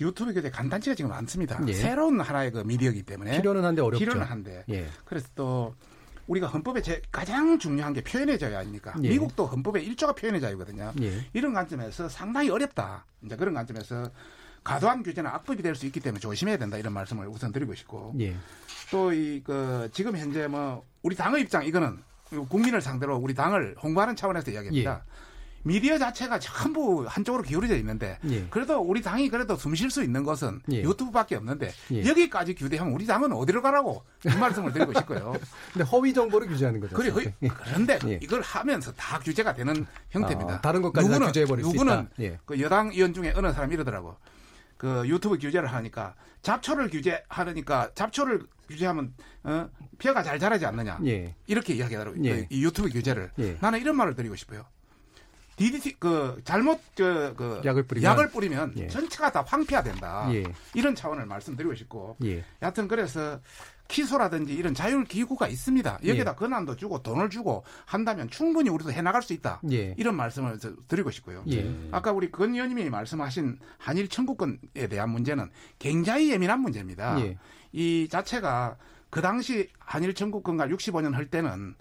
유튜브 0.00 0.32
규제 0.32 0.50
간단치가 0.50 0.94
지금 0.94 1.10
많습니다. 1.10 1.60
예. 1.66 1.72
새로운 1.72 2.20
하나의 2.20 2.52
그 2.52 2.58
미디어이기 2.58 3.02
때문에 3.02 3.38
필요는 3.38 3.64
한데 3.64 3.82
어렵죠. 3.82 3.98
필요는 3.98 4.22
한데 4.22 4.64
예. 4.68 4.86
그래서 5.04 5.28
또 5.34 5.74
우리가 6.26 6.46
헌법에 6.46 6.82
제 6.82 7.00
가장 7.10 7.58
중요한 7.58 7.92
게 7.94 8.02
표현의 8.02 8.38
자유 8.38 8.56
아닙니까? 8.56 8.94
예. 9.02 9.08
미국도 9.08 9.46
헌법의 9.46 9.84
일조가 9.86 10.14
표현의 10.14 10.40
자유거든요. 10.40 10.92
예. 11.02 11.26
이런 11.32 11.52
관점에서 11.54 12.08
상당히 12.08 12.50
어렵다. 12.50 13.06
이제 13.24 13.34
그런 13.36 13.54
관점에서 13.54 14.10
과도한 14.62 15.02
규제는 15.02 15.30
악법이 15.30 15.62
될 15.62 15.74
수 15.74 15.86
있기 15.86 16.00
때문에 16.00 16.20
조심해야 16.20 16.58
된다 16.58 16.76
이런 16.76 16.92
말씀을 16.92 17.26
우선 17.28 17.52
드리고 17.52 17.74
싶고 17.74 18.14
예. 18.20 18.36
또이 18.90 19.42
그 19.44 19.88
지금 19.92 20.16
현재 20.16 20.46
뭐 20.46 20.84
우리 21.02 21.16
당의 21.16 21.42
입장 21.42 21.64
이거는 21.64 21.98
국민을 22.48 22.82
상대로 22.82 23.16
우리 23.16 23.34
당을 23.34 23.76
홍보하는 23.82 24.14
차원에서 24.14 24.50
이야기합니다. 24.50 25.04
미디어 25.64 25.98
자체가 25.98 26.38
전부 26.38 27.04
한쪽으로 27.08 27.42
기울어져 27.42 27.76
있는데 27.76 28.18
예. 28.30 28.46
그래도 28.48 28.80
우리 28.80 29.02
당이 29.02 29.28
그래도 29.28 29.56
숨 29.56 29.74
쉴 29.74 29.90
수 29.90 30.02
있는 30.02 30.22
것은 30.24 30.60
예. 30.72 30.82
유튜브밖에 30.82 31.36
없는데 31.36 31.72
예. 31.92 32.06
여기까지 32.06 32.54
규제하면 32.54 32.92
우리 32.94 33.06
당은 33.06 33.32
어디로 33.32 33.60
가라고 33.62 34.02
이 34.24 34.28
말씀을 34.38 34.72
드리고 34.72 34.92
싶고요. 34.94 35.34
근데 35.72 35.84
허위 35.84 36.14
정보를 36.14 36.48
규제하는 36.48 36.80
거죠. 36.80 36.96
허- 36.96 37.20
그런데 37.64 37.98
예. 38.06 38.18
이걸 38.22 38.40
하면서 38.40 38.92
다 38.92 39.18
규제가 39.18 39.54
되는 39.54 39.86
형태입니다. 40.10 40.54
아, 40.54 40.60
다른 40.60 40.80
것까지 40.82 41.06
다 41.06 41.12
누구는, 41.14 41.26
규제해버릴 41.28 41.64
수 41.64 41.70
누구는 41.72 41.92
있다. 42.02 42.08
예. 42.20 42.38
그 42.46 42.60
여당 42.60 42.90
의원 42.92 43.12
중에 43.12 43.32
어느 43.36 43.52
사람이 43.52 43.74
이러더라고. 43.74 44.16
그 44.76 45.02
유튜브 45.06 45.38
규제를 45.38 45.68
하니까 45.72 46.14
잡초를 46.42 46.88
규제하니까 46.88 47.90
잡초를 47.96 48.42
규제하면 48.68 49.12
어, 49.42 49.68
벼가 49.98 50.22
잘 50.22 50.38
자라지 50.38 50.66
않느냐. 50.66 50.98
예. 51.06 51.34
이렇게 51.46 51.74
이야기하더라고요. 51.74 52.24
예. 52.26 52.46
이 52.48 52.64
유튜브 52.64 52.88
규제를. 52.88 53.32
예. 53.40 53.56
나는 53.60 53.80
이런 53.80 53.96
말을 53.96 54.14
드리고 54.14 54.36
싶어요. 54.36 54.64
DDT 55.58 55.96
그 55.98 56.40
잘못 56.44 56.80
그, 56.96 57.34
그 57.36 57.60
약을 57.64 57.82
뿌리면. 57.84 58.10
약을 58.10 58.30
뿌리면 58.30 58.74
예. 58.78 58.86
전체가 58.88 59.32
다 59.32 59.42
황폐화된다. 59.46 60.32
예. 60.34 60.44
이런 60.74 60.94
차원을 60.94 61.26
말씀드리고 61.26 61.74
싶고 61.74 62.16
예. 62.24 62.44
여하튼 62.62 62.88
그래서 62.88 63.40
키소라든지 63.88 64.52
이런 64.54 64.74
자율 64.74 65.04
기구가 65.04 65.48
있습니다. 65.48 66.00
여기다 66.06 66.30
예. 66.30 66.34
권한도 66.34 66.76
주고 66.76 67.02
돈을 67.02 67.30
주고 67.30 67.64
한다면 67.86 68.28
충분히 68.30 68.68
우리도 68.70 68.92
해나갈 68.92 69.22
수 69.22 69.32
있다. 69.32 69.60
예. 69.72 69.94
이런 69.98 70.14
말씀을 70.14 70.58
저- 70.58 70.74
드리고 70.88 71.10
싶고요. 71.10 71.42
예. 71.50 71.74
아까 71.90 72.12
우리 72.12 72.30
권 72.30 72.52
의원님이 72.54 72.88
말씀하신 72.90 73.58
한일 73.78 74.08
청구권에 74.08 74.58
대한 74.90 75.10
문제는 75.10 75.50
굉장히 75.78 76.30
예민한 76.30 76.60
문제입니다. 76.60 77.18
예. 77.20 77.36
이 77.72 78.08
자체가 78.10 78.76
그 79.10 79.22
당시 79.22 79.68
한일 79.78 80.14
청구권과 80.14 80.66
65년 80.68 81.12
할 81.14 81.26
때는 81.30 81.74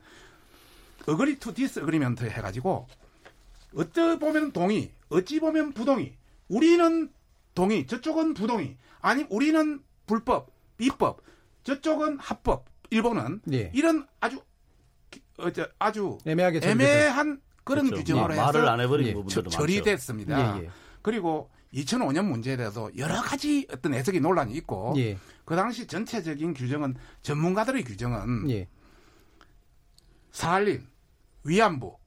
agree 1.07 1.39
to 1.39 1.53
disagreement 1.53 2.23
해가지고 2.25 2.88
어찌 3.76 4.18
보면 4.20 4.51
동의, 4.51 4.91
어찌 5.09 5.39
보면 5.39 5.74
부동의. 5.74 6.18
우리는 6.47 7.11
동의, 7.53 7.88
저쪽은 7.88 8.34
부동의. 8.34 8.78
아니 9.01 9.26
우리는 9.30 9.82
불법, 10.05 10.51
비법, 10.78 11.22
저쪽은 11.63 12.20
합법. 12.20 12.65
일본은 12.89 13.41
예. 13.51 13.70
이런 13.74 14.07
아주 14.22 14.41
어, 15.38 15.51
저, 15.51 15.68
아주 15.78 16.18
애매하게 16.26 16.61
애매한 16.63 17.41
그런 17.63 17.86
그렇죠. 17.86 18.01
규정으로 18.01 18.34
예, 18.34 18.38
해서 18.38 18.45
말을 18.45 18.68
안 18.70 18.80
해버린 18.80 19.07
예, 19.07 19.13
부분들도 19.13 19.49
처-. 19.49 19.59
처리됐습니다. 19.59 20.57
예, 20.57 20.63
예. 20.63 20.70
그리고 21.01 21.49
2005년 21.74 22.26
문제에 22.26 22.55
대해서 22.55 22.89
여러 22.97 23.22
가지 23.22 23.68
어떤 23.72 23.93
해석이 23.93 24.22
논란이 24.22 24.53
있고 24.53 24.93
예. 24.97 25.18
그 25.43 25.55
당시 25.55 25.86
전체적인 25.86 26.53
규정은 26.53 26.95
전문가들의 27.24 27.84
규정은 27.84 28.49
예. 28.51 28.70
사할린, 30.32 30.88
위안부, 31.43 31.97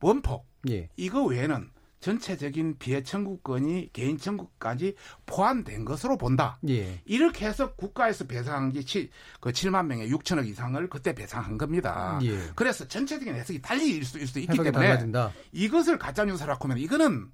원폭 0.00 0.46
예. 0.68 0.88
이거 0.96 1.22
외에는 1.24 1.70
전체적인 2.00 2.76
피해 2.78 3.02
청구권이 3.02 3.90
개인 3.92 4.16
청구까지 4.18 4.94
포함된 5.26 5.84
것으로 5.84 6.16
본다. 6.16 6.58
예. 6.68 7.00
이렇게 7.04 7.46
해서 7.46 7.72
국가에서 7.74 8.24
배상한 8.26 8.70
게 8.72 8.82
치, 8.82 9.10
그 9.40 9.50
7만 9.50 9.86
명의 9.86 10.08
6천억 10.12 10.46
이상을 10.46 10.88
그때 10.88 11.12
배상한 11.12 11.58
겁니다. 11.58 12.18
예. 12.22 12.38
그래서 12.54 12.86
전체적인 12.86 13.34
해석이 13.34 13.60
달리 13.60 13.90
일 13.96 14.04
수, 14.04 14.18
일 14.18 14.28
수 14.28 14.38
있기 14.38 14.52
해석이 14.52 14.70
때문에 14.70 14.86
달라진다. 14.88 15.32
이것을 15.52 15.98
가짜 15.98 16.24
뉴스라고 16.24 16.64
하면 16.68 16.78
이거는 16.78 17.28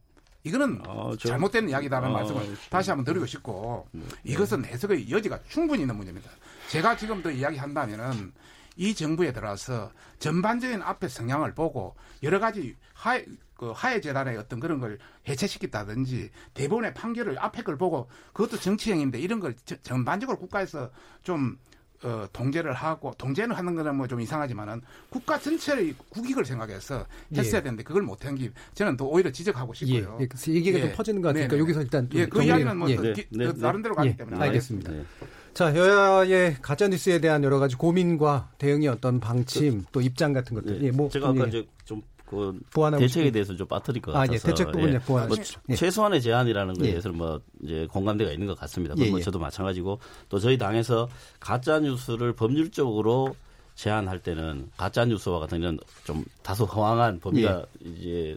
이거는 0.44 0.80
어, 0.86 1.12
저- 1.18 1.28
잘못된 1.28 1.68
이야기다라는 1.68 2.14
어, 2.14 2.18
말씀을 2.18 2.44
좀- 2.44 2.56
다시 2.70 2.90
한번 2.90 3.04
드리고 3.04 3.24
싶고 3.26 3.86
이것은 4.24 4.64
해석의 4.64 5.10
여지가 5.10 5.40
충분히 5.48 5.82
있는 5.82 5.94
문제입니다. 5.96 6.30
제가 6.70 6.96
지금 6.96 7.22
더 7.22 7.30
이야기한다면은 7.30 8.32
이 8.76 8.94
정부에 8.94 9.32
들어서 9.32 9.92
전반적인 10.18 10.82
앞에 10.82 11.08
성향을 11.08 11.54
보고 11.54 11.94
여러 12.22 12.40
가지 12.40 12.76
하해, 12.92 13.24
그 13.56 13.70
하해 13.74 14.00
재단의 14.00 14.36
어떤 14.36 14.58
그런 14.60 14.80
걸 14.80 14.98
해체시켰다든지 15.28 16.30
대법원의 16.54 16.94
판결을 16.94 17.38
앞에 17.38 17.62
걸 17.62 17.76
보고 17.76 18.08
그것도 18.32 18.58
정치행위인데 18.60 19.18
이런 19.20 19.40
걸 19.40 19.54
저- 19.64 19.76
전반적으로 19.82 20.38
국가에서 20.38 20.90
좀 21.22 21.56
어, 22.02 22.26
통제를 22.34 22.74
하고 22.74 23.14
통제는 23.16 23.56
하는 23.56 23.74
거는 23.74 23.94
뭐 23.96 24.06
좀 24.06 24.20
이상하지만은 24.20 24.82
국가 25.08 25.38
전체의 25.38 25.94
국익을 26.10 26.44
생각해서 26.44 27.06
했어야 27.34 27.60
예. 27.60 27.62
되는데 27.62 27.82
그걸 27.82 28.02
못한 28.02 28.34
게 28.34 28.50
저는 28.74 28.98
또 28.98 29.08
오히려 29.08 29.30
지적하고 29.32 29.72
예. 29.80 29.86
싶고요. 29.86 30.18
예. 30.20 30.26
그래서 30.26 30.52
얘기가 30.52 30.80
좀 30.80 30.88
예. 30.88 30.92
퍼지는 30.92 31.22
것 31.22 31.28
같으니까 31.28 31.48
네네. 31.50 31.60
여기서 31.62 31.80
일단 31.80 32.10
좀 32.10 32.20
예, 32.20 32.26
그 32.26 32.42
이야기는 32.42 32.76
뭐 32.76 32.90
예. 32.90 32.96
또 32.96 33.02
네, 33.02 33.12
기- 33.14 33.26
네, 33.30 33.46
그 33.46 33.52
네. 33.54 33.58
다른 33.60 33.80
데로 33.80 33.94
가기 33.94 34.08
예, 34.10 34.16
때문에 34.16 34.36
알겠습니다. 34.38 34.92
네. 34.92 35.04
자, 35.54 35.74
여야의 35.76 36.56
가짜 36.60 36.88
뉴스에 36.88 37.20
대한 37.20 37.44
여러 37.44 37.58
가지 37.58 37.76
고민과 37.76 38.50
대응의 38.58 38.88
어떤 38.88 39.20
방침 39.20 39.84
또 39.92 40.00
입장 40.00 40.32
같은 40.32 40.56
것들. 40.56 40.80
네. 40.80 40.86
예, 40.86 40.90
뭐 40.90 41.08
제가 41.08 41.28
아까 41.28 41.44
예. 41.44 41.48
이제 41.48 41.66
좀그 41.84 42.58
보완하고 42.72 43.00
대책에 43.02 43.28
싶은- 43.28 43.32
대해서 43.32 43.56
좀 43.56 43.66
빠뜨릴 43.68 44.02
것 44.02 44.10
아, 44.16 44.20
같아서 44.20 44.34
예, 44.34 44.38
대책 44.38 44.72
부분에 44.72 44.98
보완하고 44.98 45.34
뭐 45.36 45.44
싶죠. 45.44 45.60
예. 45.68 45.74
최소한의 45.76 46.22
제한이라는 46.22 46.74
거에 46.74 46.86
예. 46.86 46.90
대해서는 46.92 47.16
뭐 47.16 47.40
이제 47.62 47.86
공감대가 47.90 48.32
있는 48.32 48.48
것 48.48 48.58
같습니다. 48.58 48.94
예, 48.98 49.08
뭐 49.10 49.20
예. 49.20 49.22
저도 49.22 49.38
마찬가지고 49.38 50.00
또 50.28 50.38
저희 50.40 50.58
당에서 50.58 51.08
가짜 51.38 51.78
뉴스를 51.78 52.32
법률적으로 52.32 53.36
제한할 53.76 54.20
때는 54.20 54.70
가짜 54.76 55.04
뉴스와 55.04 55.38
같은 55.40 55.60
이런 55.60 55.78
좀 56.04 56.24
다소 56.42 56.64
허황한 56.64 57.20
범위가 57.20 57.64
이제 57.80 58.36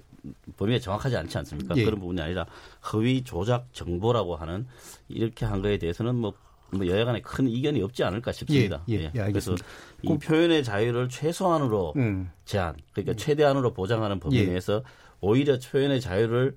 범위가 0.58 0.80
정확하지 0.80 1.16
않지 1.18 1.38
않습니까? 1.40 1.76
예. 1.78 1.84
그런 1.84 2.00
부분이 2.00 2.22
아니라 2.22 2.46
허위 2.94 3.24
조작 3.24 3.68
정보라고 3.74 4.36
하는 4.36 4.68
이렇게 5.10 5.46
한 5.46 5.62
거에 5.62 5.78
대해서는 5.78 6.16
뭐, 6.16 6.34
뭐 6.72 6.86
여야 6.88 7.06
간에 7.06 7.22
큰 7.22 7.48
이견이 7.48 7.82
없지 7.82 8.04
않을까 8.04 8.32
싶습니다. 8.32 8.84
예, 8.90 8.94
예, 8.96 9.00
예, 9.04 9.10
그래서 9.10 9.24
알겠습니다. 9.24 9.66
이 10.04 10.08
꼭- 10.08 10.20
표현의 10.20 10.64
자유를 10.64 11.10
최소한으로 11.10 11.94
음. 11.96 12.30
제한, 12.46 12.76
그러니까 12.94 13.16
최대한으로 13.16 13.74
보장하는 13.74 14.20
범위 14.20 14.38
예. 14.40 14.46
내에서 14.46 14.84
오히려 15.22 15.58
표현의 15.60 16.02
자유를 16.02 16.56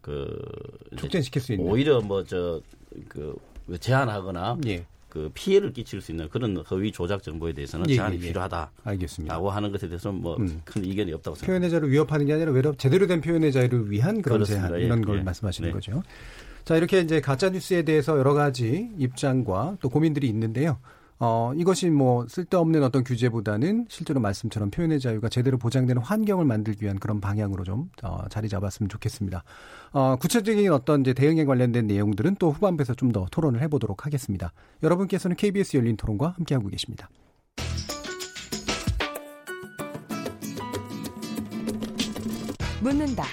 그 0.00 0.38
촉진시킬 0.96 1.42
수 1.42 1.52
있는. 1.52 1.66
오히려 1.70 2.00
뭐 2.00 2.24
저 2.24 2.60
그 3.08 3.36
제한하거나 3.78 4.58
예. 4.66 4.84
그 5.08 5.30
피해를 5.34 5.72
끼칠 5.72 6.00
수 6.00 6.10
있는 6.12 6.28
그런 6.28 6.56
허위 6.70 6.90
조작 6.90 7.22
정보에 7.22 7.52
대해서는 7.52 7.88
예, 7.90 7.94
제한이 7.96 8.16
예, 8.16 8.20
예. 8.22 8.28
필요하다라고 8.28 8.70
알겠습니다. 8.84 9.38
하는 9.50 9.70
것에 9.72 9.88
대해서는 9.88 10.20
뭐 10.20 10.36
음. 10.38 10.60
큰 10.64 10.84
이견이 10.84 11.12
없다고 11.12 11.34
생각합니다. 11.36 11.46
표현의 11.46 11.70
자유를 11.70 11.90
위협하는 11.90 12.26
게 12.26 12.32
아니라 12.32 12.50
외로 12.52 12.74
제대로 12.76 13.06
된 13.06 13.20
표현의 13.20 13.52
자유를 13.52 13.90
위한 13.90 14.22
그런 14.22 14.38
그렇습니다. 14.38 14.68
제한 14.68 14.80
예, 14.80 14.86
이런 14.86 15.02
걸 15.02 15.18
예. 15.18 15.22
말씀하시는 15.22 15.68
네. 15.68 15.72
거죠. 15.72 16.02
자 16.70 16.76
이렇게 16.76 17.00
이제 17.00 17.20
가짜 17.20 17.50
뉴스에 17.50 17.82
대해서 17.82 18.16
여러 18.16 18.32
가지 18.32 18.92
입장과 18.96 19.78
또 19.80 19.88
고민들이 19.88 20.28
있는데요. 20.28 20.78
어 21.18 21.52
이것이 21.56 21.90
뭐 21.90 22.28
쓸데없는 22.28 22.84
어떤 22.84 23.02
규제보다는 23.02 23.86
실제로 23.88 24.20
말씀처럼 24.20 24.70
표현의 24.70 25.00
자유가 25.00 25.28
제대로 25.28 25.58
보장되는 25.58 26.00
환경을 26.00 26.44
만들기 26.44 26.84
위한 26.84 27.00
그런 27.00 27.20
방향으로 27.20 27.64
좀 27.64 27.90
어, 28.04 28.20
자리 28.28 28.48
잡았으면 28.48 28.88
좋겠습니다. 28.88 29.42
어, 29.90 30.14
구체적인 30.20 30.70
어떤 30.70 31.00
이제 31.00 31.12
대응에 31.12 31.44
관련된 31.44 31.88
내용들은 31.88 32.36
또 32.38 32.52
후반부에서 32.52 32.94
좀 32.94 33.10
더 33.10 33.26
토론을 33.32 33.60
해보도록 33.62 34.06
하겠습니다. 34.06 34.52
여러분께서는 34.84 35.34
KBS 35.34 35.76
열린 35.76 35.96
토론과 35.96 36.34
함께하고 36.36 36.68
계십니다. 36.68 37.10
묻는다, 42.80 43.24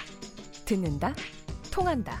듣는다, 0.64 1.14
통한다. 1.70 2.20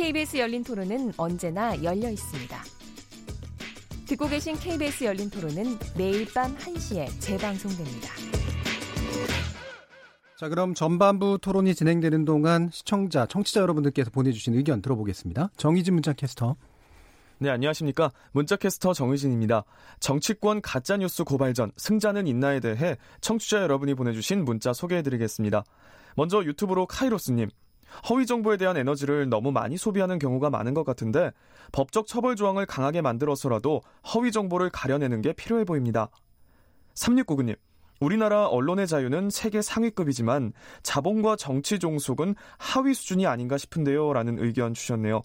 KBS 0.00 0.38
열린 0.38 0.64
토론은 0.64 1.12
언제나 1.18 1.74
열려 1.82 2.08
있습니다. 2.08 2.58
듣고 4.06 4.28
계신 4.28 4.56
KBS 4.56 5.04
열린 5.04 5.28
토론은 5.28 5.78
매일 5.94 6.26
밤 6.32 6.56
1시에 6.56 7.06
재방송됩니다. 7.20 8.08
자, 10.38 10.48
그럼 10.48 10.72
전반부 10.72 11.36
토론이 11.42 11.74
진행되는 11.74 12.24
동안 12.24 12.70
시청자, 12.72 13.26
청취자 13.26 13.60
여러분들께서 13.60 14.10
보내주신 14.10 14.54
의견 14.54 14.80
들어보겠습니다. 14.80 15.50
정희진 15.58 15.92
문자 15.92 16.14
캐스터. 16.14 16.56
네, 17.36 17.50
안녕하십니까. 17.50 18.10
문자캐스터 18.32 18.94
정의진입니다. 18.94 19.64
정치권 19.98 20.62
가짜뉴스 20.62 21.24
고발전 21.24 21.72
승자는 21.76 22.26
있나에 22.26 22.60
대해 22.60 22.96
청취자 23.20 23.60
여러분이 23.60 23.92
보내주신 23.92 24.46
문자 24.46 24.72
소개해드리겠습니다. 24.72 25.62
먼저 26.16 26.42
유튜브로 26.42 26.86
카이로스님. 26.86 27.50
허위 28.08 28.26
정보에 28.26 28.56
대한 28.56 28.76
에너지를 28.76 29.28
너무 29.28 29.52
많이 29.52 29.76
소비하는 29.76 30.18
경우가 30.18 30.50
많은 30.50 30.74
것 30.74 30.84
같은데 30.84 31.32
법적 31.72 32.06
처벌 32.06 32.36
조항을 32.36 32.66
강하게 32.66 33.00
만들어서라도 33.00 33.82
허위 34.14 34.32
정보를 34.32 34.70
가려내는 34.70 35.22
게 35.22 35.32
필요해 35.32 35.64
보입니다. 35.64 36.10
3699님. 36.94 37.56
우리나라 38.00 38.46
언론의 38.46 38.86
자유는 38.86 39.28
세계 39.28 39.60
상위급이지만 39.60 40.54
자본과 40.82 41.36
정치 41.36 41.78
종속은 41.78 42.34
하위 42.56 42.94
수준이 42.94 43.26
아닌가 43.26 43.58
싶은데요. 43.58 44.14
라는 44.14 44.38
의견 44.38 44.72
주셨네요. 44.72 45.20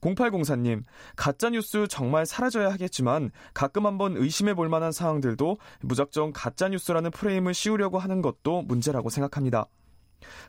0804님, 0.00 0.82
가짜뉴스 1.16 1.86
정말 1.88 2.26
사라져야 2.26 2.70
하겠지만 2.70 3.30
가끔 3.54 3.86
한번 3.86 4.16
의심해 4.16 4.54
볼 4.54 4.68
만한 4.68 4.92
사항들도 4.92 5.58
무작정 5.80 6.32
가짜뉴스라는 6.34 7.10
프레임을 7.10 7.54
씌우려고 7.54 7.98
하는 7.98 8.22
것도 8.22 8.62
문제라고 8.62 9.10
생각합니다. 9.10 9.66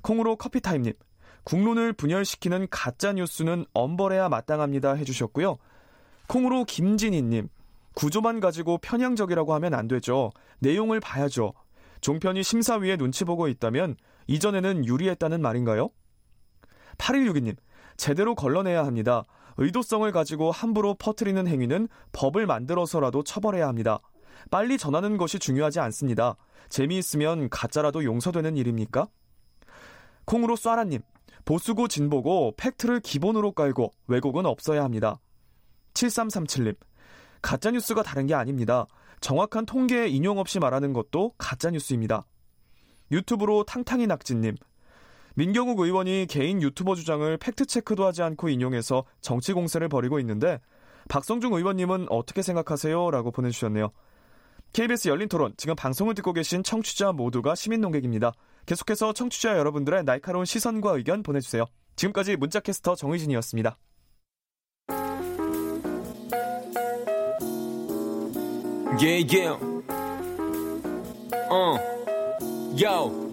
콩으로 0.02 0.36
커피타임님, 0.36 0.94
국론을 1.44 1.94
분열시키는 1.94 2.68
가짜 2.70 3.14
뉴스는 3.14 3.66
엄벌해야 3.74 4.30
마땅합니다 4.30 4.94
해주셨고요. 4.94 5.58
콩으로 6.28 6.66
김진희님, 6.66 7.50
구조만 7.96 8.40
가지고 8.40 8.78
편향적이라고 8.78 9.54
하면 9.56 9.74
안 9.74 9.88
되죠. 9.88 10.32
내용을 10.60 11.00
봐야죠. 11.00 11.54
종편이 12.02 12.44
심사위에 12.44 12.98
눈치 12.98 13.26
보고 13.26 13.48
있다면 13.48 13.96
이전에는 14.28 14.86
유리했다는 14.86 15.42
말인가요? 15.42 15.90
8162님, 16.98 17.56
제대로 17.98 18.36
걸러내야 18.36 18.86
합니다. 18.86 19.24
의도성을 19.58 20.10
가지고 20.12 20.52
함부로 20.52 20.94
퍼뜨리는 20.94 21.46
행위는 21.46 21.90
법을 22.14 22.46
만들어서라도 22.46 23.24
처벌해야 23.24 23.68
합니다. 23.68 24.00
빨리 24.50 24.78
전하는 24.78 25.18
것이 25.18 25.38
중요하지 25.40 25.80
않습니다. 25.82 26.38
재미있으면 26.70 27.50
가짜라도 27.50 28.04
용서되는 28.06 28.56
일입니까? 28.56 29.08
콩으로 30.26 30.56
쏴라님, 30.56 31.02
보수고 31.50 31.88
진보고 31.88 32.54
팩트를 32.58 33.00
기본으로 33.00 33.54
깔고 33.54 33.92
왜곡은 34.06 34.46
없어야 34.46 34.84
합니다. 34.84 35.20
7337님, 35.96 36.76
가짜뉴스가 37.42 38.04
다른 38.04 38.28
게 38.28 38.36
아닙니다. 38.36 38.86
정확한 39.20 39.66
통계 39.66 40.08
인용 40.10 40.38
없이 40.38 40.60
말하는 40.60 40.94
것도 40.94 41.34
가짜뉴스입니다. 41.40 42.28
유튜브로 43.12 43.64
탕탕이 43.64 44.06
낙지님, 44.06 44.58
민경욱 45.34 45.80
의원이 45.80 46.28
개인 46.30 46.62
유튜버 46.62 46.94
주장을 46.94 47.36
팩트체크도 47.38 48.06
하지 48.06 48.22
않고 48.22 48.50
인용해서 48.50 49.06
정치 49.20 49.52
공세를 49.52 49.90
벌이고 49.90 50.20
있는데 50.20 50.60
박성중 51.08 51.56
의원님은 51.56 52.12
어떻게 52.12 52.44
생각하세요? 52.44 53.10
라고 53.10 53.32
보내주셨네요. 53.32 53.90
KBS 54.74 55.08
열린 55.08 55.28
토론, 55.28 55.56
지금 55.58 55.76
방송을 55.76 56.14
듣고 56.14 56.32
계신 56.32 56.62
청취자 56.62 57.12
모두가 57.12 57.56
시민 57.56 57.82
농객입니다. 57.82 58.34
계속해서 58.66 59.14
청취자 59.14 59.58
여러분들의 59.58 60.04
날카로운 60.04 60.46
시선과 60.46 60.92
의견 60.98 61.24
보내주세요. 61.24 61.66
지금까지 61.96 62.38
문자캐스터 62.38 62.96
정의진이었습니다. 62.96 63.78
Yeah, 69.02 69.24
yeah. 69.24 69.58
어, 71.50 71.78
yo. 72.76 73.30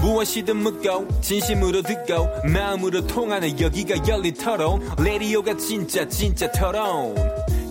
무엇이든 0.00 0.56
묻고 0.56 1.20
진심으로 1.20 1.82
듣고 1.82 2.28
마음으로 2.48 3.06
통하는 3.06 3.60
여기가 3.60 4.08
열린 4.08 4.32
토론 4.34 4.80
레디오가 4.98 5.56
진짜 5.56 6.08
진짜 6.08 6.50
토론 6.52 7.14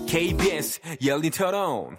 KBS 0.07 0.81
열린 1.05 1.31
토론 1.31 1.97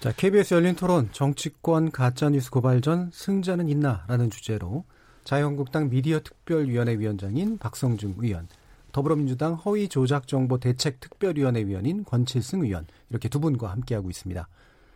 자, 0.00 0.12
KBS 0.12 0.54
열린 0.54 0.74
토론 0.76 1.08
정치권 1.12 1.90
가짜뉴스 1.90 2.50
고발전 2.50 3.10
승자는 3.12 3.68
있나라는 3.68 4.30
주제로 4.30 4.84
자유한국당 5.24 5.88
미디어 5.88 6.20
특별위원회 6.20 6.98
위원장인 6.98 7.56
박성중 7.56 8.16
의원, 8.18 8.46
더불어민주당 8.92 9.54
허위 9.54 9.88
조작 9.88 10.28
정보 10.28 10.58
대책 10.58 11.00
특별위원회 11.00 11.64
위원인 11.64 12.04
권칠승 12.04 12.62
의원 12.62 12.86
이렇게 13.08 13.28
두 13.28 13.40
분과 13.40 13.70
함께하고 13.70 14.10
있습니다. 14.10 14.46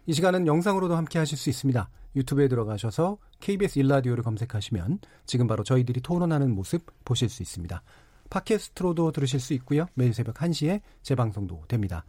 이 0.07 0.13
시간은 0.13 0.47
영상으로도 0.47 0.95
함께 0.95 1.19
하실 1.19 1.39
수 1.39 1.49
있습니다. 1.51 1.89
유튜브에 2.15 2.49
들어가셔서 2.49 3.19
KBS 3.41 3.79
일라디오를 3.79 4.23
검색하시면 4.23 5.01
지금 5.27 5.47
바로 5.47 5.65
저희들이 5.65 6.01
토론하는 6.01 6.55
모습 6.55 6.85
보실 7.05 7.29
수 7.29 7.43
있습니다. 7.43 7.83
팟캐스트로도 8.31 9.13
들으실 9.13 9.41
수 9.41 9.55
있고요. 9.55 9.87
매일 9.95 10.13
새벽 10.13 10.37
1시에 10.37 10.81
재방송도 11.03 11.65
됩니다. 11.67 12.05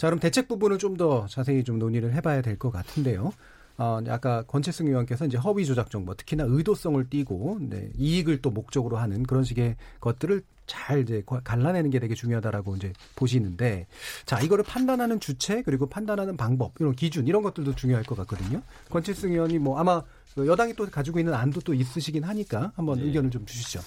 자, 0.00 0.06
그럼 0.06 0.18
대책 0.18 0.48
부분을 0.48 0.78
좀 0.78 0.96
더 0.96 1.26
자세히 1.28 1.62
좀 1.62 1.78
논의를 1.78 2.14
해봐야 2.14 2.40
될 2.40 2.56
것 2.58 2.70
같은데요. 2.70 3.32
어, 3.76 4.00
아까 4.08 4.42
권채승 4.42 4.86
의원께서 4.86 5.26
이제 5.26 5.36
허위 5.36 5.66
조작 5.66 5.90
정보, 5.90 6.14
특히나 6.14 6.44
의도성을 6.46 7.08
띠고 7.10 7.58
네, 7.60 7.90
이익을 7.98 8.40
또 8.40 8.50
목적으로 8.50 8.96
하는 8.96 9.22
그런 9.24 9.44
식의 9.44 9.76
것들을 10.00 10.42
잘 10.66 11.00
이제 11.02 11.22
갈라내는 11.44 11.90
게 11.90 11.98
되게 11.98 12.14
중요하다라고 12.14 12.76
이제 12.76 12.92
보시는데 13.16 13.86
자 14.24 14.40
이거를 14.40 14.64
판단하는 14.64 15.20
주체 15.20 15.62
그리고 15.62 15.86
판단하는 15.86 16.36
방법 16.36 16.72
이런 16.80 16.94
기준 16.94 17.26
이런 17.26 17.42
것들도 17.42 17.74
중요할 17.74 18.04
것 18.04 18.14
같거든요. 18.18 18.62
권칠승 18.90 19.32
의원이 19.32 19.58
뭐 19.58 19.78
아마 19.78 20.02
그 20.34 20.46
여당이 20.46 20.74
또 20.76 20.86
가지고 20.86 21.18
있는 21.18 21.34
안도 21.34 21.60
또 21.60 21.74
있으시긴 21.74 22.24
하니까 22.24 22.72
한번 22.74 22.98
네. 22.98 23.04
의견을 23.06 23.30
좀 23.30 23.44
주시죠. 23.44 23.80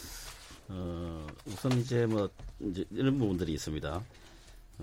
어, 0.70 1.26
우선 1.48 1.72
이제 1.74 2.06
뭐 2.06 2.30
이제 2.60 2.84
이런 2.92 3.18
부분들이 3.18 3.54
있습니다. 3.54 4.02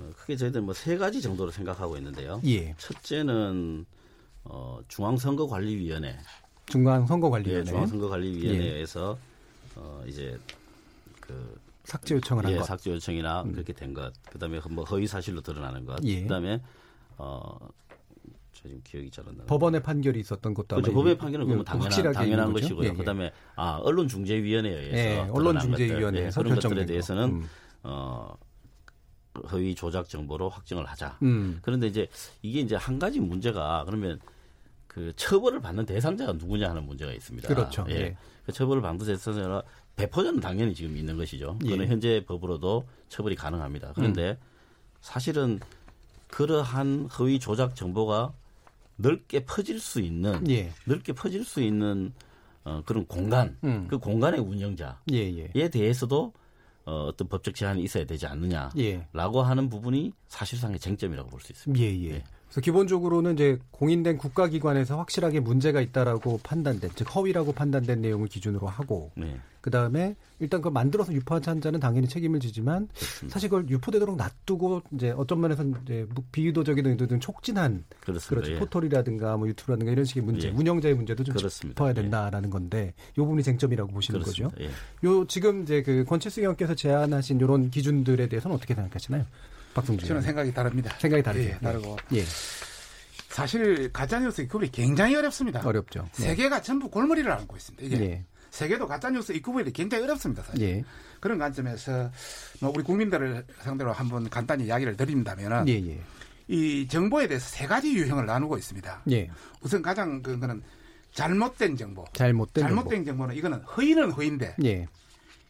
어, 0.01 0.11
크게 0.17 0.37
저희들 0.37 0.63
뭐 0.63 0.75
세 0.75 0.97
가지 0.97 1.21
정도로 1.21 1.51
생각하고 1.51 1.97
있는데요. 1.99 2.41
예. 2.47 2.75
첫째는 2.79 3.85
어, 4.45 4.79
중앙선거관리위원회. 4.89 6.17
중앙선거관리위원회. 6.67 7.61
예, 7.67 7.71
중앙선거관리위원회에서 7.71 9.19
예. 9.19 9.71
어, 9.77 10.03
이제 10.07 10.39
그 11.21 11.59
삭제 11.85 12.15
요청을 12.15 12.45
한 12.45 12.53
예, 12.53 12.57
것. 12.59 12.65
삭제 12.65 12.91
요청이나 12.91 13.43
음. 13.43 13.53
그렇게 13.53 13.73
된 13.73 13.93
것. 13.95 14.13
그다음에 14.31 14.61
뭐 14.71 14.85
허위 14.85 15.07
사실로 15.07 15.41
드러나는 15.41 15.85
것. 15.85 15.99
예. 16.05 16.23
그다음에 16.23 16.61
어. 17.19 17.57
저 18.53 18.69
지금 18.69 18.81
기억이 18.85 19.11
잘 19.11 19.25
안 19.27 19.37
나요. 19.39 19.47
법원의 19.47 19.83
판결이 19.83 20.21
있었던 20.21 20.53
것도 20.53 20.77
그렇죠. 20.77 20.93
법원의 20.93 21.17
판결은 21.19 21.47
그러면 21.47 21.65
당연한, 21.65 22.13
당연한 22.13 22.53
것이고요. 22.53 22.89
예, 22.89 22.91
예. 22.91 22.95
그다음에 22.95 23.33
아 23.57 23.77
언론중재위원회에 23.83 24.73
의해서 24.83 24.99
예, 25.27 25.31
언론중재위원회에서 25.31 26.41
예, 26.41 26.45
그런 26.45 26.59
것들에 26.61 26.85
대해서는 26.87 27.25
음. 27.31 27.49
어 27.85 28.35
허위 29.51 29.75
조작 29.75 30.09
정보로 30.09 30.49
확정을 30.49 30.85
하자. 30.87 31.19
음. 31.23 31.59
그런데 31.63 31.87
이제 31.87 32.09
이게 32.43 32.61
이제 32.61 32.77
한 32.77 32.99
가지 32.99 33.21
문제가 33.21 33.85
그러면 33.87 34.21
그 34.87 35.13
처벌을 35.17 35.61
받는 35.61 35.87
대상자가 35.87 36.33
누구냐 36.33 36.69
하는 36.69 36.85
문제가 36.85 37.13
있습니다. 37.13 37.49
그렇죠. 37.49 37.87
예. 37.89 37.95
예. 37.95 38.17
그 38.45 38.53
처벌을 38.53 38.83
받는 38.83 39.07
대상자가 39.07 39.63
배포자는 39.97 40.41
당연히 40.41 40.75
지금 40.75 40.97
있는 40.97 41.17
것이죠. 41.17 41.59
그거는 41.61 41.85
예. 41.85 41.89
현재 41.89 42.25
법으로도 42.27 42.87
처벌이 43.09 43.37
가능합니다. 43.37 43.93
그런데 43.95 44.31
음. 44.31 44.37
사실은 45.01 45.61
그러한 46.29 47.09
허위 47.19 47.39
조작 47.39 47.77
정보가 47.77 48.33
넓게 48.97 49.45
퍼질 49.45 49.79
수 49.81 50.01
있는 50.01 50.49
예. 50.51 50.73
넓게 50.85 51.13
퍼질 51.13 51.45
수 51.45 51.63
있는 51.63 52.13
어, 52.65 52.83
그런 52.85 53.07
공간, 53.07 53.57
음. 53.65 53.87
그 53.89 53.99
공간의 53.99 54.41
운영자에 54.41 55.51
예, 55.55 55.69
대해서도 55.69 56.33
어, 56.91 57.05
어떤 57.07 57.29
법적 57.29 57.55
제한이 57.55 57.83
있어야 57.85 58.05
되지 58.05 58.27
않느냐라고 58.27 58.81
예. 58.81 59.07
하는 59.15 59.69
부분이 59.69 60.13
사실상의 60.27 60.81
쟁점이라고 60.81 61.29
볼 61.31 61.41
수 61.41 61.53
있습니다. 61.53 61.85
예, 61.85 62.11
예. 62.11 62.25
그래서 62.51 62.61
기본적으로는 62.63 63.35
이제 63.35 63.59
공인된 63.71 64.19
국가기관에서 64.19 64.99
확실하게 64.99 65.39
문제가 65.39 65.81
있다라고 65.81 66.41
판단된, 66.43 66.91
즉 66.97 67.15
허위라고 67.15 67.53
판단된 67.53 68.01
내용을 68.01 68.27
기준으로 68.27 68.67
하고, 68.67 69.13
네. 69.15 69.39
그 69.61 69.71
다음에 69.71 70.17
일단 70.41 70.61
그 70.63 70.69
만들어서 70.69 71.13
유포한 71.13 71.43
자는 71.43 71.79
당연히 71.79 72.09
책임을 72.09 72.41
지지만 72.41 72.89
사실 73.29 73.51
그걸 73.51 73.69
유포되도록 73.69 74.17
놔두고 74.17 74.83
이제 74.95 75.11
어떤 75.11 75.41
면에서 75.41 75.65
이제 75.85 76.07
비유도적인 76.33 76.87
의도든 76.87 77.21
촉진한 77.21 77.85
그렇습니다. 78.01 78.29
그렇죠 78.29 78.53
예. 78.55 78.59
포털이라든가 78.59 79.37
뭐 79.37 79.47
유튜브라든가 79.49 79.93
이런 79.93 80.07
식의 80.07 80.23
문제, 80.23 80.49
예. 80.49 80.51
운영자의 80.51 80.95
문제도 80.95 81.23
좀 81.23 81.35
그렇습니다. 81.35 81.79
짚어야 81.79 81.93
된다라는 81.93 82.49
건데 82.49 82.95
요 83.19 83.25
부분이 83.25 83.43
쟁점이라고 83.43 83.93
보시는 83.93 84.21
그렇습니다. 84.21 84.57
거죠. 84.57 84.65
예. 84.65 84.71
요 85.07 85.27
지금 85.27 85.63
이제 85.63 85.83
그 85.83 86.05
권칠수 86.05 86.41
의원께서 86.41 86.75
제안하신 86.75 87.39
이런 87.39 87.71
기준들에 87.71 88.29
대해서는 88.29 88.57
어떻게 88.57 88.75
생각하시나요, 88.75 89.27
박성준? 89.75 90.09
저는? 90.09 90.23
생각이 90.23 90.53
다릅니다. 90.53 90.95
생각이 90.99 91.23
다르죠. 91.23 91.49
예, 91.49 91.59
다르고. 91.59 91.97
예. 92.15 92.25
사실 93.29 93.93
가짜뉴스 93.93 94.43
입구분이 94.43 94.73
굉장히 94.73 95.15
어렵습니다. 95.15 95.61
어렵죠. 95.65 96.09
네. 96.17 96.27
세계가 96.27 96.63
전부 96.63 96.91
골머리를 96.91 97.31
앓고 97.31 97.57
있습니다. 97.57 97.87
이게 97.87 98.05
예. 98.05 98.25
세계도 98.51 98.89
가짜뉴스 98.89 99.33
입구분이 99.33 99.73
굉장히 99.73 100.05
어렵습니다. 100.05 100.43
사실. 100.43 100.63
예. 100.63 100.85
그런 101.21 101.39
관점에서 101.39 102.11
뭐 102.61 102.73
우리 102.75 102.83
국민들을 102.83 103.45
상대로 103.61 103.93
한번 103.93 104.29
간단히 104.29 104.65
이야기를 104.65 104.97
드린다면은 104.97 105.69
예, 105.69 105.75
예. 105.75 106.01
이 106.49 106.89
정보에 106.89 107.29
대해서 107.29 107.49
세 107.49 107.67
가지 107.67 107.95
유형을 107.95 108.27
나누고 108.27 108.59
있습니다. 108.59 109.03
예. 109.13 109.31
우선 109.61 109.83
가장 109.83 110.21
그 110.23 110.39
거는 110.39 110.63
잘못된 111.13 111.77
정보. 111.77 112.05
잘못된 112.13 112.65
잘못된 112.65 113.05
정보 113.05 113.27
는 113.27 113.37
이거는 113.37 113.61
허위는 113.61 114.11
허위인데 114.11 114.57
예. 114.65 114.89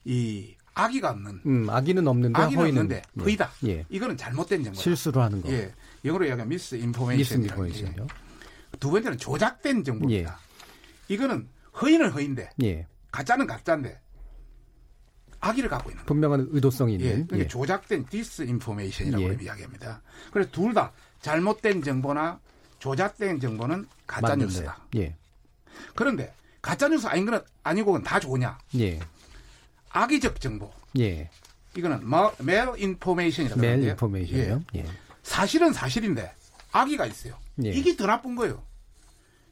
이 0.05 0.55
악의가 0.75 1.11
없는 1.11 1.41
음, 1.47 1.69
악의는 1.71 2.07
없는데 2.07 2.41
악의는 2.41 2.63
허위는 2.63 2.81
없는데 2.83 3.03
예. 3.19 3.23
허위다. 3.23 3.51
예. 3.67 3.85
이거는 3.89 4.17
잘못된 4.17 4.65
정보. 4.65 4.79
실수로 4.81 5.21
하는 5.21 5.43
거. 5.43 5.51
예. 5.51 5.73
영어로 6.05 6.25
이야기하면 6.25 6.49
미스 6.49 6.75
인포메이션. 6.77 7.41
미스 7.41 7.49
인포메이션이요. 7.51 8.07
두 8.79 8.91
번째는 8.91 9.19
조작된 9.19 9.85
정보입니다. 9.85 10.39
이거는 11.09 11.49
허위는 11.81 12.11
허위인데 12.11 12.51
예. 12.63 12.87
가짜는 13.11 13.47
가짜인데 13.47 14.01
악의를 15.41 15.69
갖고 15.69 15.91
있는. 15.91 16.05
분명한 16.07 16.49
의도성이 16.51 16.99
예. 17.01 17.11
있는. 17.11 17.27
그게 17.27 17.47
조작된 17.47 18.07
disinformation이라고 18.07 19.25
예. 19.25 19.39
이야기합니다. 19.43 20.03
그래서 20.33 20.51
둘 20.51 20.73
다 20.73 20.93
잘못된 21.21 21.83
정보나 21.83 22.39
조작된 22.79 23.41
정보는 23.41 23.87
가짜. 24.07 24.37
뉴스다. 24.37 24.79
예. 24.97 25.15
그런데 25.95 26.33
가짜 26.63 26.89
뉴스 26.89 27.07
아닌 27.07 27.25
거는 27.27 27.41
아니고는 27.63 28.03
다 28.05 28.19
좋으냐? 28.21 28.59
예. 28.77 28.99
악의적 29.91 30.41
정보. 30.41 30.71
예. 30.99 31.31
이거는 31.77 32.03
malinformation이라고 32.39 33.61
malinformation이요. 33.61 34.63
예. 34.77 34.85
사실은 35.23 35.73
사실인데 35.73 36.33
악의가 36.73 37.07
있어요. 37.07 37.35
예. 37.65 37.71
이게 37.71 37.97
더 37.97 38.07
나쁜 38.07 38.35
거예요. 38.35 38.63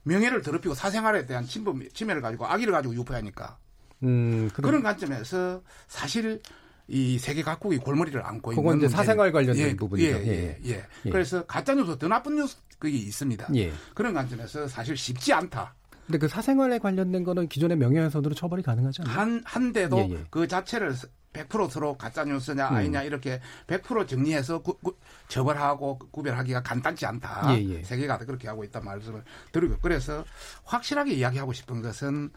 명예를 0.05 0.43
더럽히고 0.43 0.74
사생활에 0.74 1.26
대한 1.26 1.47
침범, 1.47 1.86
침해를 1.93 2.22
가지고 2.22 2.47
악의를 2.47 2.72
가지고 2.72 2.95
유포하니까. 2.95 3.59
음, 4.05 4.49
그런 4.55 4.70
그런 4.70 4.82
관점에서 4.82 5.62
사실 5.89 6.41
이 6.86 7.18
세계 7.18 7.43
각국이 7.43 7.78
골머리를 7.78 8.24
안고 8.24 8.53
있는 8.53 8.62
그건 8.62 8.78
이제 8.78 8.89
사생활 8.89 9.30
관련된 9.32 9.68
예, 9.68 9.76
부분이죠. 9.76 10.09
예, 10.09 10.26
예, 10.26 10.59
예. 10.64 10.70
예. 10.70 10.86
예. 11.05 11.11
그래서 11.11 11.45
가짜 11.45 11.74
뉴스 11.74 11.99
더 11.99 12.09
나쁜 12.09 12.36
뉴스 12.36 12.57
그게 12.78 12.97
있습니다. 12.97 13.49
예. 13.57 13.72
그런 13.95 14.14
관점에서 14.14 14.66
사실 14.68 14.97
쉽지 14.97 15.32
않다. 15.32 15.74
근데 16.09 16.19
그 16.19 16.27
사생활에 16.27 16.79
관련된 16.79 17.23
거는 17.23 17.49
기존의 17.49 17.77
명예훼손으로 17.77 18.35
처벌이 18.35 18.63
가능하지 18.63 19.03
않나요? 19.03 19.15
한 19.19 19.43
한데도 19.45 19.99
예, 19.99 20.09
예. 20.15 20.25
그 20.31 20.49
자체를 20.49 20.95
100% 21.35 21.69
서로 21.69 21.99
가짜 21.99 22.25
뉴스냐 22.25 22.71
음. 22.71 22.75
아니냐 22.77 23.03
이렇게 23.03 23.41
100% 23.67 24.09
정리해서 24.09 24.63
구, 24.63 24.79
구- 24.79 24.97
처벌하고 25.29 25.99
구별하기가 26.11 26.63
간단치 26.63 27.05
않다. 27.05 27.55
예, 27.59 27.63
예. 27.63 27.83
세계가 27.83 28.17
그렇게 28.21 28.49
하고 28.49 28.65
있다 28.65 28.81
말씀을 28.81 29.23
드리고 29.53 29.77
그래서 29.83 30.25
확실하게 30.65 31.13
이야기하고 31.13 31.53
싶은 31.53 31.83
것은 31.83 32.31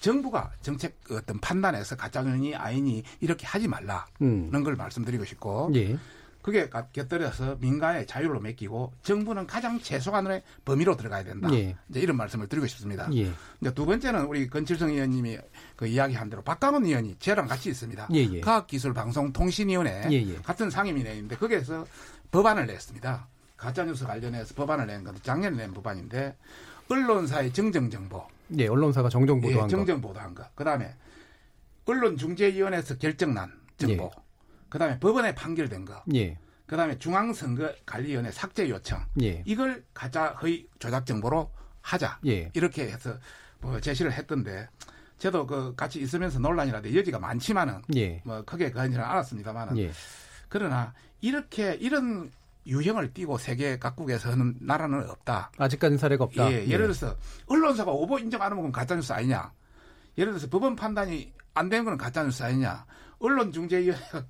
정부가 0.00 0.50
정책 0.62 0.96
어떤 1.10 1.38
판단에서 1.38 1.96
가짜 1.96 2.22
뉴스니 2.22 2.56
아니니 2.56 3.02
이렇게 3.20 3.46
하지 3.46 3.68
말라는 3.68 4.00
음. 4.22 4.64
걸 4.64 4.74
말씀드리고 4.74 5.26
싶고 5.26 5.70
예. 5.74 5.98
그게 6.48 6.68
가- 6.70 6.86
곁들여서 6.88 7.56
민간의 7.60 8.06
자유로 8.06 8.40
맡기고 8.40 8.94
정부는 9.02 9.46
가장 9.46 9.78
최소한의 9.78 10.42
범위로 10.64 10.96
들어가야 10.96 11.22
된다. 11.24 11.48
예. 11.52 11.76
이제 11.90 12.00
이런 12.00 12.16
말씀을 12.16 12.48
드리고 12.48 12.66
싶습니다. 12.66 13.06
예. 13.14 13.30
이제 13.60 13.74
두 13.74 13.84
번째는 13.84 14.24
우리 14.24 14.48
건칠성 14.48 14.88
의원님이 14.90 15.38
그 15.76 15.86
이야기한 15.86 16.30
대로 16.30 16.40
박강원 16.42 16.86
의원이 16.86 17.16
저랑 17.18 17.46
같이 17.46 17.68
있습니다. 17.68 18.08
예, 18.14 18.18
예. 18.18 18.40
과학기술방송통신위원회 18.40 20.08
예, 20.10 20.14
예. 20.14 20.36
같은 20.36 20.70
상임위원회인데 20.70 21.36
거기에서 21.36 21.86
법안을 22.30 22.66
냈습니다. 22.66 23.28
가짜뉴스 23.58 24.06
관련해서 24.06 24.54
법안을 24.54 24.86
낸 24.86 25.04
건데 25.04 25.20
작년에 25.22 25.56
낸 25.56 25.74
법안인데 25.74 26.36
언론사의 26.88 27.52
정정정보, 27.52 28.24
예, 28.56 28.66
언론사가 28.68 29.10
정정 29.10 29.36
예, 29.38 29.42
보도한 29.42 29.62
거. 29.62 29.68
정정 29.68 30.00
보도한 30.00 30.34
거. 30.34 30.44
그다음에 30.54 30.94
언론중재위원회에서 31.84 32.96
결정난 32.96 33.52
정보. 33.76 34.10
그다음에 34.68 34.98
법원에 34.98 35.34
판결된 35.34 35.84
거. 35.84 36.02
예. 36.14 36.38
그다음에 36.66 36.98
중앙선거관리위원회 36.98 38.30
삭제 38.30 38.68
요청. 38.68 39.04
예. 39.22 39.42
이걸 39.46 39.84
가짜 39.94 40.28
허위 40.42 40.68
조작 40.78 41.06
정보로 41.06 41.50
하자. 41.80 42.18
예. 42.26 42.50
이렇게 42.54 42.88
해서 42.88 43.16
뭐 43.60 43.80
제시를 43.80 44.12
했던데 44.12 44.68
저도 45.18 45.46
그 45.46 45.74
같이 45.74 46.00
있으면서 46.00 46.38
논란이라도 46.38 46.94
여지가 46.94 47.18
많지만은 47.18 47.82
예. 47.96 48.20
뭐 48.24 48.42
크게 48.42 48.70
그런지는 48.70 49.04
알았습니다만은 49.04 49.78
예. 49.78 49.90
그러나 50.48 50.92
이렇게 51.20 51.74
이런 51.74 52.30
유형을 52.66 53.14
띠고 53.14 53.38
세계 53.38 53.78
각국에서 53.78 54.30
하는 54.30 54.54
나라는 54.60 55.08
없다. 55.08 55.50
아직까지는 55.56 55.98
사례가 55.98 56.24
없다. 56.24 56.52
예, 56.52 56.66
예를 56.66 56.86
들어서 56.86 57.16
언론사가 57.46 57.90
오보 57.90 58.18
인정 58.18 58.42
안 58.42 58.52
하면 58.52 58.58
그건 58.58 58.72
가짜뉴스 58.72 59.12
아니냐. 59.12 59.50
예를 60.18 60.32
들어서 60.32 60.48
법원 60.50 60.76
판단이 60.76 61.32
안 61.54 61.68
되는 61.70 61.86
건 61.86 61.96
가짜뉴스 61.96 62.42
아니냐. 62.42 62.84
언론중재위원회가 63.18 64.26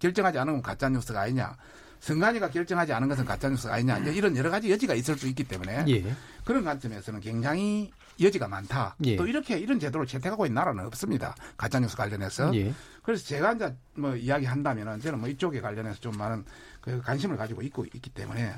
결정하지 0.00 0.38
않은 0.38 0.54
건 0.54 0.62
가짜뉴스가 0.62 1.20
아니냐. 1.20 1.56
선관위가 2.00 2.50
결정하지 2.50 2.92
않은 2.94 3.08
것은 3.08 3.24
가짜뉴스가 3.24 3.74
아니냐. 3.74 3.98
이런 3.98 4.36
여러 4.36 4.50
가지 4.50 4.70
여지가 4.70 4.94
있을 4.94 5.16
수 5.16 5.28
있기 5.28 5.44
때문에 5.44 5.84
예. 5.86 6.14
그런 6.44 6.64
관점에서는 6.64 7.20
굉장히 7.20 7.92
여지가 8.20 8.48
많다. 8.48 8.96
예. 9.04 9.16
또 9.16 9.26
이렇게 9.26 9.58
이런 9.58 9.78
제도를 9.78 10.06
채택하고 10.06 10.46
있는 10.46 10.54
나라는 10.54 10.86
없습니다. 10.86 11.34
가짜뉴스 11.56 11.96
관련해서. 11.96 12.54
예. 12.56 12.72
그래서 13.02 13.24
제가 13.24 13.52
이제 13.52 13.74
뭐 13.94 14.16
이야기한다면은 14.16 15.00
저는 15.00 15.20
뭐 15.20 15.28
이쪽에 15.28 15.60
관련해서 15.60 16.00
좀 16.00 16.16
많은 16.16 16.44
그 16.80 17.00
관심을 17.02 17.36
가지고 17.36 17.62
있고 17.62 17.84
있기 17.84 18.10
때문에 18.10 18.54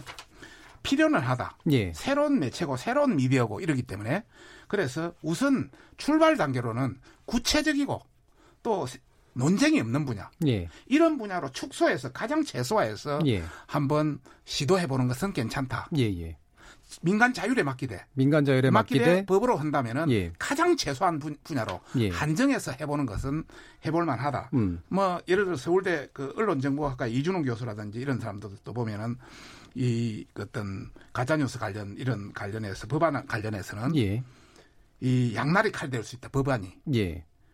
필요는 0.85 1.21
하다. 1.21 1.59
예. 1.73 1.93
새로운 1.95 2.39
매체고 2.39 2.77
새로운 2.77 3.17
미디어고 3.17 3.61
이러기 3.61 3.83
때문에 3.83 4.25
그래서 4.69 5.13
우선 5.23 5.71
출발 5.97 6.37
단계로는 6.37 6.99
구체적이고 7.25 8.01
또 8.63 8.87
논쟁이 9.35 9.81
없는 9.81 10.05
분야 10.05 10.31
예. 10.47 10.69
이런 10.87 11.19
분야로 11.19 11.51
축소해서 11.51 12.13
가장 12.13 12.45
최소화해서 12.45 13.21
예. 13.27 13.43
한번 13.67 14.21
시도해 14.45 14.87
보는 14.87 15.09
것은 15.09 15.33
괜찮다. 15.33 15.89
예, 15.97 16.03
예. 16.03 16.37
민간 17.01 17.33
자율에 17.33 17.63
맡기되 17.63 18.05
민간 18.13 18.45
자율에 18.45 18.71
맡기되 18.71 19.01
맡기되 19.01 19.27
법으로 19.27 19.57
한다면은 19.57 20.11
예. 20.11 20.31
가장 20.39 20.77
최소한 20.77 21.19
분, 21.19 21.37
분야로 21.43 21.81
예. 21.97 22.11
한정해서 22.11 22.73
해보는 22.73 23.07
것은 23.07 23.45
해볼 23.87 24.05
만하다. 24.05 24.51
음. 24.53 24.83
뭐 24.89 25.21
예를 25.27 25.47
들어 25.47 25.57
서울대 25.57 26.09
그 26.13 26.35
언론정보학과 26.37 27.07
이준호 27.07 27.43
교수라든지 27.45 27.99
이런 27.99 28.21
사람들도 28.21 28.73
보면은 28.75 29.17
이 29.75 30.27
어떤 30.39 30.91
가짜뉴스 31.15 31.59
관련 31.59 31.95
이런 31.97 32.35
관련해서 32.35 32.87
법안 32.87 33.27
관련해서는 33.27 33.97
예. 33.97 34.23
이 35.01 35.33
양날이 35.35 35.73
칼 35.73 35.89
될 35.91 36.05
수 36.05 36.17
있다 36.17 36.29
법안이. 36.29 36.77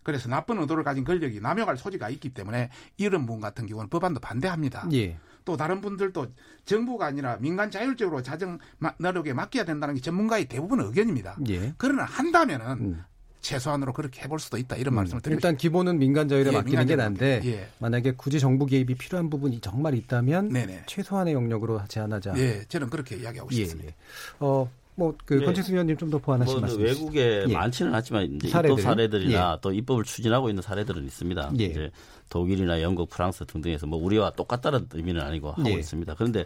예. 0.09 0.13
그래서 0.13 0.29
나쁜 0.29 0.59
의도를 0.59 0.85
가진 0.85 1.05
권력이 1.05 1.41
남용할 1.41 1.77
소지가 1.77 2.09
있기 2.09 2.31
때문에 2.31 2.71
이런 2.97 3.27
분 3.27 3.41
같은 3.41 3.67
경우는 3.67 3.91
법안도 3.91 4.21
반대합니다. 4.21 4.89
예. 4.95 5.19
또 5.45 5.57
다른 5.57 5.81
분들도 5.81 6.27
정부가 6.65 7.07
아니라 7.07 7.37
민간 7.41 7.71
자율적으로 7.71 8.23
자정 8.23 8.59
마- 8.79 8.95
노력에 8.99 9.33
맡겨야 9.35 9.65
된다는 9.65 9.95
게 9.95 10.01
전문가의 10.01 10.47
대부분 10.47 10.81
의견입니다. 10.81 11.37
예. 11.49 11.75
그러나 11.77 12.05
한다면은 12.05 12.67
음. 12.81 13.05
최소한으로 13.41 13.93
그렇게 13.93 14.23
해볼 14.23 14.41
수도 14.41 14.59
있다 14.59 14.77
이런 14.77 14.95
말씀을 14.95 15.23
드리고 15.23 15.37
일단 15.37 15.57
기본은 15.57 15.99
민간 15.99 16.29
자율에 16.29 16.51
예, 16.51 16.57
맡기는 16.57 16.87
게 16.87 16.97
난데 16.97 17.41
예. 17.45 17.69
만약에 17.79 18.13
굳이 18.17 18.41
정부 18.41 18.67
개입이 18.67 18.95
필요한 18.97 19.31
부분이 19.31 19.61
정말 19.61 19.95
있다면 19.95 20.49
네네. 20.49 20.83
최소한의 20.87 21.35
영역으로 21.35 21.83
제한하자. 21.87 22.35
예, 22.37 22.65
저는 22.69 22.91
그렇게 22.91 23.17
이야기하고 23.17 23.51
예, 23.53 23.57
싶습니다. 23.57 23.91
예. 23.91 23.95
어, 24.41 24.69
뭐그 24.99 25.41
예. 25.41 25.45
권채수 25.45 25.73
위원님 25.73 25.97
좀 25.97 26.11
더 26.11 26.19
보완하신 26.19 26.55
뭐 26.55 26.61
말씀. 26.63 26.81
외국에 26.81 27.45
예. 27.49 27.53
많지는 27.53 27.95
않지만 27.95 28.25
이제 28.37 28.49
사례들. 28.49 28.73
입법 28.79 28.83
사례들이나 28.83 29.59
또 29.61 29.73
입법을 29.73 30.05
추진하고 30.05 30.49
있는 30.49 30.63
사례들은 30.63 31.05
있습니다. 31.05 31.53
예. 31.61 31.65
이제 31.65 31.91
독일이나 32.29 32.83
영국, 32.83 33.09
프랑스 33.09 33.45
등등에서 33.47 33.87
뭐 33.87 33.99
우리와 34.03 34.31
똑같다는 34.31 34.89
의미는 34.93 35.21
아니고 35.23 35.51
하고 35.53 35.69
예. 35.69 35.75
있습니다. 35.75 36.15
그런데 36.15 36.45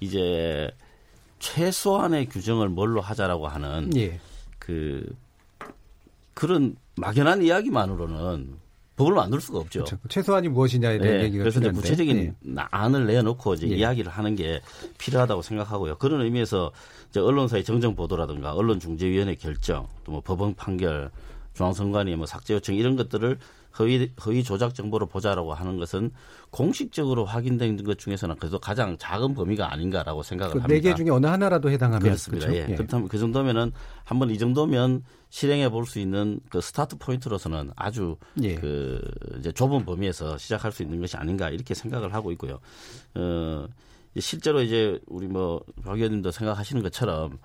이제 0.00 0.70
최소한의 1.38 2.28
규정을 2.28 2.68
뭘로 2.68 3.00
하자라고 3.00 3.46
하는 3.48 3.90
예. 3.96 4.18
그 4.58 5.06
그런 6.34 6.76
막연한 6.96 7.42
이야기만으로는 7.42 8.56
법을 8.96 9.12
만들 9.14 9.40
수가 9.40 9.58
없죠. 9.58 9.80
그렇죠. 9.84 9.98
최소한이 10.08 10.48
무엇이냐에 10.48 10.98
대한 10.98 11.18
네, 11.18 11.24
얘기가 11.24 11.42
그래서 11.42 11.58
이제 11.58 11.68
필요한데. 11.70 11.80
구체적인 11.80 12.18
예. 12.56 12.62
안을 12.70 13.06
내놓고 13.06 13.54
이제 13.54 13.68
예. 13.68 13.76
이야기를 13.76 14.10
하는 14.12 14.36
게 14.36 14.60
필요하다고 14.98 15.42
생각하고요. 15.42 15.96
그런 15.98 16.20
의미에서 16.20 16.70
이제 17.10 17.18
언론사의 17.20 17.64
정정 17.64 17.94
보도라든가 17.96 18.52
언론중재위원회 18.54 19.34
결정, 19.34 19.88
또 20.04 20.12
뭐 20.12 20.20
법원 20.20 20.54
판결, 20.54 21.10
중앙선관위 21.54 22.14
뭐 22.16 22.26
삭제 22.26 22.54
요청 22.54 22.74
이런 22.76 22.94
것들을 22.96 23.38
허위 23.80 24.12
허위 24.24 24.44
조작 24.44 24.72
정보로 24.74 25.06
보자라고 25.06 25.52
하는 25.54 25.78
것은 25.78 26.12
공식적으로 26.50 27.24
확인된 27.24 27.82
것 27.82 27.98
중에서는 27.98 28.36
그래도 28.36 28.60
가장 28.60 28.96
작은 28.98 29.34
범위가 29.34 29.72
아닌가라고 29.72 30.22
생각을 30.22 30.52
합니다. 30.62 30.68
네 30.68 30.80
개 30.80 30.94
중에 30.94 31.10
어느 31.10 31.26
하나라도 31.26 31.70
해당하면 31.70 32.00
그렇습니다. 32.02 32.46
그렇죠? 32.46 32.70
예. 32.70 32.76
그렇다면 32.76 33.08
그 33.08 33.18
정도면은 33.18 33.72
한번 34.04 34.30
이 34.30 34.38
정도면 34.38 35.02
실행해 35.34 35.68
볼 35.68 35.84
수 35.84 35.98
있는 35.98 36.38
그 36.48 36.60
스타트 36.60 36.96
포인트로서는 36.96 37.72
아주 37.74 38.16
예. 38.40 38.54
그 38.54 39.02
이제 39.40 39.50
좁은 39.50 39.84
범위에서 39.84 40.38
시작할 40.38 40.70
수 40.70 40.84
있는 40.84 41.00
것이 41.00 41.16
아닌가 41.16 41.50
이렇게 41.50 41.74
생각을 41.74 42.14
하고 42.14 42.30
있고요. 42.30 42.60
어 43.16 43.66
실제로 44.16 44.62
이제 44.62 45.00
우리 45.06 45.26
뭐박 45.26 45.96
의원님도 45.96 46.30
생각하시는 46.30 46.80
것처럼 46.84 47.40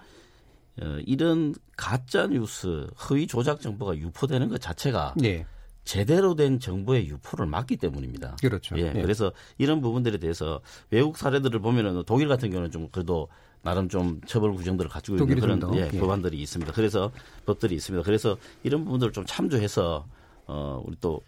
어, 0.79 0.99
이런 1.03 1.55
가짜 1.75 2.27
뉴스, 2.27 2.85
허위 3.09 3.25
조작 3.25 3.59
정보가 3.59 3.97
유포되는 3.97 4.49
것 4.49 4.61
자체가 4.61 5.15
예. 5.23 5.47
제대로 5.83 6.35
된 6.35 6.59
정보의 6.59 7.07
유포를 7.07 7.47
막기 7.47 7.77
때문입니다. 7.77 8.35
그렇죠. 8.39 8.77
예, 8.77 8.93
예. 8.95 9.01
그래서 9.01 9.33
이런 9.57 9.81
부분들에 9.81 10.19
대해서 10.19 10.61
외국 10.91 11.17
사례들을 11.17 11.59
보면은 11.59 12.03
독일 12.05 12.27
같은 12.27 12.51
경우는 12.51 12.69
좀 12.69 12.87
그래도 12.91 13.29
나름 13.61 13.89
좀 13.89 14.21
처벌 14.25 14.53
구정들을 14.53 14.89
갖추고 14.89 15.17
있는 15.17 15.39
그런 15.39 15.75
예, 15.75 15.89
예. 15.93 15.99
법안들이 15.99 16.41
있습니다. 16.41 16.71
그래서 16.73 17.11
법들이 17.45 17.75
있습니다. 17.75 18.03
그래서 18.03 18.37
이런 18.63 18.83
부분들을 18.85 19.11
좀 19.13 19.25
참조해서 19.25 20.05
어 20.47 20.81
우리 20.85 20.95
또 21.01 21.21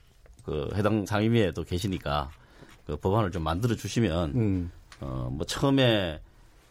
그 0.45 0.69
해당 0.75 1.05
상임위에도 1.05 1.63
계시니까 1.63 2.29
그 2.87 2.95
법안을 2.97 3.31
좀 3.31 3.43
만들어 3.43 3.75
주시면 3.75 4.31
음. 4.35 4.71
어뭐 4.99 5.45
처음에 5.45 6.19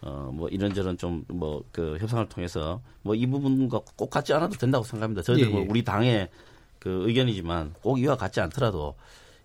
어뭐 0.02 0.48
이런저런 0.48 0.96
좀 0.98 1.24
뭐 1.28 1.62
그 1.72 1.96
협상을 2.00 2.28
통해서 2.28 2.80
뭐 3.02 3.14
이 3.14 3.26
부분과 3.26 3.80
꼭 3.96 4.11
같지 4.11 4.32
않아도 4.34 4.56
된다고 4.56 4.84
생각합니다. 4.84 5.22
저희들 5.22 5.48
예, 5.48 5.52
뭐 5.52 5.62
예. 5.62 5.66
우리 5.68 5.84
당의 5.84 6.28
그 6.78 7.04
의견이지만 7.06 7.74
꼭 7.82 8.00
이와 8.00 8.16
같지 8.16 8.40
않더라도 8.40 8.94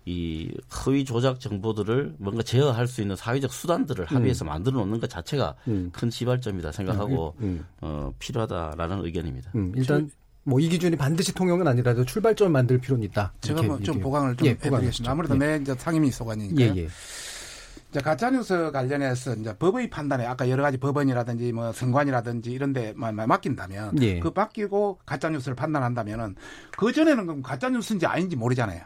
이 0.06 0.50
허위 0.86 1.04
조작 1.04 1.40
정보들을 1.40 2.14
뭔가 2.18 2.42
제어할 2.42 2.86
수 2.86 3.02
있는 3.02 3.16
사회적 3.16 3.52
수단들을 3.52 4.04
합의해서 4.06 4.44
만들어 4.44 4.78
놓는 4.78 5.00
것 5.00 5.10
자체가 5.10 5.56
음. 5.66 5.90
큰 5.92 6.10
시발점이다 6.10 6.70
생각하고 6.70 7.34
음, 7.40 7.66
어 7.80 8.12
필요하다라는 8.20 9.04
의견입니다. 9.04 9.50
음, 9.56 9.72
일단 9.74 10.08
뭐 10.44 10.60
이 10.60 10.68
기준이 10.68 10.94
반드시 10.96 11.34
통용은 11.34 11.66
아니라도 11.66 12.04
출발점 12.04 12.52
만들 12.52 12.78
필요는 12.78 13.02
있다. 13.04 13.32
제가 13.40 13.58
이렇게 13.60 13.68
뭐 13.68 13.80
좀. 13.80 14.00
보강을 14.00 14.36
좀 14.36 14.46
예, 14.46 14.52
해드리겠습니다. 14.52 15.10
아무래도 15.10 15.34
예. 15.34 15.38
내 15.38 15.58
이제 15.60 15.74
상임위 15.76 16.12
소관이니까. 16.12 16.60
예, 16.62 16.82
예. 16.82 16.88
이제 17.90 18.00
가짜뉴스 18.00 18.70
관련해서 18.70 19.34
이제 19.34 19.56
법의 19.56 19.90
판단에 19.90 20.24
아까 20.24 20.48
여러 20.48 20.62
가지 20.62 20.76
법원이라든지 20.78 21.52
뭐 21.52 21.72
선관이라든지 21.72 22.52
이런 22.52 22.72
데만 22.72 23.16
맡긴다면 23.16 24.00
예. 24.02 24.20
그 24.20 24.30
맡기고 24.32 25.00
가짜뉴스를 25.04 25.56
판단한다면은 25.56 26.36
그 26.76 26.92
전에는 26.92 27.26
그럼 27.26 27.42
가짜뉴스인지 27.42 28.06
아닌지 28.06 28.36
모르잖아요. 28.36 28.82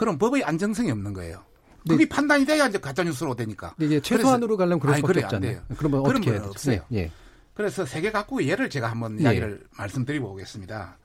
그럼 0.00 0.16
법의 0.16 0.44
안정성이 0.44 0.90
없는 0.92 1.12
거예요. 1.12 1.44
그게 1.86 2.08
판단이 2.08 2.46
돼야 2.46 2.66
이제 2.66 2.78
가짜뉴스로 2.78 3.36
되니까. 3.36 3.74
근데 3.76 3.84
이게 3.84 4.00
최소한으로 4.00 4.56
가려면 4.56 4.80
그럴 4.80 4.94
아니, 4.94 5.02
수밖에 5.02 5.24
없잖아요. 5.24 5.60
그러면 5.76 6.02
그런 6.02 6.16
어떻게 6.16 6.30
건 6.30 6.40
해야? 6.40 6.48
없어요. 6.48 6.80
예, 6.92 6.96
예. 6.96 7.10
그래서 7.52 7.84
세계 7.84 8.10
각국의 8.10 8.48
예를 8.48 8.70
제가 8.70 8.90
한번 8.90 9.18
예. 9.18 9.24
이야기를 9.24 9.66
말씀드리고 9.76 10.32
오겠습니다. 10.32 10.96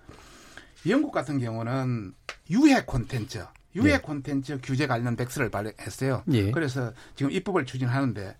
영국 0.88 1.12
같은 1.12 1.40
경우는 1.40 2.14
유해 2.52 2.86
콘텐츠, 2.86 3.46
유해 3.76 3.96
예. 3.96 3.98
콘텐츠 3.98 4.60
규제 4.64 4.88
관련 4.88 5.18
백서를 5.18 5.50
발행했어요. 5.50 6.24
예. 6.32 6.52
그래서 6.52 6.94
지금 7.18 7.34
입법을 7.34 7.66
추진하는데 7.66 8.38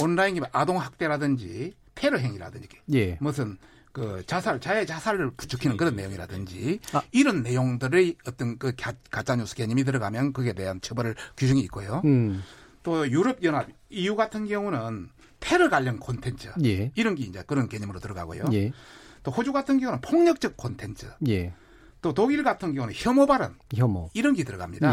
온라인 0.00 0.40
아동 0.52 0.80
학대라든지 0.80 1.74
테러 1.96 2.16
행위라든지 2.18 2.68
예. 2.94 3.18
무슨 3.20 3.58
그 3.96 4.22
자살, 4.26 4.60
자해 4.60 4.84
자살을 4.84 5.30
부추기는 5.38 5.78
그런 5.78 5.96
내용이라든지 5.96 6.80
아. 6.92 7.00
이런 7.12 7.42
내용들의 7.42 8.16
어떤 8.26 8.58
그 8.58 8.74
가, 8.76 8.92
가짜 9.10 9.36
뉴스 9.36 9.54
개념이 9.54 9.84
들어가면 9.84 10.34
그에 10.34 10.52
대한 10.52 10.82
처벌을 10.82 11.14
규정이 11.38 11.62
있고요. 11.62 12.02
음. 12.04 12.42
또 12.82 13.10
유럽 13.10 13.42
연합 13.42 13.68
EU 13.88 14.14
같은 14.14 14.46
경우는 14.46 15.08
테러 15.40 15.70
관련 15.70 15.98
콘텐츠 15.98 16.52
예. 16.62 16.92
이런 16.94 17.14
게 17.14 17.24
이제 17.24 17.42
그런 17.46 17.70
개념으로 17.70 17.98
들어가고요. 17.98 18.44
예. 18.52 18.70
또 19.22 19.30
호주 19.30 19.54
같은 19.54 19.80
경우는 19.80 20.02
폭력적 20.02 20.58
콘텐츠, 20.58 21.06
예. 21.28 21.54
또 22.02 22.12
독일 22.12 22.44
같은 22.44 22.74
경우는 22.74 22.92
혐오 22.94 23.24
발언 23.24 23.54
혐오. 23.74 24.10
이런 24.12 24.34
게 24.34 24.44
들어갑니다. 24.44 24.92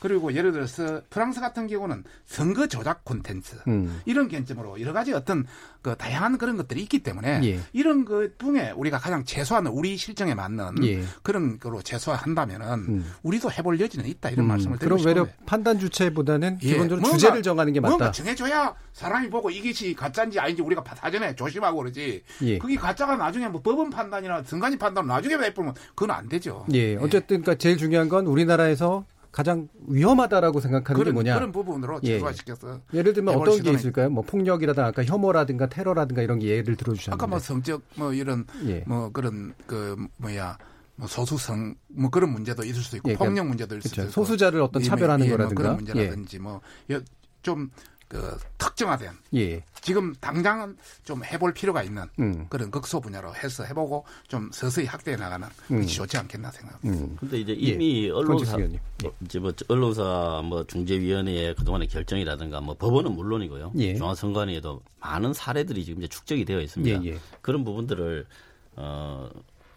예. 0.00 0.08
그리고 0.08 0.32
예를 0.34 0.52
들어서 0.52 1.02
프랑스 1.10 1.40
같은 1.40 1.66
경우는 1.66 2.04
선거 2.26 2.66
조작 2.66 3.04
콘텐츠 3.04 3.56
음. 3.68 4.00
이런 4.06 4.28
개념으로 4.28 4.80
여러 4.80 4.92
가지 4.92 5.12
어떤 5.12 5.46
그 5.82 5.94
다양한 5.96 6.38
그런 6.38 6.56
것들이 6.56 6.82
있기 6.82 7.02
때문에 7.02 7.40
예. 7.44 7.60
이런 7.72 8.04
것 8.04 8.38
중에 8.38 8.70
우리가 8.76 8.98
가장 8.98 9.24
최소한 9.24 9.66
우리 9.66 9.96
실정에 9.96 10.34
맞는 10.34 10.84
예. 10.84 11.02
그런 11.22 11.58
거로 11.58 11.82
최소화한다면은 11.82 12.66
음. 12.88 13.12
우리도 13.22 13.50
해볼 13.52 13.80
여지는 13.80 14.06
있다 14.06 14.30
이런 14.30 14.46
음, 14.46 14.48
말씀을 14.48 14.78
드리고 14.78 14.96
그럼 14.96 14.98
싶어요. 14.98 15.14
외려 15.22 15.26
판단 15.46 15.78
주체보다는 15.78 16.58
예, 16.62 16.66
기본적으로 16.68 17.00
뭔가- 17.02 17.18
주제를 17.18 17.42
정하는 17.42 17.72
게 17.72 17.80
뭔가 17.80 18.06
맞다. 18.06 18.12
정해줘야 18.12 18.74
사람이 18.92 19.30
보고 19.30 19.50
이것이 19.50 19.94
가짜인지 19.94 20.38
아닌지 20.38 20.62
우리가 20.62 20.82
사전에 20.96 21.34
조심하고 21.34 21.78
그러지. 21.78 22.22
예. 22.42 22.58
그게 22.58 22.76
가짜가 22.76 23.16
나중에 23.16 23.48
뭐 23.48 23.60
법원 23.62 23.90
판단이나 23.90 24.42
선관위 24.42 24.76
판단을 24.76 25.08
나중에 25.08 25.36
내보면 25.36 25.74
그건 25.94 26.10
안 26.10 26.28
되죠. 26.28 26.66
예, 26.72 26.96
어쨌든 26.96 27.42
그러니까 27.42 27.54
제일 27.56 27.76
중요한 27.76 28.08
건 28.08 28.26
우리나라에서 28.26 29.04
가장 29.32 29.68
위험하다고 29.86 30.60
생각하는 30.60 30.98
게 30.98 31.02
그런, 31.04 31.14
뭐냐. 31.14 31.34
그런 31.36 31.52
부분으로 31.52 32.00
예. 32.02 32.14
최소화시켜서 32.14 32.80
예 32.94 33.02
를 33.02 33.12
들면 33.12 33.34
어떤 33.36 33.62
게 33.62 33.70
있을까요? 33.70 34.10
뭐 34.10 34.24
폭력이라든가 34.24 34.88
아까 34.88 35.04
혐오라든가 35.04 35.68
테러라든가 35.68 36.22
이런 36.22 36.38
게 36.40 36.48
예를 36.48 36.76
들어주셨는데. 36.76 37.14
아까 37.14 37.26
뭐 37.28 37.38
성적 37.38 37.82
뭐 37.94 38.12
이런 38.12 38.44
예. 38.66 38.82
뭐 38.86 39.10
그런 39.12 39.54
그 39.66 39.96
뭐야 40.16 40.58
뭐 40.96 41.06
소수성 41.08 41.76
뭐 41.88 42.10
그런 42.10 42.30
문제도 42.32 42.62
있을 42.64 42.82
수도 42.82 42.96
있고 42.96 43.10
예, 43.10 43.14
그러니까 43.14 43.24
폭력 43.30 43.46
문제도 43.46 43.76
있을 43.76 43.90
그렇죠. 43.90 44.02
있고 44.02 44.12
소수자를 44.12 44.60
어떤 44.62 44.82
예, 44.82 44.86
차별하는 44.86 45.24
예, 45.26 45.28
뭐 45.30 45.36
거라든가. 45.38 45.62
그런 45.62 45.76
문제라든지 45.76 46.38
뭐 46.40 46.60
뭐좀 46.88 47.70
그 48.10 48.36
특정화된 48.58 49.12
예. 49.36 49.62
지금 49.82 50.12
당장은 50.16 50.76
좀 51.04 51.24
해볼 51.24 51.54
필요가 51.54 51.80
있는 51.84 52.08
음. 52.18 52.44
그런 52.48 52.68
극소 52.72 53.00
분야로 53.00 53.32
해서 53.36 53.62
해보고 53.62 54.04
좀 54.26 54.50
서서히 54.52 54.86
확대해 54.88 55.16
나가는 55.16 55.46
음. 55.70 55.82
것이 55.82 55.94
좋지 55.94 56.18
않겠나 56.18 56.50
생각합니다. 56.50 57.04
음. 57.04 57.16
근데 57.20 57.38
이제 57.38 57.52
예. 57.52 57.56
이미 57.56 58.10
언론사 58.10 58.24
프란치스 58.26 58.56
의원님. 58.56 58.80
뭐 59.04 59.14
이제 59.24 59.38
뭐 59.38 59.52
언론사 59.68 60.42
뭐 60.44 60.66
중재위원회의 60.66 61.54
그동안의 61.54 61.86
결정이라든가 61.86 62.60
뭐 62.60 62.74
법원은 62.74 63.12
물론이고요. 63.12 63.74
예. 63.76 63.94
중앙선관위에도 63.94 64.82
많은 64.98 65.32
사례들이 65.32 65.84
지금 65.84 66.02
이제 66.02 66.08
축적이 66.08 66.44
되어 66.44 66.60
있습니다. 66.60 67.04
예, 67.04 67.10
예. 67.10 67.18
그런 67.42 67.62
부분들을 67.62 68.26
어 68.74 69.30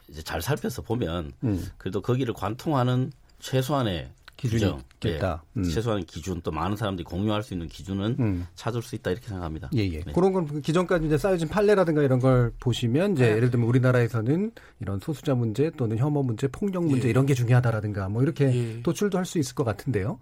이제 0.07 0.23
잘 0.23 0.41
살펴서 0.41 0.81
보면 0.81 1.34
음. 1.43 1.67
그래도 1.77 2.01
거기를 2.01 2.34
관통하는 2.34 3.11
최소한의 3.38 4.09
기준이 4.38 4.61
규정, 4.61 4.84
있다. 5.05 5.43
예, 5.55 5.59
음. 5.59 5.63
최소한의 5.63 6.05
기준 6.05 6.41
또 6.41 6.51
많은 6.51 6.75
사람들이 6.75 7.03
공유할 7.05 7.43
수 7.43 7.53
있는 7.53 7.67
기준은 7.67 8.15
음. 8.19 8.47
찾을 8.55 8.81
수 8.81 8.95
있다 8.95 9.11
이렇게 9.11 9.27
생각합니다. 9.27 9.69
예, 9.75 9.79
예. 9.89 10.01
네. 10.03 10.11
그런 10.13 10.34
건 10.34 10.61
기존까지 10.61 11.05
이제 11.05 11.17
쌓여진 11.17 11.47
판례라든가 11.47 12.01
이런 12.01 12.19
걸 12.19 12.51
보시면 12.59 13.13
이제 13.13 13.29
네. 13.29 13.36
예를 13.38 13.51
들면 13.51 13.67
우리나라에서는 13.67 14.51
이런 14.81 14.99
소수자 14.99 15.36
문제 15.36 15.69
또는 15.77 15.97
혐오 15.97 16.23
문제, 16.23 16.47
폭력 16.47 16.86
문제 16.86 17.07
예. 17.07 17.09
이런 17.11 17.25
게 17.25 17.34
중요하다라든가 17.34 18.09
뭐 18.09 18.23
이렇게 18.23 18.45
예. 18.45 18.81
도출도 18.81 19.17
할 19.17 19.25
수 19.25 19.39
있을 19.39 19.55
것 19.55 19.63
같은데요. 19.63 20.19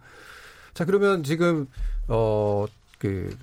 자, 0.73 0.85
그러면 0.85 1.23
지금 1.23 1.67
어그 2.07 3.35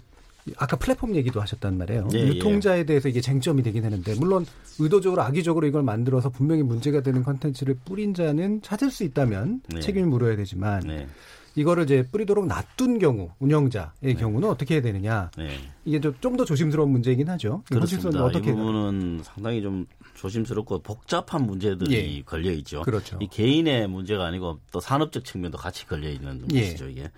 아까 0.56 0.76
플랫폼 0.76 1.14
얘기도 1.14 1.40
하셨단 1.40 1.76
말이에요. 1.78 2.08
예, 2.14 2.26
유통자에 2.28 2.84
대해서 2.84 3.08
이게 3.08 3.20
쟁점이 3.20 3.62
되긴 3.62 3.84
하는데 3.84 4.14
물론 4.16 4.46
의도적으로 4.78 5.22
악의적으로 5.22 5.66
이걸 5.66 5.82
만들어서 5.82 6.30
분명히 6.30 6.62
문제가 6.62 7.00
되는 7.00 7.22
컨텐츠를 7.22 7.78
뿌린 7.84 8.14
자는 8.14 8.62
찾을 8.62 8.90
수 8.90 9.04
있다면 9.04 9.62
네. 9.68 9.80
책임을 9.80 10.08
물어야 10.08 10.36
되지만 10.36 10.80
네. 10.80 11.08
이거를 11.54 11.84
이제 11.84 12.06
뿌리도록 12.10 12.46
놔둔 12.46 12.98
경우 12.98 13.30
운영자의 13.40 14.14
경우는 14.16 14.48
어떻게 14.48 14.74
해야 14.74 14.82
되느냐 14.82 15.30
네. 15.36 15.50
이게 15.84 16.00
좀좀더 16.00 16.44
조심스러운 16.44 16.90
문제이긴 16.90 17.28
하죠. 17.30 17.64
이 17.70 17.74
그렇습니다. 17.74 18.24
어떻게 18.24 18.50
이 18.50 18.54
부분은 18.54 19.22
상당히 19.24 19.60
좀 19.60 19.86
조심스럽고 20.14 20.82
복잡한 20.82 21.46
문제들이 21.46 22.18
예. 22.18 22.22
걸려 22.22 22.52
있죠. 22.52 22.82
그렇죠. 22.82 23.18
이 23.20 23.26
개인의 23.26 23.88
문제가 23.88 24.26
아니고 24.26 24.60
또 24.70 24.80
산업적 24.80 25.24
측면도 25.24 25.58
같이 25.58 25.86
걸려 25.86 26.08
있는 26.08 26.44
예. 26.52 26.60
것이죠. 26.60 26.88
이게 26.88 27.10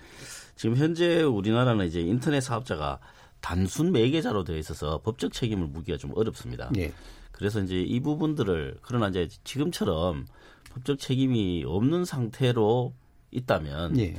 지금 0.57 0.77
현재 0.77 1.23
우리나라는 1.23 1.87
이제 1.87 2.01
인터넷 2.01 2.41
사업자가 2.41 2.99
단순 3.41 3.93
매개자로 3.93 4.45
되어 4.45 4.57
있어서 4.57 5.01
법적 5.03 5.33
책임을 5.33 5.67
묻기가 5.69 5.99
좀 5.99 6.13
어렵습니다. 6.15 6.71
예. 6.77 6.93
그래서 7.33 7.61
이제 7.61 7.81
이 7.81 8.01
부분들을 8.01 8.79
그러나 8.83 9.09
이제 9.09 9.29
지금처럼 9.45 10.27
법적 10.75 10.99
책임이 10.99 11.65
없는 11.67 12.05
상태로 12.05 12.93
있다면 13.31 13.99
예. 13.99 14.17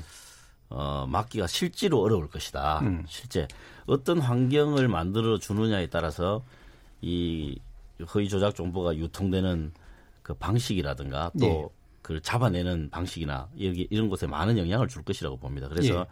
어, 0.70 1.06
막기가 1.08 1.48
실제로 1.48 2.02
어려울 2.02 2.30
것이다. 2.30 2.80
음. 2.80 3.04
실제 3.08 3.48
어떤 3.86 4.20
환경을 4.20 4.88
만들어 4.88 5.38
주느냐에 5.38 5.88
따라서 5.88 6.44
이 7.02 7.60
허위 8.14 8.30
조작 8.30 8.56
정보가 8.56 8.96
유통되는 8.98 9.74
그 10.24 10.34
방식이라든가 10.34 11.32
예. 11.42 11.48
또그 12.02 12.22
잡아내는 12.22 12.90
방식이나 12.90 13.50
여기 13.62 13.88
이런 13.92 14.10
곳에 14.10 14.28
많은 14.28 14.58
영향을 14.58 14.88
줄 14.88 15.04
것이라고 15.04 15.38
봅니다. 15.38 15.68
그래서 15.68 16.08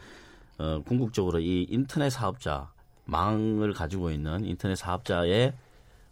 예. 0.59 0.63
어, 0.63 0.83
궁극적으로 0.85 1.39
이 1.39 1.65
인터넷 1.69 2.09
사업자 2.09 2.71
망을 3.09 3.73
가지고 3.73 4.11
있는 4.11 4.45
인터넷 4.45 4.75
사업자의 4.75 5.53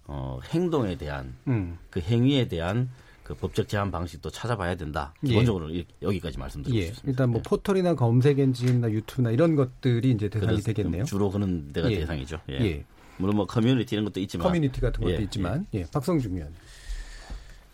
어, 0.06 0.40
행동에 0.52 0.98
대한 0.98 1.36
음. 1.48 1.78
그 1.90 2.00
행위에 2.00 2.48
대한 2.48 2.90
그 3.24 3.34
법적 3.36 3.68
제한 3.68 3.92
방식도 3.92 4.30
찾아봐야 4.30 4.76
된다. 4.76 5.14
예. 5.26 5.28
기본적으로 5.30 5.70
이- 5.70 5.86
여기까지 6.02 6.38
말씀드리고 6.40 6.80
예. 6.80 6.86
싶습니다. 6.88 7.10
일단 7.12 7.30
뭐 7.32 7.42
포털이나 7.42 7.94
검색 7.94 8.40
엔진이나 8.40 8.90
유튜브나 8.90 9.32
이런 9.32 9.56
것들이 9.56 10.12
이제 10.12 10.30
대상이 10.30 10.62
되겠네요. 10.62 11.04
주로 11.04 11.30
그런 11.30 11.74
데가 11.74 11.92
예. 11.92 12.00
대상이죠. 12.00 12.40
예. 12.50 12.54
예. 12.62 12.86
물론 13.18 13.36
뭐 13.36 13.46
커뮤니티 13.46 13.96
이런 13.96 14.06
것도 14.06 14.20
있지만 14.22 14.48
커뮤니티 14.48 14.80
같은 14.80 15.02
것도 15.04 15.14
예, 15.18 15.24
있지만 15.24 15.66
예. 15.74 15.84
박성중 15.92 16.36
의원. 16.36 16.54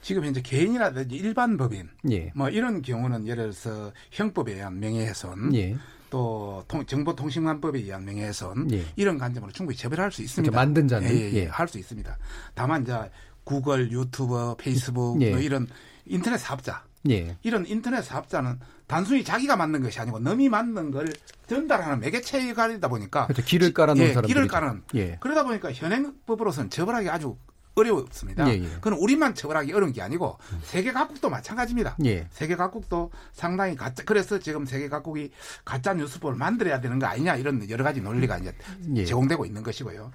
지금 0.01 0.25
현재 0.25 0.41
개인이라든지 0.41 1.15
일반 1.15 1.55
법인 1.55 1.87
예. 2.11 2.31
뭐 2.35 2.49
이런 2.49 2.81
경우는 2.81 3.27
예를 3.27 3.51
들어서 3.51 3.93
형법에 4.11 4.53
의한 4.53 4.79
명예훼손 4.79 5.53
예. 5.55 5.75
또 6.13 6.63
통- 6.67 6.85
정보통신망법에 6.85 7.79
의한 7.79 8.05
명예훼손 8.05 8.69
예. 8.71 8.85
이런 8.95 9.17
관점으로 9.17 9.51
충분히 9.51 9.75
처벌할 9.75 10.11
수 10.11 10.21
있습니다. 10.21 10.51
그렇죠. 10.51 10.55
만든 10.63 10.87
자는? 10.87 11.09
예, 11.09 11.15
예, 11.15 11.33
예. 11.33 11.45
할 11.47 11.66
수 11.66 11.79
있습니다. 11.79 12.15
다만 12.53 12.83
이제 12.83 12.95
구글, 13.43 13.91
유튜브, 13.91 14.53
페이스북 14.59 15.19
예. 15.23 15.31
뭐 15.31 15.39
이런 15.39 15.67
인터넷 16.05 16.37
사업자 16.37 16.83
예. 17.09 17.35
이런 17.41 17.65
인터넷 17.65 18.03
사업자는 18.03 18.59
단순히 18.85 19.23
자기가 19.23 19.55
만든 19.55 19.81
것이 19.81 19.99
아니고 19.99 20.19
남이 20.19 20.49
만든 20.49 20.91
걸 20.91 21.07
전달하는 21.47 21.99
매개체 21.99 22.47
역할이다 22.49 22.87
보니까 22.89 23.25
그렇죠. 23.25 23.41
길을 23.41 23.73
깔아놓은 23.73 24.05
예, 24.05 24.13
사람들이죠. 24.13 24.27
길을 24.27 24.47
예. 24.93 25.17
그러다 25.19 25.43
보니까 25.45 25.73
현행법으로서는 25.73 26.69
처벌하기 26.69 27.09
아주 27.09 27.35
어려웠습니다. 27.75 28.47
예, 28.49 28.53
예. 28.63 28.67
그건 28.75 28.93
우리만 28.93 29.33
처벌하기 29.35 29.73
어려운 29.73 29.91
게 29.91 30.01
아니고 30.01 30.37
세계 30.63 30.91
각국도 30.91 31.29
마찬가지입니다. 31.29 31.97
예. 32.05 32.27
세계 32.31 32.55
각국도 32.55 33.11
상당히 33.33 33.75
가짜 33.75 34.03
그래서 34.05 34.37
지금 34.39 34.65
세계 34.65 34.89
각국이 34.89 35.31
가짜 35.65 35.93
뉴스법을 35.93 36.35
만들어야 36.37 36.79
되는 36.81 36.99
거 36.99 37.07
아니냐 37.07 37.35
이런 37.37 37.67
여러 37.69 37.83
가지 37.83 38.01
논리가 38.01 38.37
이제 38.37 38.53
예. 38.95 39.05
제공되고 39.05 39.45
있는 39.45 39.63
것이고요. 39.63 40.11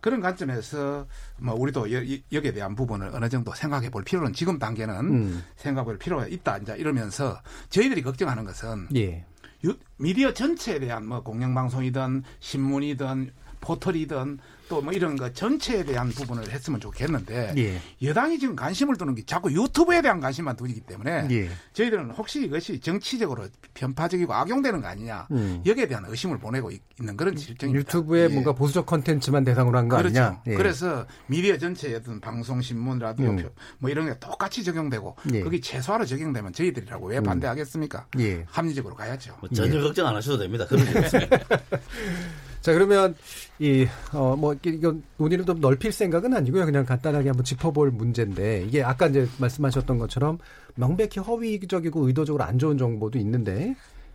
그런 0.00 0.20
관점에서 0.20 1.06
뭐 1.38 1.54
우리도 1.54 1.90
여, 1.92 2.02
이- 2.02 2.22
여기에 2.30 2.52
대한 2.52 2.74
부분을 2.74 3.10
어느 3.14 3.28
정도 3.30 3.54
생각해 3.54 3.88
볼 3.90 4.04
필요는 4.04 4.34
지금 4.34 4.58
단계는 4.58 4.94
음. 4.96 5.44
생각해 5.56 5.84
볼 5.86 5.96
필요가 5.98 6.26
있다 6.26 6.58
이제 6.58 6.76
이러면서 6.76 7.40
저희들이 7.70 8.02
걱정하는 8.02 8.44
것은 8.44 8.88
예. 8.96 9.24
유- 9.64 9.78
미디어 9.96 10.34
전체에 10.34 10.78
대한 10.78 11.06
뭐 11.06 11.22
공영방송이든 11.22 12.22
신문이든 12.40 13.32
포털이든 13.62 14.38
또 14.68 14.80
뭐 14.80 14.92
이런 14.92 15.16
거 15.16 15.32
전체에 15.32 15.84
대한 15.84 16.08
부분을 16.10 16.50
했으면 16.50 16.80
좋겠는데 16.80 17.54
예. 17.56 17.80
여당이 18.06 18.38
지금 18.38 18.56
관심을 18.56 18.96
두는 18.96 19.14
게 19.14 19.22
자꾸 19.24 19.50
유튜브에 19.52 20.02
대한 20.02 20.20
관심만 20.20 20.56
두기 20.56 20.80
때문에 20.80 21.26
예. 21.30 21.50
저희들은 21.72 22.10
혹시 22.12 22.44
이것이 22.44 22.80
정치적으로 22.80 23.46
편파적이고 23.74 24.32
악용되는 24.32 24.80
거 24.80 24.86
아니냐 24.88 25.28
음. 25.30 25.62
여기에 25.66 25.86
대한 25.88 26.04
의심을 26.06 26.38
보내고 26.38 26.70
있- 26.70 26.82
있는 27.00 27.16
그런 27.16 27.36
실정입니다. 27.36 27.78
유튜브에 27.80 28.28
뭔가 28.28 28.52
보수적 28.52 28.86
컨텐츠만 28.86 29.44
대상으로 29.44 29.76
한거 29.78 29.96
그렇죠. 29.96 30.20
아니냐. 30.22 30.42
예. 30.48 30.54
그래서 30.54 31.06
미디어 31.26 31.56
전체에 31.58 31.94
어떤 31.96 32.20
방송, 32.20 32.60
신문, 32.62 32.98
라디오, 32.98 33.30
음. 33.30 33.36
표- 33.36 33.50
뭐 33.78 33.90
이런 33.90 34.06
게 34.06 34.18
똑같이 34.18 34.62
적용되고 34.64 35.16
예. 35.34 35.40
거기 35.42 35.60
최소화로 35.60 36.04
적용되면 36.06 36.52
저희들이라고 36.52 37.06
왜 37.08 37.18
음. 37.18 37.22
반대하겠습니까? 37.24 38.06
예. 38.20 38.44
합리적으로 38.48 38.94
가야죠. 38.94 39.36
뭐 39.40 39.48
전혀 39.50 39.80
걱정 39.80 40.06
안 40.06 40.14
하셔도 40.16 40.38
됩니다. 40.38 40.66
그런 40.66 40.84
게 40.90 40.98
없습니다. 40.98 41.38
자 42.64 42.72
그러면 42.72 43.14
이 43.60 43.86
어 44.14 44.36
뭐 44.36 44.54
이건 44.64 45.02
논의를 45.18 45.44
좀 45.44 45.60
넓힐 45.60 45.92
생각은 45.92 46.32
아니고요. 46.34 46.64
그냥 46.64 46.86
간단하게 46.86 47.28
한번 47.28 47.44
짚어볼 47.44 47.90
문제인데 47.90 48.64
이게 48.66 48.82
아까 48.82 49.06
이제 49.06 49.28
말씀하셨던 49.38 49.98
것처럼 49.98 50.38
명백히 50.74 51.20
허위적이고 51.20 52.06
의도적으로 52.06 52.42
안 52.42 52.58
좋은 52.58 52.78
정보도 52.78 53.18
있는데 53.18 53.74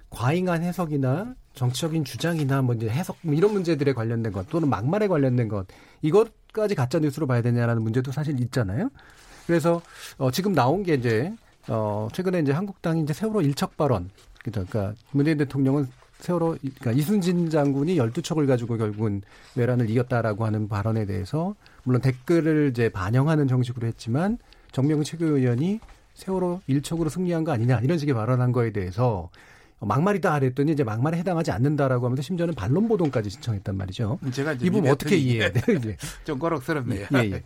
과잉한 0.09 0.63
해석이나 0.63 1.35
정치적인 1.53 2.03
주장이나 2.03 2.63
뭐 2.63 2.73
이제 2.73 2.89
해석 2.89 3.17
뭐 3.21 3.35
이런 3.35 3.53
문제들에 3.53 3.93
관련된 3.93 4.31
것 4.33 4.49
또는 4.49 4.67
막말에 4.69 5.07
관련된 5.07 5.47
것 5.47 5.67
이것까지 6.01 6.73
가짜 6.73 6.97
뉴스로 6.97 7.27
봐야 7.27 7.43
되냐라는 7.43 7.83
문제도 7.83 8.11
사실 8.11 8.39
있잖아요. 8.39 8.89
그래서 9.45 9.79
어 10.17 10.31
지금 10.31 10.53
나온 10.53 10.81
게 10.81 10.95
이제 10.95 11.31
어 11.67 12.07
최근에 12.13 12.39
이제 12.39 12.51
한국당이 12.51 13.03
이제 13.03 13.13
세월호 13.13 13.41
일척 13.43 13.77
발언 13.77 14.09
그죠? 14.43 14.65
그러니까 14.67 14.95
문재인 15.11 15.37
대통령은 15.37 15.87
세월호 16.19 16.57
그러니까 16.59 16.91
이순진 16.91 17.49
장군이 17.49 17.95
12척을 17.95 18.45
가지고 18.47 18.77
결국은 18.77 19.21
내란을 19.55 19.89
이겼다라고 19.89 20.45
하는 20.45 20.67
발언에 20.67 21.05
대해서 21.05 21.55
물론 21.83 22.01
댓글을 22.01 22.69
이제 22.71 22.89
반영하는 22.89 23.47
정식으로 23.47 23.87
했지만 23.87 24.37
정명훈 24.71 25.03
최고위원이 25.03 25.79
세월호 26.15 26.61
1척으로 26.67 27.09
승리한 27.09 27.45
거 27.45 27.53
아니냐 27.53 27.79
이런 27.79 27.97
식의 27.97 28.13
발언한 28.13 28.51
거에 28.51 28.71
대해서 28.71 29.29
막말이다 29.79 30.39
그랬더니 30.39 30.73
이제 30.73 30.83
막말에 30.83 31.17
해당하지 31.19 31.51
않는다라고 31.51 32.05
하면서 32.05 32.21
심지어는 32.21 32.53
반론 32.53 32.89
보도까지 32.89 33.29
신청했단 33.29 33.77
말이죠. 33.77 34.19
제가 34.31 34.53
이 34.53 34.69
부분 34.69 34.91
어떻게 34.91 35.15
이해해야 35.15 35.51
돼요? 35.53 35.77
이제? 35.77 35.95
좀 36.25 36.37
거럭스럽네요. 36.37 37.07
예, 37.13 37.31
예. 37.31 37.43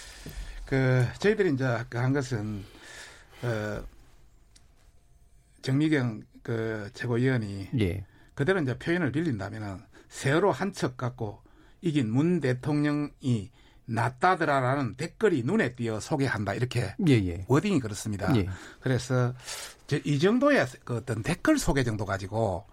그 0.64 1.04
저희들이 1.18 1.52
이제 1.52 1.64
아까 1.64 2.02
한 2.02 2.14
것은 2.14 2.64
어, 3.42 3.82
정미경 5.60 6.22
그 6.48 6.88
최고위원이 6.94 7.68
예. 7.78 8.06
그대로 8.34 8.58
이제 8.62 8.78
표현을 8.78 9.12
빌린다면은 9.12 9.82
세월호 10.08 10.50
한척 10.50 10.96
갖고 10.96 11.42
이긴 11.82 12.10
문 12.10 12.40
대통령이 12.40 13.50
낫다더라라는 13.84 14.94
댓글이 14.96 15.42
눈에 15.42 15.74
띄어 15.74 16.00
소개한다 16.00 16.54
이렇게 16.54 16.94
예, 17.06 17.12
예. 17.12 17.44
워딩이 17.48 17.80
그렇습니다. 17.80 18.34
예. 18.34 18.48
그래서 18.80 19.34
저이 19.88 20.18
정도의 20.18 20.66
그 20.84 20.96
어떤 20.96 21.22
댓글 21.22 21.58
소개 21.58 21.84
정도 21.84 22.06
가지고 22.06 22.64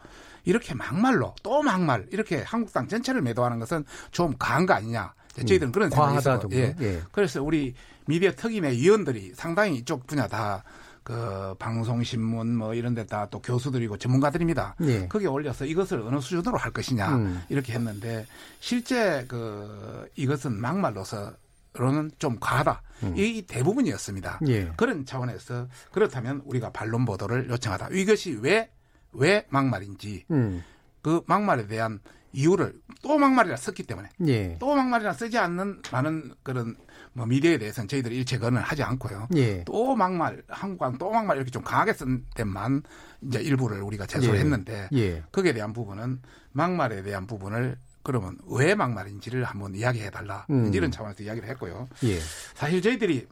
이렇게 0.46 0.74
막말로 0.74 1.36
또 1.44 1.62
막말 1.62 2.08
이렇게 2.14 2.44
한국당 2.44 2.88
전체를 2.88 3.22
매도하는 3.24 3.60
것은 3.60 3.84
좀 4.12 4.36
과한 4.40 4.66
거 4.66 4.74
아니냐. 4.74 5.14
저희들은 5.36 5.68
음, 5.68 5.72
그런 5.74 5.90
생각이 5.90 6.18
있어요. 6.20 6.40
정도? 6.40 6.56
예. 6.56 6.74
예. 6.80 7.02
그래서 7.12 7.44
우리 7.44 7.74
미디어 8.08 8.32
특임의 8.32 8.78
위원들이 8.78 9.34
상당히 9.36 9.76
이쪽 9.76 10.08
분야 10.08 10.30
다 10.30 10.64
그 11.06 11.56
방송 11.58 12.04
신문 12.04 12.58
뭐 12.58 12.74
이런 12.74 12.94
데다 12.94 13.28
또 13.30 13.42
교수들이고 13.42 13.98
전문가들입니다. 13.98 14.76
예. 14.82 15.08
거기에 15.08 15.28
올려서 15.30 15.66
이것을 15.66 16.02
어느 16.02 16.20
수준으로 16.20 16.58
할 16.58 16.72
것이냐 16.72 17.16
음. 17.16 17.42
이렇게 17.48 17.72
했는데 17.72 18.26
실제 18.60 19.24
그 19.30 20.10
이것은 20.16 20.60
막말로서 20.60 21.32
로는 21.74 22.12
좀 22.20 22.38
과하다. 22.40 22.82
이 23.16 23.44
대부분이었습니다. 23.48 24.40
음. 24.42 24.48
예. 24.50 24.72
그런 24.76 25.06
차원에서 25.06 25.68
그렇다면 25.94 26.42
우리가 26.46 26.72
반론 26.72 27.06
보도를 27.06 27.50
요청하다. 27.50 27.90
이것이 27.92 28.38
왜 28.42 28.70
왜 29.16 29.46
막말인지 29.50 30.26
음. 30.32 30.64
그 31.02 31.22
막말에 31.26 31.68
대한 31.68 32.00
이유를 32.34 32.74
또 33.02 33.18
막말이라 33.18 33.56
썼기 33.56 33.84
때문에 33.84 34.10
예. 34.28 34.58
또 34.60 34.76
막말이라 34.76 35.14
쓰지 35.14 35.38
않는 35.38 35.82
많은 35.92 36.34
그런 36.44 36.76
뭐 37.16 37.26
미디어에 37.26 37.58
대해서는 37.58 37.88
저희들이 37.88 38.18
일체건을 38.18 38.62
하지 38.62 38.84
않고요. 38.84 39.30
예. 39.38 39.64
또 39.64 39.96
막말, 39.96 40.44
한국은 40.50 40.98
또 40.98 41.10
막말 41.10 41.38
이렇게 41.38 41.50
좀 41.50 41.64
강하게 41.64 41.94
쓴 41.94 42.26
데만 42.36 42.84
이제 43.22 43.40
일부를 43.40 43.82
우리가 43.82 44.06
제소를 44.06 44.36
예. 44.36 44.42
했는데 44.42 44.90
예. 44.94 45.24
거기에 45.32 45.54
대한 45.54 45.72
부분은 45.72 46.22
막말에 46.52 47.04
대한 47.04 47.26
부분을 47.26 47.78
그러면 48.04 48.38
왜 48.48 48.76
막말인지를 48.76 49.46
한번 49.46 49.76
이야기해 49.76 50.12
달라 50.12 50.46
음. 50.50 50.74
이런 50.74 50.92
차원에서 50.92 51.24
이야기를 51.24 51.48
했고요. 51.50 51.88
예. 52.04 52.20
사실 52.54 52.82
저희들이 52.82 53.28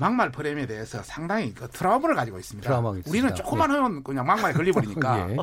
막말 0.00 0.32
프레임에 0.32 0.66
대해서 0.66 1.02
상당히 1.02 1.52
그 1.52 1.68
트라우마를 1.68 2.16
가지고 2.16 2.38
있습니다. 2.38 2.70
있습니다. 2.70 3.10
우리는 3.10 3.34
조금만 3.34 3.70
예. 3.70 3.74
하면 3.74 4.02
그냥 4.02 4.24
막말에 4.26 4.54
걸려버리니까. 4.54 5.28
예. 5.30 5.36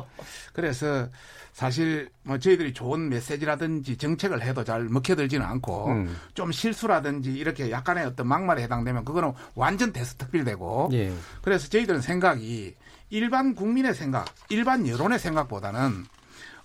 그래서 0.52 1.08
사실 1.52 2.10
뭐 2.24 2.40
저희들이 2.40 2.72
좋은 2.72 3.08
메시지라든지 3.08 3.96
정책을 3.96 4.42
해도 4.42 4.64
잘 4.64 4.82
먹혀들지는 4.88 5.46
않고 5.46 5.86
음. 5.86 6.16
좀 6.34 6.50
실수라든지 6.50 7.32
이렇게 7.32 7.70
약간의 7.70 8.04
어떤 8.04 8.26
막말에 8.26 8.64
해당되면 8.64 9.04
그거는 9.04 9.32
완전 9.54 9.92
대스특필되고 9.92 10.90
예. 10.92 11.12
그래서 11.40 11.68
저희들은 11.68 12.00
생각이 12.00 12.74
일반 13.10 13.54
국민의 13.54 13.94
생각, 13.94 14.26
일반 14.48 14.88
여론의 14.88 15.20
생각보다는 15.20 16.04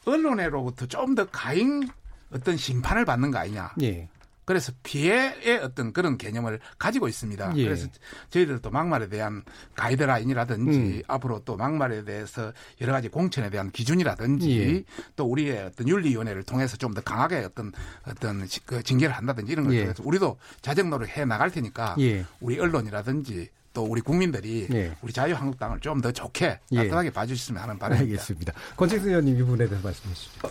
언론으로부터 0.05 0.87
좀 0.87 1.13
더 1.13 1.25
가잉 1.29 1.87
어떤 2.33 2.57
심판을 2.57 3.05
받는 3.05 3.29
거 3.29 3.37
아니냐. 3.37 3.71
예. 3.83 4.09
그래서 4.45 4.71
피해의 4.83 5.59
어떤 5.59 5.93
그런 5.93 6.17
개념을 6.17 6.59
가지고 6.77 7.07
있습니다. 7.07 7.53
예. 7.57 7.63
그래서 7.63 7.87
저희들도 8.29 8.69
막말에 8.71 9.07
대한 9.09 9.43
가이드라인이라든지 9.75 10.77
음. 10.77 11.01
앞으로 11.07 11.41
또 11.45 11.55
막말에 11.55 12.03
대해서 12.03 12.51
여러 12.81 12.91
가지 12.93 13.07
공천에 13.09 13.49
대한 13.49 13.71
기준이라든지 13.71 14.59
예. 14.59 14.83
또 15.15 15.25
우리의 15.25 15.63
어떤 15.63 15.87
윤리위원회를 15.87 16.43
통해서 16.43 16.77
좀 16.77 16.93
더 16.93 17.01
강하게 17.01 17.37
어떤 17.37 17.71
어떤 18.05 18.45
지- 18.45 18.59
그 18.65 18.83
징계를 18.83 19.15
한다든지 19.15 19.51
이런 19.51 19.65
것들 19.65 19.79
예. 19.79 19.93
서 19.93 20.03
우리도 20.05 20.37
자정 20.61 20.89
노력해 20.91 21.25
나갈 21.25 21.49
테니까 21.49 21.95
예. 21.99 22.23
우리 22.39 22.59
언론이라든지 22.59 23.49
또 23.73 23.83
우리 23.85 23.99
국민들이 24.01 24.67
예. 24.71 24.95
우리 25.01 25.11
자유한국당을 25.11 25.79
좀 25.79 26.01
더 26.01 26.11
좋게 26.11 26.59
예. 26.71 26.75
따뜻하게 26.75 27.09
봐주셨으면 27.11 27.61
하는 27.63 27.79
바람입니다. 27.79 28.11
알겠습니다. 28.11 28.53
권庆수 28.77 29.07
의원님 29.09 29.35
이 29.35 29.39
부분에 29.39 29.67
대해서 29.67 29.87
말씀해 29.87 30.13
주시죠. 30.13 30.49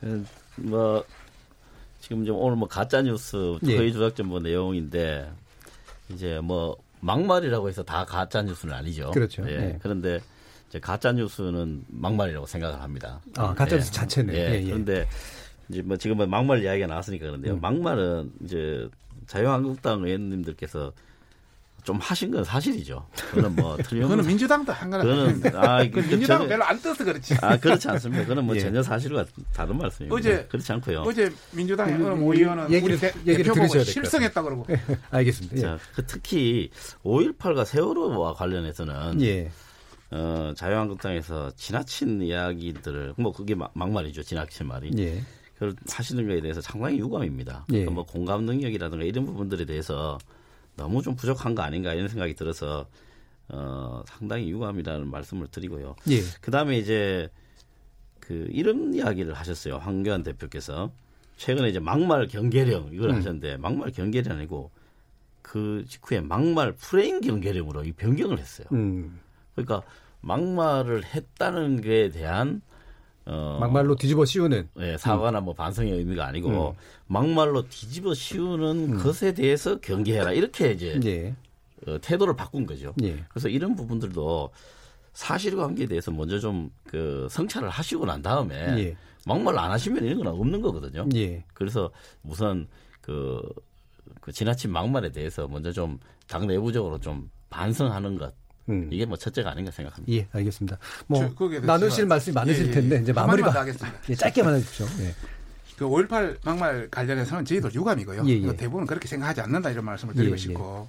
그, 0.00 0.26
뭐 0.56 1.04
지금 2.08 2.24
좀 2.24 2.36
오늘 2.38 2.56
뭐 2.56 2.66
가짜 2.66 3.02
뉴스 3.02 3.58
예. 3.66 3.76
허위 3.76 3.92
조작 3.92 4.16
정보 4.16 4.40
내용인데 4.40 5.30
이제 6.08 6.40
뭐 6.42 6.74
막말이라고 7.00 7.68
해서 7.68 7.82
다 7.82 8.06
가짜 8.06 8.40
뉴스는 8.42 8.72
아니죠. 8.74 9.10
그렇죠. 9.10 9.42
예. 9.48 9.56
네. 9.58 9.78
그런데 9.82 10.20
이제 10.70 10.80
가짜 10.80 11.12
뉴스는 11.12 11.84
막말이라고 11.88 12.46
생각을 12.46 12.80
합니다. 12.80 13.20
아, 13.36 13.54
가짜 13.54 13.76
뉴스 13.76 13.92
자체는. 13.92 14.34
예. 14.34 14.38
예, 14.38 14.54
예. 14.54 14.64
그런데 14.64 15.06
이제 15.68 15.82
뭐 15.82 15.98
지금은 15.98 16.30
막말 16.30 16.62
이야기가 16.62 16.86
나왔으니까 16.86 17.26
그런데요. 17.26 17.54
음. 17.54 17.60
막말은 17.60 18.32
이제 18.42 18.88
자유한국당 19.26 20.02
의원님들께서 20.02 20.92
좀 21.88 21.96
하신 22.02 22.30
건 22.30 22.44
사실이죠. 22.44 23.06
그거는 23.30 23.56
뭐 23.56 23.74
틀림없는 23.80 24.00
그거는 24.02 24.26
민주당도 24.26 24.70
한 24.74 24.90
거나 24.90 25.02
그거는 25.04 25.56
아 25.56 25.78
그 25.90 26.00
민주당은 26.00 26.46
별로 26.46 26.62
안 26.64 26.78
떠서 26.82 27.02
그렇지. 27.02 27.34
아 27.40 27.56
그렇지 27.56 27.88
않습니다. 27.88 28.24
그거는 28.24 28.44
뭐 28.44 28.54
예. 28.56 28.60
전혀 28.60 28.82
사실과 28.82 29.24
다른 29.54 29.78
말씀입니다. 29.78 30.14
어제 30.14 30.46
그렇지 30.50 30.70
않고요. 30.72 31.00
어제 31.06 31.32
민주당의 31.52 31.94
어느 31.94 32.02
모 32.20 32.34
의원은 32.34 32.68
얘기를- 32.68 32.84
우리 32.84 32.98
대, 32.98 33.06
얘기를 33.26 33.54
들으셔야 33.54 33.68
될것 33.68 33.86
실성했다 33.86 34.42
그러고 34.42 34.66
알겠습니다. 35.10 35.56
예. 35.56 35.60
자, 35.62 35.78
그 35.94 36.04
특히 36.06 36.68
5.18과 37.04 37.64
세월호와 37.64 38.34
관련해서는 38.34 39.22
예. 39.22 39.50
어, 40.10 40.52
자유한국당에서 40.54 41.52
지나친 41.56 42.20
이야기들을 42.20 43.14
뭐 43.16 43.32
그게 43.32 43.54
막, 43.54 43.70
막말이죠. 43.72 44.22
지나친 44.24 44.66
말이. 44.66 44.90
예. 44.98 45.22
그걸 45.54 45.74
하시는 45.90 46.26
거에 46.28 46.42
대해서 46.42 46.60
상당히 46.60 46.98
유감입니다. 46.98 47.64
예. 47.70 47.72
그러니까 47.72 47.92
뭐 47.92 48.04
공감 48.04 48.44
능력이라든가 48.44 49.04
이런 49.04 49.24
부분들에 49.24 49.64
대해서 49.64 50.18
너무 50.78 51.02
좀 51.02 51.14
부족한 51.16 51.54
거 51.54 51.62
아닌가 51.62 51.92
이런 51.92 52.08
생각이 52.08 52.34
들어서 52.34 52.88
어, 53.48 54.02
상당히 54.06 54.48
유감이라는 54.50 55.10
말씀을 55.10 55.48
드리고요. 55.48 55.96
예. 56.08 56.20
그다음에 56.40 56.78
이제 56.78 57.28
그 58.20 58.46
이런 58.50 58.94
이야기를 58.94 59.34
하셨어요. 59.34 59.76
황교안 59.76 60.22
대표께서 60.22 60.90
최근에 61.36 61.68
이제 61.68 61.80
막말 61.80 62.28
경계령 62.28 62.90
이걸 62.92 63.10
음. 63.10 63.16
하셨는데 63.16 63.58
막말 63.58 63.90
경계령이 63.90 64.38
아니고 64.38 64.70
그 65.42 65.84
직후에 65.88 66.20
막말 66.20 66.72
프레임 66.72 67.20
경계령으로 67.20 67.84
이 67.84 67.92
변경을 67.92 68.38
했어요. 68.38 68.66
음. 68.72 69.20
그러니까 69.54 69.82
막말을 70.20 71.04
했다는 71.04 71.80
것에 71.80 72.10
대한 72.10 72.60
어, 73.28 73.58
막말로 73.60 73.94
뒤집어 73.94 74.24
씌우는. 74.24 74.68
예, 74.80 74.96
사과나 74.96 75.40
뭐 75.40 75.54
반성의 75.54 75.92
의미가 75.92 76.26
아니고 76.26 76.70
음. 76.70 76.74
막말로 77.06 77.68
뒤집어 77.68 78.14
씌우는 78.14 78.98
것에 78.98 79.34
대해서 79.34 79.78
경계해라 79.80 80.32
이렇게 80.32 80.72
이제 80.72 80.98
예. 81.04 81.34
어, 81.86 81.98
태도를 82.00 82.34
바꾼 82.36 82.66
거죠. 82.66 82.94
예. 83.02 83.24
그래서 83.28 83.48
이런 83.48 83.76
부분들도 83.76 84.50
사실관계에 85.12 85.86
대해서 85.86 86.10
먼저 86.10 86.38
좀 86.38 86.70
그 86.86 87.28
성찰을 87.30 87.68
하시고 87.68 88.06
난 88.06 88.22
다음에 88.22 88.54
예. 88.78 88.96
막말 89.26 89.58
안 89.58 89.70
하시면 89.70 90.02
이런 90.04 90.18
건 90.18 90.28
없는 90.28 90.62
거거든요. 90.62 91.06
예. 91.14 91.44
그래서 91.52 91.90
우선 92.24 92.66
그, 93.02 93.42
그 94.22 94.32
지나친 94.32 94.72
막말에 94.72 95.10
대해서 95.12 95.46
먼저 95.46 95.70
좀 95.70 95.98
당 96.28 96.46
내부적으로 96.46 97.00
좀 97.00 97.30
반성하는 97.50 98.18
것 98.18 98.32
음. 98.68 98.88
이게 98.90 99.06
뭐 99.06 99.16
첫째가 99.16 99.50
아닌가 99.50 99.70
생각합니다. 99.70 100.12
예, 100.12 100.26
알겠습니다. 100.32 100.78
뭐 101.06 101.34
나누실 101.62 102.06
말씀이 102.06 102.34
많으실 102.34 102.66
예, 102.66 102.68
예, 102.68 102.72
텐데 102.72 102.96
예. 102.96 103.00
이제 103.00 103.12
마무리가 103.12 103.52
더 103.52 103.60
하겠습니다. 103.60 103.98
예, 104.08 104.14
짧게만 104.14 104.54
해주십시오. 104.56 104.86
예. 105.00 105.14
그5.18 105.78 106.38
막말 106.44 106.88
관련해서는 106.90 107.44
저희도 107.44 107.72
유감이고요. 107.72 108.24
예, 108.26 108.32
예. 108.32 108.40
그 108.40 108.56
대부분 108.56 108.86
그렇게 108.86 109.06
생각하지 109.08 109.40
않는다 109.40 109.70
이런 109.70 109.84
말씀을 109.84 110.14
드리고 110.14 110.30
예, 110.30 110.34
예. 110.34 110.36
싶고 110.36 110.88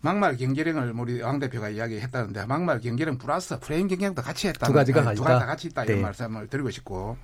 막말 0.00 0.36
경계령을 0.36 0.92
우리 0.96 1.20
왕 1.20 1.38
대표가 1.38 1.68
이야기했다는데 1.70 2.46
막말 2.46 2.80
경계령 2.80 3.18
플러스 3.18 3.58
프레임 3.60 3.88
경계령도 3.88 4.22
같이 4.22 4.48
했다. 4.48 4.66
두 4.66 4.72
가지가 4.72 5.02
두 5.14 5.22
있다. 5.22 5.24
가지 5.24 5.40
다 5.40 5.46
같이 5.46 5.68
있다 5.68 5.84
이런 5.84 5.96
네. 5.98 6.02
말씀을 6.02 6.48
드리고 6.48 6.70
싶고 6.70 7.16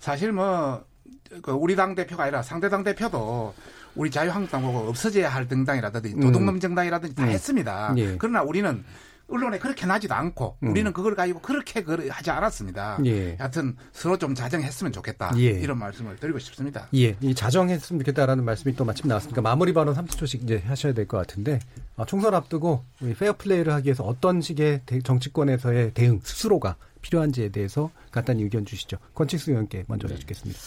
사실 0.00 0.32
뭐그 0.32 1.52
우리 1.52 1.76
당 1.76 1.94
대표가 1.94 2.24
아니라 2.24 2.42
상대 2.42 2.68
당 2.68 2.84
대표도 2.84 3.54
우리 3.94 4.10
자유한국당 4.10 4.62
보고 4.62 4.88
없어져야 4.88 5.28
할 5.28 5.48
정당이라든지 5.48 6.14
음. 6.14 6.20
도둑놈 6.20 6.60
정당이라든지 6.60 7.14
다 7.14 7.24
음. 7.24 7.28
했습니다. 7.28 7.94
예. 7.96 8.16
그러나 8.18 8.42
우리는 8.42 8.84
언론에 9.30 9.58
그렇게 9.58 9.86
나지도 9.86 10.14
않고 10.14 10.56
음. 10.62 10.70
우리는 10.70 10.92
그걸 10.92 11.14
가지고 11.14 11.40
그렇게 11.40 11.82
그- 11.82 12.08
하지 12.08 12.30
않았습니다. 12.30 12.98
예. 13.06 13.36
하여튼 13.36 13.76
서로 13.92 14.18
좀 14.18 14.34
자정했으면 14.34 14.92
좋겠다. 14.92 15.32
예. 15.38 15.44
이런 15.50 15.78
말씀을 15.78 16.16
드리고 16.16 16.38
싶습니다. 16.38 16.88
예, 16.94 17.16
이 17.20 17.34
자정했으면 17.34 18.00
좋겠다라는 18.00 18.44
말씀이 18.44 18.74
또 18.76 18.84
마침 18.84 19.08
나왔으니까 19.08 19.40
마무리 19.42 19.72
발언 19.72 19.94
30초씩 19.94 20.42
이제 20.44 20.58
하셔야 20.66 20.92
될 20.92 21.06
것 21.06 21.16
같은데 21.18 21.58
아, 21.96 22.04
총선 22.04 22.34
앞두고 22.34 22.84
우리 23.00 23.14
페어 23.14 23.34
플레이를 23.36 23.72
하기 23.74 23.86
위해서 23.86 24.04
어떤 24.04 24.40
식의 24.40 24.82
대- 24.86 25.00
정치권에서의 25.00 25.92
대응 25.94 26.20
스스로가 26.22 26.76
필요한지에 27.02 27.48
대해서 27.48 27.90
간단히 28.10 28.42
의견 28.42 28.64
주시죠. 28.66 28.98
권칙수 29.14 29.50
의원께 29.52 29.84
먼저 29.86 30.06
네. 30.08 30.14
여쭙겠습니다. 30.14 30.60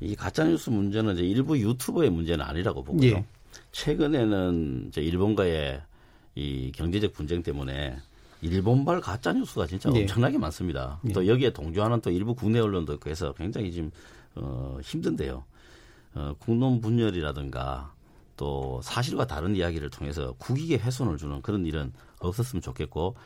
이 0.00 0.14
가짜뉴스 0.16 0.70
문제는 0.70 1.14
이제 1.14 1.22
일부 1.24 1.58
유튜버의 1.58 2.10
문제는 2.10 2.44
아니라고 2.44 2.84
보고요. 2.84 3.10
예. 3.10 3.24
최근에는 3.72 4.86
이제 4.88 5.00
일본과의 5.00 5.80
이 6.34 6.72
경제적 6.72 7.12
분쟁 7.12 7.42
때문에 7.42 7.96
일본발 8.42 9.00
가짜 9.00 9.32
뉴스가 9.32 9.66
진짜 9.66 9.90
예. 9.94 10.00
엄청나게 10.00 10.38
많습니다. 10.38 11.00
예. 11.08 11.12
또 11.12 11.26
여기에 11.26 11.50
동조하는 11.50 12.00
또 12.00 12.10
일부 12.10 12.34
국내 12.34 12.58
언론도 12.60 12.94
있고 12.94 13.10
해서 13.10 13.32
굉장히 13.32 13.72
지금 13.72 13.90
어, 14.34 14.78
힘든데요. 14.82 15.44
어, 16.14 16.34
국론 16.38 16.80
분열이라든가 16.80 17.94
또 18.36 18.80
사실과 18.82 19.26
다른 19.26 19.56
이야기를 19.56 19.90
통해서 19.90 20.32
국익에 20.38 20.76
훼손을 20.76 21.16
주는 21.16 21.40
그런 21.40 21.64
일은 21.64 21.92
없었으면 22.18 22.60
좋겠고 22.60 23.16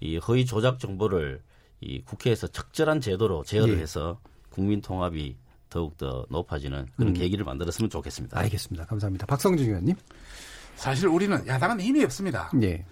이 0.00 0.16
허위 0.16 0.44
조작 0.44 0.78
정보를 0.78 1.42
이 1.80 2.00
국회에서 2.02 2.46
적절한 2.48 3.00
제도로 3.00 3.44
제어를 3.44 3.76
예. 3.76 3.82
해서 3.82 4.18
국민 4.50 4.80
통합이 4.80 5.36
더욱 5.68 5.96
더 5.96 6.24
높아지는 6.30 6.86
그런 6.96 7.08
음. 7.10 7.14
계기를 7.14 7.44
만들었으면 7.44 7.90
좋겠습니다. 7.90 8.38
알겠습니다. 8.38 8.86
감사합니다. 8.86 9.26
박성준 9.26 9.66
의원님. 9.66 9.96
사실 10.76 11.08
우리는 11.08 11.46
야당은 11.46 11.80
힘이 11.80 12.04
없습니다. 12.04 12.50
예. 12.62 12.84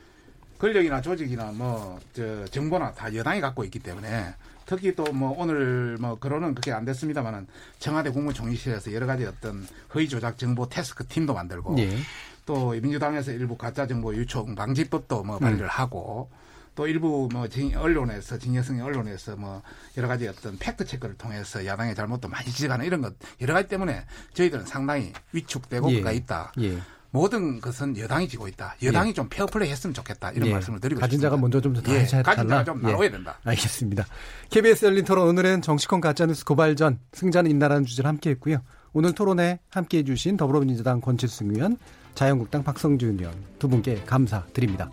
권력이나 0.59 1.01
조직이나 1.01 1.47
뭐저 1.53 2.47
정보나 2.47 2.93
다 2.93 3.13
여당이 3.15 3.41
갖고 3.41 3.65
있기 3.65 3.81
때문에 3.81 4.35
특히 4.65 4.95
또 4.95 5.05
뭐 5.13 5.35
오늘 5.37 5.97
뭐 6.01 6.15
거론은 6.19 6.55
그게 6.55 6.73
안 6.73 6.85
됐습니다만은 6.85 7.47
청와대 7.81 8.11
국무총리실에서 8.11 8.93
여러 8.93 9.07
가지 9.07 9.25
어떤 9.27 9.67
허위 9.95 10.09
조작 10.09 10.39
정보 10.39 10.69
테스크 10.69 11.05
팀도 11.07 11.35
만들고 11.35 11.77
예. 11.79 11.99
또 12.47 12.71
민주당에서 12.71 13.33
일부 13.33 13.57
가짜 13.57 13.87
정보 13.87 14.15
유총 14.15 14.55
방지법도 14.55 15.25
뭐 15.25 15.39
발의를 15.39 15.67
하고 15.67 16.31
또 16.75 16.87
일부 16.87 17.29
뭐 17.33 17.49
진- 17.49 17.77
언론에서 17.77 18.39
진여성의 18.39 18.81
언론에서 18.83 19.37
뭐 19.37 19.63
여러 19.99 20.09
가지 20.09 20.27
어떤 20.29 20.57
팩트 20.59 20.87
체크를 20.87 21.17
통해서 21.19 21.67
야당의 21.67 21.95
잘못도 21.95 22.29
많이 22.29 22.47
지적하는 22.51 22.87
이런 22.87 23.03
것 23.03 23.13
여러 23.41 23.53
가지 23.55 23.69
때문에 23.69 24.05
저희들은 24.33 24.65
상당히 24.65 25.13
위축되고 25.33 25.93
예. 25.93 26.15
있다. 26.15 26.53
예. 26.61 26.79
모든 27.13 27.61
것은 27.61 27.97
여당이 27.99 28.27
지고 28.27 28.49
있다. 28.49 28.75
여당이 28.83 29.13
좀 29.15 29.29
페어플레이 29.29 29.71
했으면 29.71 29.93
좋겠다. 29.95 30.33
이런 30.33 30.49
예. 30.49 30.53
말씀을 30.55 30.81
드리고 30.81 31.01
가진 31.01 31.19
싶습니다. 31.19 31.29
자가 31.29 31.41
먼저 31.41 31.61
좀더 31.61 31.95
예, 31.95 32.07
잘 32.07 32.23
가진 32.23 32.49
달라. 32.49 32.65
자가 32.65 32.65
좀 32.65 32.83
예. 32.83 32.91
나눠야 32.91 33.11
된다. 33.11 33.39
알겠습니다. 33.45 34.07
KBS 34.51 34.87
열린 34.87 35.05
토론 35.05 35.29
오늘은 35.29 35.61
정치권 35.63 36.01
가짜뉴스 36.01 36.45
고발전 36.45 36.99
승자는 37.13 37.51
있나라는 37.51 37.85
주제를 37.85 38.09
함께했고요. 38.09 38.63
오늘 38.95 39.13
토론에 39.13 39.61
함께해 39.71 40.05
주신 40.05 40.37
더불어민주당 40.39 41.01
권칠승 41.01 41.55
의원, 41.55 41.77
자유한국당 42.15 42.65
박성준 42.65 43.19
의원 43.21 43.35
두 43.59 43.69
분께 43.69 44.03
감사드립니다. 44.07 44.91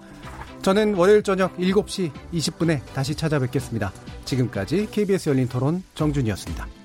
저는 0.61 0.95
월요일 0.95 1.23
저녁 1.23 1.55
7시 1.57 2.11
20분에 2.33 2.81
다시 2.93 3.15
찾아뵙겠습니다. 3.15 3.93
지금까지 4.25 4.89
KBS 4.91 5.29
열린 5.29 5.47
토론 5.47 5.83
정준이었습니다. 5.95 6.78